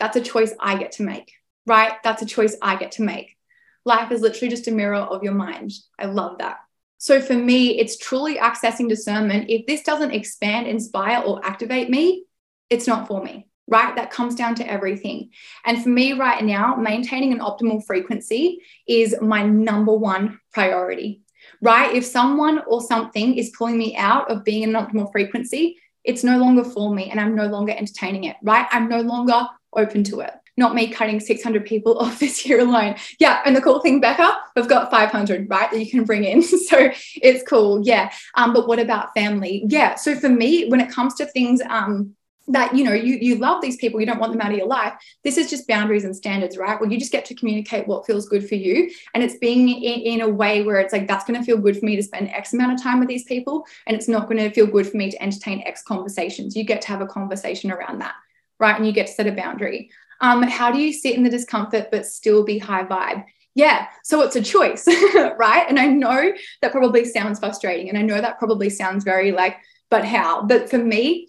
That's 0.00 0.16
a 0.16 0.22
choice 0.22 0.54
I 0.58 0.78
get 0.78 0.92
to 0.92 1.02
make, 1.02 1.30
right? 1.66 1.92
That's 2.02 2.22
a 2.22 2.26
choice 2.26 2.56
I 2.62 2.76
get 2.76 2.92
to 2.92 3.02
make. 3.02 3.36
Life 3.84 4.10
is 4.10 4.22
literally 4.22 4.48
just 4.48 4.66
a 4.66 4.72
mirror 4.72 4.96
of 4.96 5.22
your 5.22 5.34
mind. 5.34 5.72
I 5.98 6.06
love 6.06 6.38
that. 6.38 6.56
So 6.98 7.20
for 7.20 7.34
me, 7.34 7.78
it's 7.78 7.98
truly 7.98 8.36
accessing 8.36 8.88
discernment. 8.88 9.50
If 9.50 9.66
this 9.66 9.82
doesn't 9.82 10.12
expand, 10.12 10.66
inspire, 10.66 11.22
or 11.22 11.44
activate 11.44 11.90
me, 11.90 12.24
it's 12.70 12.86
not 12.86 13.06
for 13.06 13.22
me, 13.22 13.48
right? 13.66 13.94
That 13.96 14.10
comes 14.10 14.34
down 14.34 14.54
to 14.56 14.70
everything. 14.70 15.30
And 15.64 15.82
for 15.82 15.90
me 15.90 16.14
right 16.14 16.42
now, 16.42 16.74
maintaining 16.76 17.32
an 17.32 17.40
optimal 17.40 17.84
frequency 17.84 18.62
is 18.88 19.14
my 19.20 19.42
number 19.42 19.94
one 19.94 20.40
priority, 20.52 21.22
right? 21.60 21.94
If 21.94 22.04
someone 22.04 22.62
or 22.66 22.80
something 22.80 23.36
is 23.36 23.52
pulling 23.56 23.78
me 23.78 23.96
out 23.96 24.30
of 24.30 24.44
being 24.44 24.62
in 24.62 24.74
an 24.74 24.86
optimal 24.86 25.12
frequency, 25.12 25.78
it's 26.02 26.24
no 26.24 26.38
longer 26.38 26.64
for 26.64 26.94
me 26.94 27.10
and 27.10 27.20
I'm 27.20 27.34
no 27.34 27.46
longer 27.46 27.72
entertaining 27.76 28.24
it, 28.24 28.36
right? 28.42 28.66
I'm 28.70 28.88
no 28.88 29.00
longer 29.00 29.46
open 29.74 30.04
to 30.04 30.20
it. 30.20 30.32
Not 30.56 30.74
me 30.74 30.88
cutting 30.88 31.20
600 31.20 31.64
people 31.64 31.98
off 32.00 32.18
this 32.18 32.46
year 32.46 32.60
alone. 32.60 32.96
Yeah. 33.18 33.42
And 33.44 33.54
the 33.54 33.60
cool 33.60 33.80
thing, 33.80 34.00
Becca, 34.00 34.38
we've 34.54 34.68
got 34.68 34.90
500, 34.90 35.48
right? 35.50 35.70
That 35.70 35.78
you 35.78 35.90
can 35.90 36.04
bring 36.04 36.24
in. 36.24 36.42
So 36.66 36.90
it's 37.22 37.48
cool. 37.48 37.82
Yeah. 37.84 38.10
Um, 38.34 38.52
but 38.52 38.66
what 38.66 38.80
about 38.80 39.14
family? 39.14 39.64
Yeah. 39.68 39.94
So 39.94 40.16
for 40.16 40.28
me, 40.28 40.68
when 40.68 40.80
it 40.80 40.90
comes 40.90 41.14
to 41.14 41.26
things, 41.26 41.60
um, 41.68 42.16
that 42.48 42.74
you 42.74 42.84
know 42.84 42.92
you 42.92 43.18
you 43.20 43.36
love 43.36 43.60
these 43.60 43.76
people 43.76 43.98
you 43.98 44.06
don't 44.06 44.20
want 44.20 44.32
them 44.32 44.40
out 44.40 44.52
of 44.52 44.56
your 44.56 44.66
life 44.66 44.94
this 45.24 45.36
is 45.36 45.50
just 45.50 45.66
boundaries 45.66 46.04
and 46.04 46.14
standards 46.14 46.56
right 46.56 46.80
well 46.80 46.90
you 46.90 46.98
just 46.98 47.12
get 47.12 47.24
to 47.24 47.34
communicate 47.34 47.86
what 47.88 48.06
feels 48.06 48.28
good 48.28 48.48
for 48.48 48.54
you 48.54 48.90
and 49.14 49.22
it's 49.22 49.36
being 49.38 49.68
in, 49.68 50.00
in 50.00 50.20
a 50.20 50.28
way 50.28 50.62
where 50.62 50.78
it's 50.78 50.92
like 50.92 51.08
that's 51.08 51.24
going 51.24 51.38
to 51.38 51.44
feel 51.44 51.58
good 51.58 51.76
for 51.76 51.84
me 51.84 51.96
to 51.96 52.02
spend 52.02 52.28
x 52.30 52.52
amount 52.52 52.72
of 52.72 52.82
time 52.82 53.00
with 53.00 53.08
these 53.08 53.24
people 53.24 53.66
and 53.86 53.96
it's 53.96 54.08
not 54.08 54.28
going 54.28 54.38
to 54.38 54.50
feel 54.50 54.66
good 54.66 54.86
for 54.86 54.96
me 54.96 55.10
to 55.10 55.22
entertain 55.22 55.62
x 55.66 55.82
conversations 55.82 56.54
you 56.54 56.64
get 56.64 56.80
to 56.80 56.88
have 56.88 57.00
a 57.00 57.06
conversation 57.06 57.70
around 57.70 57.98
that 57.98 58.14
right 58.60 58.76
and 58.76 58.86
you 58.86 58.92
get 58.92 59.06
to 59.08 59.12
set 59.12 59.26
a 59.26 59.32
boundary 59.32 59.90
um, 60.20 60.42
how 60.42 60.70
do 60.70 60.78
you 60.78 60.92
sit 60.92 61.14
in 61.14 61.22
the 61.22 61.30
discomfort 61.30 61.88
but 61.90 62.06
still 62.06 62.44
be 62.44 62.58
high 62.58 62.84
vibe 62.84 63.24
yeah 63.54 63.86
so 64.04 64.20
it's 64.22 64.36
a 64.36 64.42
choice 64.42 64.86
right 65.38 65.66
and 65.68 65.78
i 65.78 65.86
know 65.86 66.32
that 66.62 66.72
probably 66.72 67.04
sounds 67.04 67.38
frustrating 67.38 67.88
and 67.88 67.98
i 67.98 68.02
know 68.02 68.20
that 68.20 68.38
probably 68.38 68.70
sounds 68.70 69.04
very 69.04 69.32
like 69.32 69.56
but 69.90 70.04
how 70.04 70.42
but 70.42 70.68
for 70.68 70.78
me 70.78 71.28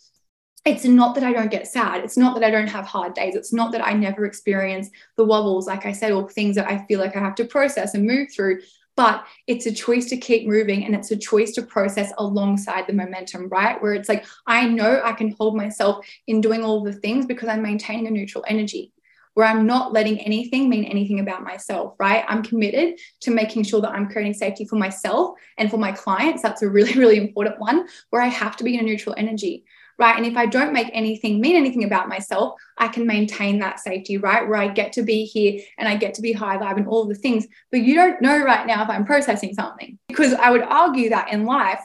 it's 0.68 0.84
not 0.84 1.16
that 1.16 1.24
I 1.24 1.32
don't 1.32 1.50
get 1.50 1.66
sad. 1.66 2.04
It's 2.04 2.18
not 2.18 2.36
that 2.36 2.44
I 2.44 2.52
don't 2.52 2.68
have 2.68 2.86
hard 2.86 3.14
days. 3.14 3.36
It's 3.36 3.54
not 3.54 3.72
that 3.72 3.86
I 3.86 3.94
never 3.94 4.26
experience 4.26 4.90
the 5.16 5.24
wobbles, 5.24 5.66
like 5.66 5.86
I 5.86 5.94
said, 5.94 6.12
or 6.12 6.30
things 6.30 6.58
that 6.58 6.68
I 6.68 6.86
feel 6.88 7.00
like 7.00 7.16
I 7.16 7.20
have 7.20 7.36
to 7.36 7.46
process 7.46 7.94
and 7.94 8.06
move 8.06 8.30
through. 8.36 8.60
But 8.98 9.26
it's 9.46 9.68
a 9.68 9.72
choice 9.72 10.10
to 10.10 10.18
keep 10.18 10.48
moving 10.48 10.84
and 10.84 10.94
it's 10.94 11.12
a 11.12 11.16
choice 11.16 11.54
to 11.54 11.62
process 11.62 12.12
alongside 12.18 12.88
the 12.88 12.94
momentum, 12.94 13.48
right? 13.48 13.82
Where 13.82 13.94
it's 13.94 14.10
like, 14.10 14.26
I 14.48 14.68
know 14.68 15.02
I 15.02 15.14
can 15.14 15.36
hold 15.40 15.56
myself 15.56 16.06
in 16.26 16.42
doing 16.42 16.66
all 16.66 16.84
the 16.84 16.92
things 16.92 17.26
because 17.26 17.48
I'm 17.48 17.62
maintaining 17.62 18.08
a 18.08 18.12
neutral 18.12 18.44
energy 18.48 18.92
where 19.38 19.46
I'm 19.46 19.68
not 19.68 19.94
letting 19.94 20.20
anything 20.22 20.68
mean 20.68 20.84
anything 20.86 21.20
about 21.20 21.44
myself, 21.44 21.94
right? 22.00 22.26
I'm 22.28 22.42
committed 22.42 23.00
to 23.20 23.30
making 23.30 23.66
sure 23.66 23.80
that 23.82 23.92
I'm 23.92 24.10
creating 24.10 24.34
safety 24.34 24.66
for 24.66 24.78
myself 24.78 25.38
and 25.60 25.70
for 25.70 25.78
my 25.78 25.92
clients. 25.92 26.42
That's 26.42 26.64
a 26.64 26.68
really, 26.68 26.94
really 27.00 27.18
important 27.18 27.60
one 27.60 27.88
where 28.10 28.24
I 28.24 28.30
have 28.30 28.58
to 28.58 28.64
be 28.64 28.74
in 28.74 28.80
a 28.80 28.84
neutral 28.84 29.14
energy 29.16 29.64
right? 29.98 30.16
And 30.16 30.26
if 30.26 30.38
I 30.38 30.46
don't 30.46 30.74
make 30.74 30.90
anything 30.94 31.42
mean 31.42 31.56
anything 31.56 31.84
about 31.84 32.08
myself, 32.08 32.60
I 32.78 32.88
can 32.88 33.08
maintain 33.08 33.60
that 33.60 33.80
safety, 33.80 34.18
right? 34.18 34.48
Where 34.48 34.60
I 34.60 34.68
get 34.68 34.94
to 34.94 35.02
be 35.02 35.26
here 35.26 35.62
and 35.78 35.88
I 35.88 35.96
get 35.96 36.14
to 36.16 36.22
be 36.22 36.34
high 36.34 36.58
vibe 36.58 36.78
and 36.78 36.88
all 36.88 37.06
the 37.06 37.16
things. 37.16 37.48
But 37.72 37.82
you 37.82 37.96
don't 37.96 38.22
know 38.22 38.44
right 38.44 38.66
now 38.68 38.84
if 38.84 38.90
I'm 38.90 39.06
processing 39.06 39.54
something 39.54 39.98
because 40.08 40.34
I 40.34 40.52
would 40.52 40.64
argue 40.64 41.10
that 41.10 41.32
in 41.32 41.46
life, 41.46 41.82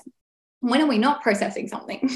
when 0.60 0.80
are 0.80 0.86
we 0.86 0.98
not 0.98 1.22
processing 1.22 1.66
something? 1.66 2.08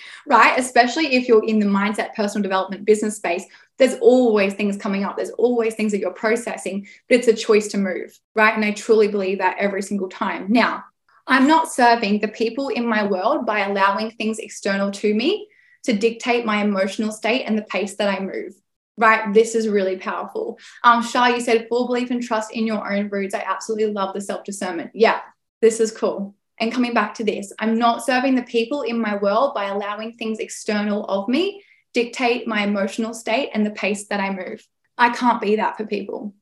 right? 0.26 0.58
Especially 0.58 1.14
if 1.14 1.28
you're 1.28 1.44
in 1.46 1.60
the 1.60 1.66
mindset, 1.66 2.14
personal 2.14 2.42
development, 2.42 2.84
business 2.84 3.16
space, 3.16 3.44
there's 3.78 3.94
always 4.00 4.54
things 4.54 4.76
coming 4.76 5.04
up. 5.04 5.16
There's 5.16 5.30
always 5.30 5.74
things 5.74 5.92
that 5.92 5.98
you're 5.98 6.12
processing, 6.12 6.86
but 7.08 7.18
it's 7.18 7.28
a 7.28 7.34
choice 7.34 7.68
to 7.68 7.78
move, 7.78 8.18
right? 8.34 8.54
And 8.54 8.64
I 8.64 8.72
truly 8.72 9.08
believe 9.08 9.38
that 9.38 9.56
every 9.58 9.82
single 9.82 10.08
time. 10.08 10.46
Now, 10.48 10.84
I'm 11.32 11.46
not 11.46 11.72
serving 11.72 12.18
the 12.18 12.28
people 12.28 12.68
in 12.68 12.86
my 12.86 13.06
world 13.06 13.46
by 13.46 13.60
allowing 13.60 14.10
things 14.10 14.38
external 14.38 14.90
to 14.90 15.14
me 15.14 15.48
to 15.84 15.94
dictate 15.94 16.44
my 16.44 16.58
emotional 16.62 17.10
state 17.10 17.44
and 17.44 17.56
the 17.56 17.62
pace 17.62 17.94
that 17.94 18.10
I 18.10 18.20
move. 18.20 18.52
Right. 18.98 19.32
This 19.32 19.54
is 19.54 19.66
really 19.66 19.96
powerful. 19.96 20.58
Um, 20.84 21.02
Shah, 21.02 21.28
you 21.28 21.40
said 21.40 21.68
full 21.70 21.86
belief 21.86 22.10
and 22.10 22.22
trust 22.22 22.52
in 22.52 22.66
your 22.66 22.86
own 22.86 23.08
roots. 23.08 23.34
I 23.34 23.42
absolutely 23.48 23.94
love 23.94 24.12
the 24.12 24.20
self 24.20 24.44
discernment. 24.44 24.90
Yeah, 24.92 25.20
this 25.62 25.80
is 25.80 25.90
cool. 25.90 26.34
And 26.60 26.70
coming 26.70 26.92
back 26.92 27.14
to 27.14 27.24
this, 27.24 27.50
I'm 27.58 27.78
not 27.78 28.04
serving 28.04 28.34
the 28.34 28.42
people 28.42 28.82
in 28.82 29.00
my 29.00 29.16
world 29.16 29.54
by 29.54 29.68
allowing 29.68 30.12
things 30.12 30.38
external 30.38 31.06
of 31.06 31.28
me 31.30 31.64
dictate 31.94 32.46
my 32.46 32.62
emotional 32.62 33.14
state 33.14 33.48
and 33.54 33.64
the 33.64 33.70
pace 33.70 34.06
that 34.08 34.20
I 34.20 34.34
move. 34.34 34.62
I 34.98 35.08
can't 35.08 35.40
be 35.40 35.56
that 35.56 35.78
for 35.78 35.86
people 35.86 36.34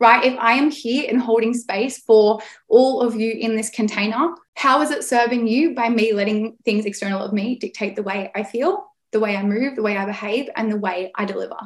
right? 0.00 0.24
If 0.24 0.38
I 0.38 0.52
am 0.52 0.70
here 0.70 1.06
and 1.08 1.20
holding 1.20 1.54
space 1.54 1.98
for 1.98 2.40
all 2.68 3.00
of 3.00 3.16
you 3.16 3.32
in 3.32 3.56
this 3.56 3.70
container, 3.70 4.34
how 4.54 4.80
is 4.80 4.90
it 4.90 5.04
serving 5.04 5.46
you 5.46 5.74
by 5.74 5.88
me 5.88 6.12
letting 6.12 6.56
things 6.64 6.84
external 6.84 7.22
of 7.22 7.32
me 7.32 7.56
dictate 7.56 7.96
the 7.96 8.02
way 8.02 8.30
I 8.34 8.42
feel, 8.42 8.86
the 9.12 9.20
way 9.20 9.36
I 9.36 9.42
move, 9.42 9.76
the 9.76 9.82
way 9.82 9.96
I 9.96 10.04
behave, 10.04 10.48
and 10.56 10.70
the 10.70 10.78
way 10.78 11.12
I 11.14 11.24
deliver? 11.24 11.56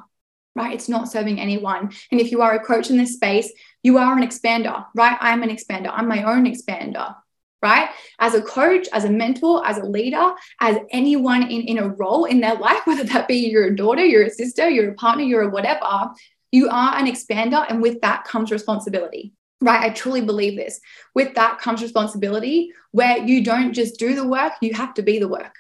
Right? 0.55 0.75
It's 0.75 0.89
not 0.89 1.11
serving 1.11 1.41
anyone. 1.41 1.93
And 2.11 2.21
if 2.21 2.31
you 2.31 2.43
are 2.43 2.53
a 2.53 2.65
coach 2.65 2.91
in 2.91 2.99
this 2.99 3.15
space, 3.15 3.51
you 3.83 3.97
are 3.99 4.17
an 4.17 4.27
expander, 4.27 4.85
right? 4.95 5.17
I'm 5.21 5.43
an 5.43 5.49
expander. 5.49 5.91
I'm 5.93 6.09
my 6.09 6.23
own 6.25 6.45
expander 6.45 7.15
right? 7.63 7.91
As 8.19 8.35
a 8.35 8.43
coach, 8.43 8.89
as 8.93 9.05
a 9.05 9.11
mentor, 9.11 9.67
as 9.67 9.79
a 9.79 9.85
leader, 9.85 10.33
as 10.61 10.79
anyone 10.91 11.45
in, 11.45 11.63
in 11.63 11.79
a 11.79 11.89
role 11.89 12.25
in 12.25 12.41
their 12.41 12.57
life, 12.57 12.81
whether 12.85 13.05
that 13.05 13.29
be 13.29 13.37
you're 13.37 13.69
a 13.69 13.77
daughter, 13.77 14.05
you're 14.05 14.25
a 14.25 14.31
sister, 14.31 14.69
you're 14.69 14.91
a 14.91 14.95
partner, 14.95 15.23
you're 15.23 15.43
a 15.43 15.51
whatever, 15.51 16.11
you 16.53 16.69
are 16.69 16.97
an 16.97 17.07
expander, 17.07 17.65
and 17.69 17.83
with 17.83 18.01
that 18.03 18.25
comes 18.25 18.53
responsibility. 18.53 19.35
Right. 19.61 19.83
I 19.83 19.91
truly 19.91 20.21
believe 20.21 20.57
this. 20.57 20.81
With 21.15 21.35
that 21.37 21.59
comes 21.59 21.83
responsibility 21.83 22.73
where 22.91 23.19
you 23.19 23.45
don't 23.45 23.73
just 23.73 23.99
do 23.99 24.15
the 24.15 24.27
work, 24.27 24.55
you 24.61 24.75
have 24.75 24.93
to 24.95 25.03
be 25.03 25.19
the 25.21 25.29
work. 25.29 25.55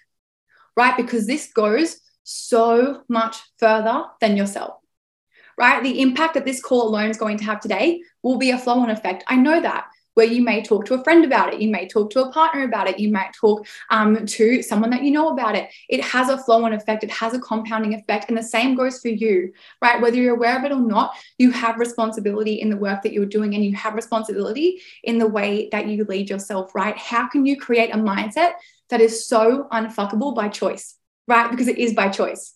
Right. 0.76 0.96
Because 0.96 1.26
this 1.26 1.52
goes 1.52 2.00
so 2.24 3.02
much 3.08 3.36
further 3.58 4.04
than 4.20 4.36
yourself. 4.36 4.74
Right. 5.56 5.82
The 5.82 6.00
impact 6.00 6.34
that 6.34 6.44
this 6.44 6.60
call 6.60 6.88
alone 6.88 7.10
is 7.10 7.16
going 7.16 7.38
to 7.38 7.44
have 7.44 7.60
today 7.60 8.02
will 8.24 8.38
be 8.38 8.50
a 8.50 8.58
flow 8.58 8.80
on 8.80 8.90
effect. 8.90 9.22
I 9.28 9.36
know 9.36 9.60
that 9.60 9.86
where 10.14 10.26
you 10.26 10.42
may 10.42 10.62
talk 10.62 10.84
to 10.86 10.94
a 10.94 11.04
friend 11.04 11.24
about 11.24 11.52
it, 11.52 11.60
you 11.60 11.70
may 11.70 11.88
talk 11.88 12.10
to 12.10 12.24
a 12.24 12.32
partner 12.32 12.64
about 12.64 12.88
it, 12.88 12.98
you 12.98 13.10
might 13.10 13.32
talk 13.32 13.66
um, 13.90 14.26
to 14.26 14.62
someone 14.62 14.90
that 14.90 15.02
you 15.02 15.10
know 15.10 15.28
about 15.28 15.54
it. 15.54 15.70
It 15.88 16.02
has 16.04 16.28
a 16.28 16.38
flow 16.38 16.64
on 16.64 16.72
effect, 16.72 17.04
it 17.04 17.10
has 17.10 17.34
a 17.34 17.40
compounding 17.40 17.94
effect. 17.94 18.28
And 18.28 18.36
the 18.36 18.42
same 18.42 18.74
goes 18.74 19.00
for 19.00 19.08
you, 19.08 19.52
right? 19.80 20.00
Whether 20.00 20.16
you're 20.16 20.36
aware 20.36 20.58
of 20.58 20.64
it 20.64 20.72
or 20.72 20.80
not, 20.80 21.14
you 21.38 21.50
have 21.50 21.78
responsibility 21.78 22.60
in 22.60 22.70
the 22.70 22.76
work 22.76 23.02
that 23.02 23.12
you're 23.12 23.26
doing 23.26 23.54
and 23.54 23.64
you 23.64 23.74
have 23.76 23.94
responsibility 23.94 24.80
in 25.02 25.18
the 25.18 25.26
way 25.26 25.68
that 25.72 25.88
you 25.88 26.04
lead 26.04 26.30
yourself, 26.30 26.74
right? 26.74 26.96
How 26.96 27.28
can 27.28 27.46
you 27.46 27.56
create 27.56 27.94
a 27.94 27.98
mindset 27.98 28.52
that 28.90 29.00
is 29.00 29.26
so 29.26 29.68
unfuckable 29.72 30.34
by 30.34 30.48
choice, 30.48 30.96
right? 31.26 31.50
Because 31.50 31.68
it 31.68 31.78
is 31.78 31.94
by 31.94 32.08
choice. 32.08 32.54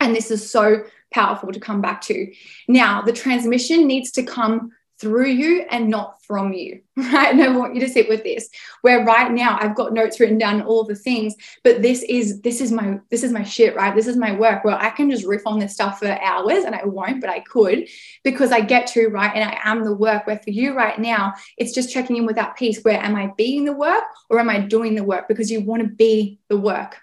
And 0.00 0.16
this 0.16 0.32
is 0.32 0.50
so 0.50 0.84
powerful 1.14 1.52
to 1.52 1.60
come 1.60 1.80
back 1.80 2.00
to. 2.02 2.32
Now, 2.66 3.02
the 3.02 3.12
transmission 3.12 3.86
needs 3.86 4.10
to 4.12 4.24
come 4.24 4.72
through 5.02 5.26
you 5.26 5.66
and 5.68 5.88
not 5.88 6.24
from 6.24 6.52
you 6.52 6.80
right? 6.96 7.32
And 7.32 7.42
i 7.42 7.48
want 7.48 7.74
you 7.74 7.80
to 7.80 7.88
sit 7.88 8.08
with 8.08 8.22
this 8.22 8.48
where 8.82 9.04
right 9.04 9.32
now 9.32 9.58
i've 9.60 9.74
got 9.74 9.92
notes 9.92 10.20
written 10.20 10.38
down 10.38 10.62
all 10.62 10.84
the 10.84 10.94
things 10.94 11.34
but 11.64 11.82
this 11.82 12.04
is 12.04 12.40
this 12.42 12.60
is 12.60 12.70
my 12.70 13.00
this 13.10 13.24
is 13.24 13.32
my 13.32 13.42
shit 13.42 13.74
right? 13.74 13.94
This 13.94 14.06
is 14.06 14.16
my 14.16 14.32
work. 14.32 14.64
Where 14.64 14.76
i 14.76 14.90
can 14.90 15.10
just 15.10 15.26
riff 15.26 15.44
on 15.44 15.58
this 15.58 15.74
stuff 15.74 15.98
for 15.98 16.06
hours 16.06 16.62
and 16.64 16.74
i 16.74 16.84
won't 16.84 17.20
but 17.20 17.30
i 17.30 17.40
could 17.40 17.88
because 18.22 18.52
i 18.52 18.60
get 18.60 18.86
to 18.88 19.08
right? 19.08 19.32
And 19.34 19.44
i 19.44 19.58
am 19.64 19.82
the 19.82 19.94
work 19.94 20.26
where 20.26 20.38
for 20.38 20.50
you 20.50 20.76
right 20.76 20.98
now 20.98 21.34
it's 21.58 21.74
just 21.74 21.92
checking 21.92 22.16
in 22.16 22.26
with 22.26 22.36
that 22.36 22.56
piece 22.56 22.80
where 22.82 23.02
am 23.02 23.16
i 23.16 23.32
being 23.36 23.64
the 23.64 23.72
work 23.72 24.04
or 24.30 24.38
am 24.38 24.48
i 24.48 24.60
doing 24.60 24.94
the 24.94 25.04
work? 25.04 25.26
Because 25.26 25.50
you 25.50 25.62
want 25.62 25.82
to 25.82 25.88
be 25.88 26.38
the 26.48 26.56
work 26.56 26.96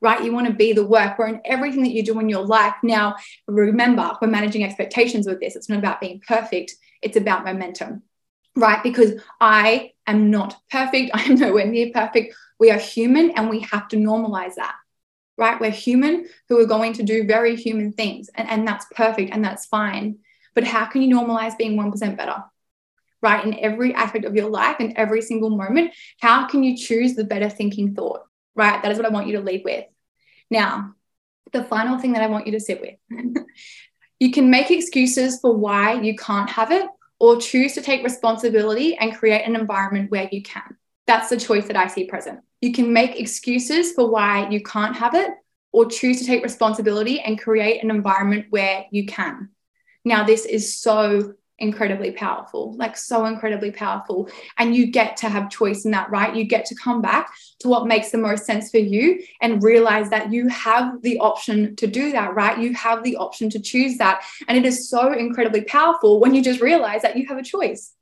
right? 0.00 0.24
You 0.24 0.32
want 0.32 0.46
to 0.46 0.52
be 0.52 0.72
the 0.72 0.86
work 0.86 1.18
where 1.18 1.28
in 1.28 1.40
everything 1.44 1.82
that 1.82 1.92
you 1.92 2.02
do 2.02 2.18
in 2.20 2.28
your 2.28 2.44
life. 2.44 2.74
Now, 2.82 3.16
remember, 3.46 4.16
we're 4.20 4.28
managing 4.28 4.64
expectations 4.64 5.26
with 5.26 5.40
this. 5.40 5.56
It's 5.56 5.68
not 5.68 5.78
about 5.78 6.00
being 6.00 6.22
perfect, 6.26 6.74
it's 7.02 7.16
about 7.16 7.44
momentum, 7.44 8.02
right? 8.56 8.82
Because 8.82 9.20
I 9.40 9.92
am 10.06 10.30
not 10.30 10.56
perfect. 10.70 11.10
I 11.14 11.22
am 11.24 11.36
nowhere 11.36 11.66
near 11.66 11.90
perfect. 11.92 12.34
We 12.58 12.70
are 12.70 12.78
human 12.78 13.30
and 13.32 13.48
we 13.48 13.60
have 13.60 13.88
to 13.88 13.96
normalize 13.96 14.54
that, 14.56 14.74
right? 15.36 15.60
We're 15.60 15.70
human 15.70 16.28
who 16.48 16.58
are 16.60 16.66
going 16.66 16.94
to 16.94 17.02
do 17.02 17.26
very 17.26 17.56
human 17.56 17.92
things, 17.92 18.28
and, 18.34 18.48
and 18.48 18.66
that's 18.66 18.86
perfect 18.94 19.32
and 19.32 19.44
that's 19.44 19.66
fine. 19.66 20.18
But 20.54 20.64
how 20.64 20.86
can 20.86 21.02
you 21.02 21.14
normalize 21.14 21.56
being 21.56 21.76
1% 21.76 22.16
better? 22.16 22.44
Right, 23.22 23.44
in 23.44 23.58
every 23.58 23.94
aspect 23.94 24.24
of 24.24 24.34
your 24.34 24.48
life, 24.48 24.80
in 24.80 24.96
every 24.96 25.20
single 25.20 25.50
moment, 25.50 25.92
how 26.20 26.46
can 26.46 26.64
you 26.64 26.74
choose 26.74 27.14
the 27.14 27.24
better 27.24 27.50
thinking 27.50 27.94
thought? 27.94 28.22
Right? 28.54 28.82
That 28.82 28.92
is 28.92 28.98
what 28.98 29.06
I 29.06 29.10
want 29.10 29.26
you 29.26 29.36
to 29.36 29.42
lead 29.42 29.62
with. 29.64 29.84
Now, 30.50 30.94
the 31.52 31.64
final 31.64 31.98
thing 31.98 32.12
that 32.12 32.22
I 32.22 32.28
want 32.28 32.46
you 32.46 32.52
to 32.52 32.60
sit 32.60 32.80
with 32.80 32.96
you 34.20 34.30
can 34.30 34.50
make 34.50 34.70
excuses 34.70 35.40
for 35.40 35.56
why 35.56 36.00
you 36.00 36.14
can't 36.14 36.50
have 36.50 36.70
it 36.70 36.86
or 37.18 37.40
choose 37.40 37.74
to 37.74 37.82
take 37.82 38.04
responsibility 38.04 38.96
and 38.96 39.14
create 39.14 39.46
an 39.46 39.56
environment 39.56 40.10
where 40.10 40.28
you 40.30 40.42
can. 40.42 40.76
That's 41.06 41.30
the 41.30 41.36
choice 41.38 41.66
that 41.66 41.76
I 41.76 41.86
see 41.86 42.04
present. 42.04 42.40
You 42.60 42.72
can 42.72 42.92
make 42.92 43.18
excuses 43.18 43.92
for 43.92 44.08
why 44.08 44.48
you 44.50 44.62
can't 44.62 44.96
have 44.96 45.14
it 45.14 45.30
or 45.72 45.86
choose 45.86 46.20
to 46.20 46.26
take 46.26 46.42
responsibility 46.42 47.20
and 47.20 47.40
create 47.40 47.82
an 47.82 47.90
environment 47.90 48.46
where 48.50 48.84
you 48.90 49.06
can. 49.06 49.50
Now, 50.04 50.24
this 50.24 50.44
is 50.44 50.76
so 50.76 51.34
incredibly 51.60 52.10
powerful, 52.10 52.74
like 52.76 52.96
so 52.96 53.26
incredibly 53.26 53.70
powerful. 53.70 54.28
And 54.58 54.74
you 54.74 54.86
get 54.86 55.16
to 55.18 55.28
have 55.28 55.50
choice 55.50 55.84
in 55.84 55.90
that, 55.92 56.10
right? 56.10 56.34
You 56.34 56.44
get 56.44 56.64
to 56.66 56.74
come 56.74 57.02
back 57.02 57.30
to 57.60 57.68
what 57.68 57.86
makes 57.86 58.10
the 58.10 58.18
most 58.18 58.46
sense 58.46 58.70
for 58.70 58.78
you 58.78 59.22
and 59.40 59.62
realize 59.62 60.10
that 60.10 60.32
you 60.32 60.48
have 60.48 61.02
the 61.02 61.18
option 61.18 61.76
to 61.76 61.86
do 61.86 62.12
that, 62.12 62.34
right? 62.34 62.58
You 62.58 62.74
have 62.74 63.02
the 63.02 63.16
option 63.16 63.50
to 63.50 63.60
choose 63.60 63.98
that. 63.98 64.24
And 64.48 64.56
it 64.56 64.64
is 64.64 64.88
so 64.88 65.12
incredibly 65.12 65.62
powerful 65.62 66.18
when 66.18 66.34
you 66.34 66.42
just 66.42 66.60
realize 66.60 67.02
that 67.02 67.16
you 67.16 67.26
have 67.28 67.38
a 67.38 67.42
choice, 67.42 67.92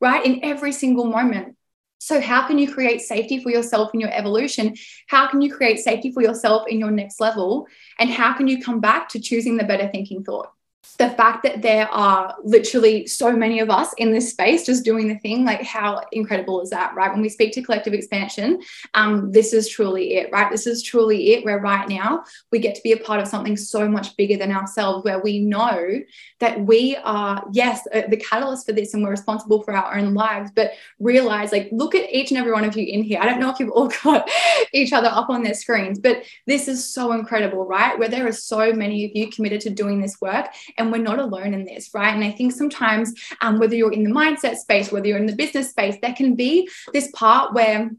right? 0.00 0.24
In 0.24 0.44
every 0.44 0.72
single 0.72 1.04
moment. 1.04 1.54
So, 2.00 2.20
how 2.20 2.46
can 2.46 2.58
you 2.58 2.72
create 2.72 3.00
safety 3.00 3.42
for 3.42 3.50
yourself 3.50 3.92
in 3.92 3.98
your 3.98 4.12
evolution? 4.12 4.76
How 5.08 5.28
can 5.28 5.40
you 5.40 5.52
create 5.52 5.80
safety 5.80 6.12
for 6.12 6.22
yourself 6.22 6.68
in 6.68 6.78
your 6.78 6.92
next 6.92 7.20
level? 7.20 7.66
And 7.98 8.08
how 8.08 8.34
can 8.34 8.46
you 8.46 8.62
come 8.62 8.80
back 8.80 9.08
to 9.10 9.20
choosing 9.20 9.56
the 9.56 9.64
better 9.64 9.88
thinking 9.88 10.22
thought? 10.22 10.52
The 10.98 11.10
fact 11.10 11.42
that 11.44 11.62
there 11.62 11.88
are 11.88 12.34
literally 12.42 13.06
so 13.06 13.32
many 13.32 13.60
of 13.60 13.70
us 13.70 13.92
in 13.98 14.12
this 14.12 14.30
space 14.30 14.66
just 14.66 14.84
doing 14.84 15.06
the 15.06 15.18
thing, 15.18 15.44
like 15.44 15.62
how 15.62 16.02
incredible 16.12 16.60
is 16.60 16.70
that, 16.70 16.94
right? 16.94 17.12
When 17.12 17.22
we 17.22 17.28
speak 17.28 17.52
to 17.52 17.62
collective 17.62 17.92
expansion, 17.94 18.60
um, 18.94 19.30
this 19.30 19.52
is 19.52 19.68
truly 19.68 20.14
it, 20.14 20.30
right? 20.32 20.50
This 20.50 20.66
is 20.66 20.82
truly 20.82 21.34
it, 21.34 21.44
where 21.44 21.60
right 21.60 21.88
now 21.88 22.24
we 22.50 22.58
get 22.58 22.74
to 22.74 22.82
be 22.82 22.92
a 22.92 22.96
part 22.96 23.20
of 23.20 23.28
something 23.28 23.56
so 23.56 23.88
much 23.88 24.16
bigger 24.16 24.36
than 24.36 24.50
ourselves, 24.50 25.04
where 25.04 25.20
we 25.20 25.38
know 25.38 26.00
that 26.40 26.60
we 26.60 26.96
are, 27.04 27.44
yes, 27.52 27.86
uh, 27.94 28.02
the 28.08 28.16
catalyst 28.16 28.66
for 28.66 28.72
this 28.72 28.94
and 28.94 29.02
we're 29.02 29.10
responsible 29.10 29.62
for 29.62 29.74
our 29.74 29.96
own 29.96 30.14
lives, 30.14 30.50
but 30.54 30.72
realize, 30.98 31.52
like, 31.52 31.68
look 31.70 31.94
at 31.94 32.12
each 32.12 32.30
and 32.30 32.38
every 32.38 32.52
one 32.52 32.64
of 32.64 32.76
you 32.76 32.84
in 32.84 33.02
here. 33.02 33.20
I 33.20 33.26
don't 33.26 33.40
know 33.40 33.50
if 33.50 33.60
you've 33.60 33.70
all 33.70 33.88
got 34.04 34.28
each 34.72 34.92
other 34.92 35.08
up 35.08 35.30
on 35.30 35.42
their 35.42 35.54
screens, 35.54 35.98
but 35.98 36.24
this 36.46 36.66
is 36.66 36.92
so 36.92 37.12
incredible, 37.12 37.66
right? 37.66 37.96
Where 37.98 38.08
there 38.08 38.26
are 38.26 38.32
so 38.32 38.72
many 38.72 39.04
of 39.04 39.12
you 39.14 39.30
committed 39.30 39.60
to 39.62 39.70
doing 39.70 40.00
this 40.00 40.20
work 40.20 40.46
and 40.78 40.92
we're 40.92 40.98
not 40.98 41.18
alone 41.18 41.54
in 41.54 41.64
this, 41.64 41.90
right? 41.94 42.14
And 42.14 42.24
I 42.24 42.30
think 42.30 42.52
sometimes, 42.52 43.12
um, 43.40 43.58
whether 43.58 43.74
you're 43.74 43.92
in 43.92 44.04
the 44.04 44.10
mindset 44.10 44.56
space, 44.56 44.90
whether 44.90 45.06
you're 45.06 45.18
in 45.18 45.26
the 45.26 45.36
business 45.36 45.70
space, 45.70 45.96
there 46.00 46.14
can 46.14 46.34
be 46.34 46.68
this 46.92 47.10
part 47.14 47.54
where 47.54 47.90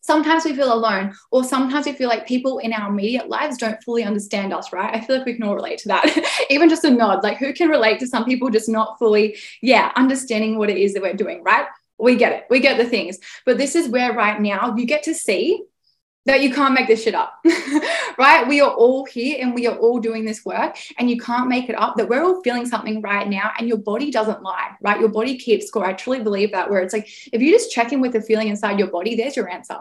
sometimes 0.00 0.44
we 0.44 0.54
feel 0.54 0.72
alone 0.72 1.14
or 1.30 1.44
sometimes 1.44 1.84
we 1.84 1.92
feel 1.92 2.08
like 2.08 2.26
people 2.26 2.58
in 2.58 2.72
our 2.72 2.88
immediate 2.88 3.28
lives 3.28 3.58
don't 3.58 3.82
fully 3.82 4.04
understand 4.04 4.54
us 4.54 4.72
right? 4.72 4.94
I 4.94 5.04
feel 5.04 5.16
like 5.16 5.26
we 5.26 5.34
can 5.34 5.42
all 5.42 5.54
relate 5.54 5.78
to 5.80 5.88
that. 5.88 6.46
Even 6.50 6.70
just 6.70 6.84
a 6.84 6.90
nod 6.90 7.22
like 7.22 7.36
who 7.36 7.52
can 7.52 7.68
relate 7.68 8.00
to 8.00 8.06
some 8.06 8.24
people 8.24 8.48
just 8.48 8.70
not 8.70 8.98
fully 8.98 9.36
yeah 9.60 9.92
understanding 9.96 10.56
what 10.56 10.70
it 10.70 10.78
is 10.78 10.94
that 10.94 11.02
we're 11.02 11.12
doing 11.12 11.42
right? 11.44 11.66
We 11.98 12.16
get 12.16 12.32
it. 12.32 12.44
We 12.48 12.60
get 12.60 12.78
the 12.78 12.86
things. 12.86 13.18
But 13.44 13.58
this 13.58 13.74
is 13.74 13.88
where 13.88 14.14
right 14.14 14.40
now 14.40 14.74
you 14.76 14.86
get 14.86 15.02
to 15.04 15.14
see 15.14 15.62
that 16.26 16.42
you 16.42 16.52
can't 16.52 16.74
make 16.74 16.86
this 16.86 17.02
shit 17.02 17.14
up, 17.14 17.34
right? 18.18 18.44
We 18.46 18.60
are 18.60 18.70
all 18.70 19.06
here 19.06 19.38
and 19.40 19.54
we 19.54 19.66
are 19.66 19.76
all 19.76 19.98
doing 19.98 20.24
this 20.24 20.44
work, 20.44 20.76
and 20.98 21.10
you 21.10 21.18
can't 21.18 21.48
make 21.48 21.68
it 21.68 21.74
up. 21.78 21.96
That 21.96 22.08
we're 22.08 22.22
all 22.22 22.42
feeling 22.42 22.66
something 22.66 23.00
right 23.00 23.28
now, 23.28 23.52
and 23.58 23.68
your 23.68 23.78
body 23.78 24.10
doesn't 24.10 24.42
lie, 24.42 24.72
right? 24.82 25.00
Your 25.00 25.08
body 25.08 25.38
keeps 25.38 25.66
score. 25.66 25.86
I 25.86 25.94
truly 25.94 26.20
believe 26.20 26.52
that, 26.52 26.70
where 26.70 26.80
it's 26.80 26.92
like 26.92 27.08
if 27.32 27.40
you 27.40 27.50
just 27.50 27.72
check 27.72 27.92
in 27.92 28.00
with 28.00 28.12
the 28.12 28.20
feeling 28.20 28.48
inside 28.48 28.78
your 28.78 28.88
body, 28.88 29.16
there's 29.16 29.36
your 29.36 29.48
answer 29.48 29.78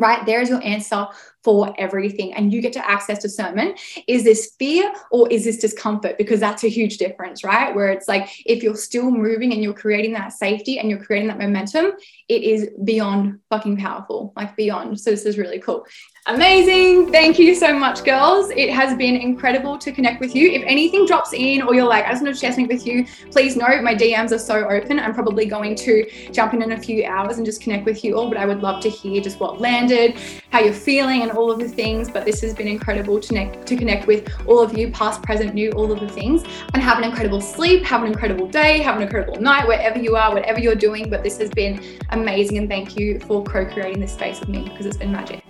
right? 0.00 0.24
There's 0.24 0.48
your 0.48 0.62
answer 0.64 1.06
for 1.44 1.74
everything. 1.78 2.34
And 2.34 2.52
you 2.52 2.60
get 2.60 2.72
to 2.74 2.90
access 2.90 3.20
discernment. 3.20 3.80
Is 4.06 4.24
this 4.24 4.54
fear 4.58 4.92
or 5.10 5.30
is 5.30 5.44
this 5.44 5.58
discomfort? 5.58 6.18
Because 6.18 6.40
that's 6.40 6.64
a 6.64 6.68
huge 6.68 6.98
difference, 6.98 7.44
right? 7.44 7.74
Where 7.74 7.88
it's 7.88 8.08
like 8.08 8.28
if 8.44 8.62
you're 8.62 8.76
still 8.76 9.10
moving 9.10 9.52
and 9.52 9.62
you're 9.62 9.74
creating 9.74 10.12
that 10.14 10.32
safety 10.32 10.78
and 10.78 10.90
you're 10.90 11.02
creating 11.02 11.28
that 11.28 11.38
momentum, 11.38 11.92
it 12.28 12.42
is 12.42 12.70
beyond 12.84 13.38
fucking 13.50 13.76
powerful, 13.76 14.32
like 14.36 14.56
beyond. 14.56 15.00
So 15.00 15.10
this 15.10 15.24
is 15.24 15.38
really 15.38 15.60
cool. 15.60 15.86
Amazing. 16.28 17.10
Thank 17.10 17.38
you 17.38 17.54
so 17.54 17.72
much, 17.72 18.04
girls. 18.04 18.50
It 18.50 18.68
has 18.68 18.94
been 18.98 19.16
incredible 19.16 19.78
to 19.78 19.90
connect 19.90 20.20
with 20.20 20.36
you. 20.36 20.50
If 20.50 20.62
anything 20.66 21.06
drops 21.06 21.32
in 21.32 21.62
or 21.62 21.74
you're 21.74 21.88
like, 21.88 22.04
I 22.04 22.10
just 22.10 22.22
want 22.22 22.34
to 22.34 22.38
share 22.38 22.52
something 22.52 22.68
with 22.68 22.86
you, 22.86 23.06
please 23.30 23.56
know 23.56 23.80
my 23.80 23.94
DMs 23.94 24.32
are 24.32 24.38
so 24.38 24.68
open. 24.68 25.00
I'm 25.00 25.14
probably 25.14 25.46
going 25.46 25.74
to 25.76 26.06
jump 26.30 26.52
in 26.52 26.60
in 26.60 26.72
a 26.72 26.78
few 26.78 27.06
hours 27.06 27.38
and 27.38 27.46
just 27.46 27.62
connect 27.62 27.86
with 27.86 28.04
you 28.04 28.18
all, 28.18 28.28
but 28.28 28.36
I 28.36 28.44
would 28.44 28.60
love 28.60 28.82
to 28.82 28.90
hear 28.90 29.22
just 29.22 29.40
what 29.40 29.58
landed, 29.58 30.18
how 30.50 30.60
you're 30.60 30.74
feeling, 30.74 31.22
and 31.22 31.30
all 31.30 31.50
of 31.50 31.60
the 31.60 31.68
things. 31.68 32.10
But 32.10 32.26
this 32.26 32.42
has 32.42 32.52
been 32.52 32.68
incredible 32.68 33.18
to 33.18 33.28
connect, 33.28 33.66
to 33.66 33.74
connect 33.74 34.06
with 34.06 34.30
all 34.46 34.60
of 34.60 34.76
you, 34.76 34.90
past, 34.90 35.22
present, 35.22 35.54
new, 35.54 35.70
all 35.72 35.90
of 35.90 35.98
the 35.98 36.10
things. 36.10 36.44
And 36.74 36.82
have 36.82 36.98
an 36.98 37.04
incredible 37.04 37.40
sleep, 37.40 37.84
have 37.84 38.02
an 38.02 38.08
incredible 38.08 38.48
day, 38.48 38.80
have 38.80 38.96
an 38.96 39.02
incredible 39.02 39.40
night, 39.40 39.66
wherever 39.66 39.98
you 39.98 40.16
are, 40.16 40.34
whatever 40.34 40.60
you're 40.60 40.74
doing. 40.74 41.08
But 41.08 41.22
this 41.22 41.38
has 41.38 41.48
been 41.48 41.82
amazing. 42.10 42.58
And 42.58 42.68
thank 42.68 42.98
you 42.98 43.18
for 43.20 43.42
co 43.44 43.64
creating 43.64 44.00
this 44.02 44.12
space 44.12 44.40
with 44.40 44.50
me 44.50 44.64
because 44.64 44.84
it's 44.84 44.98
been 44.98 45.10
magic. 45.10 45.42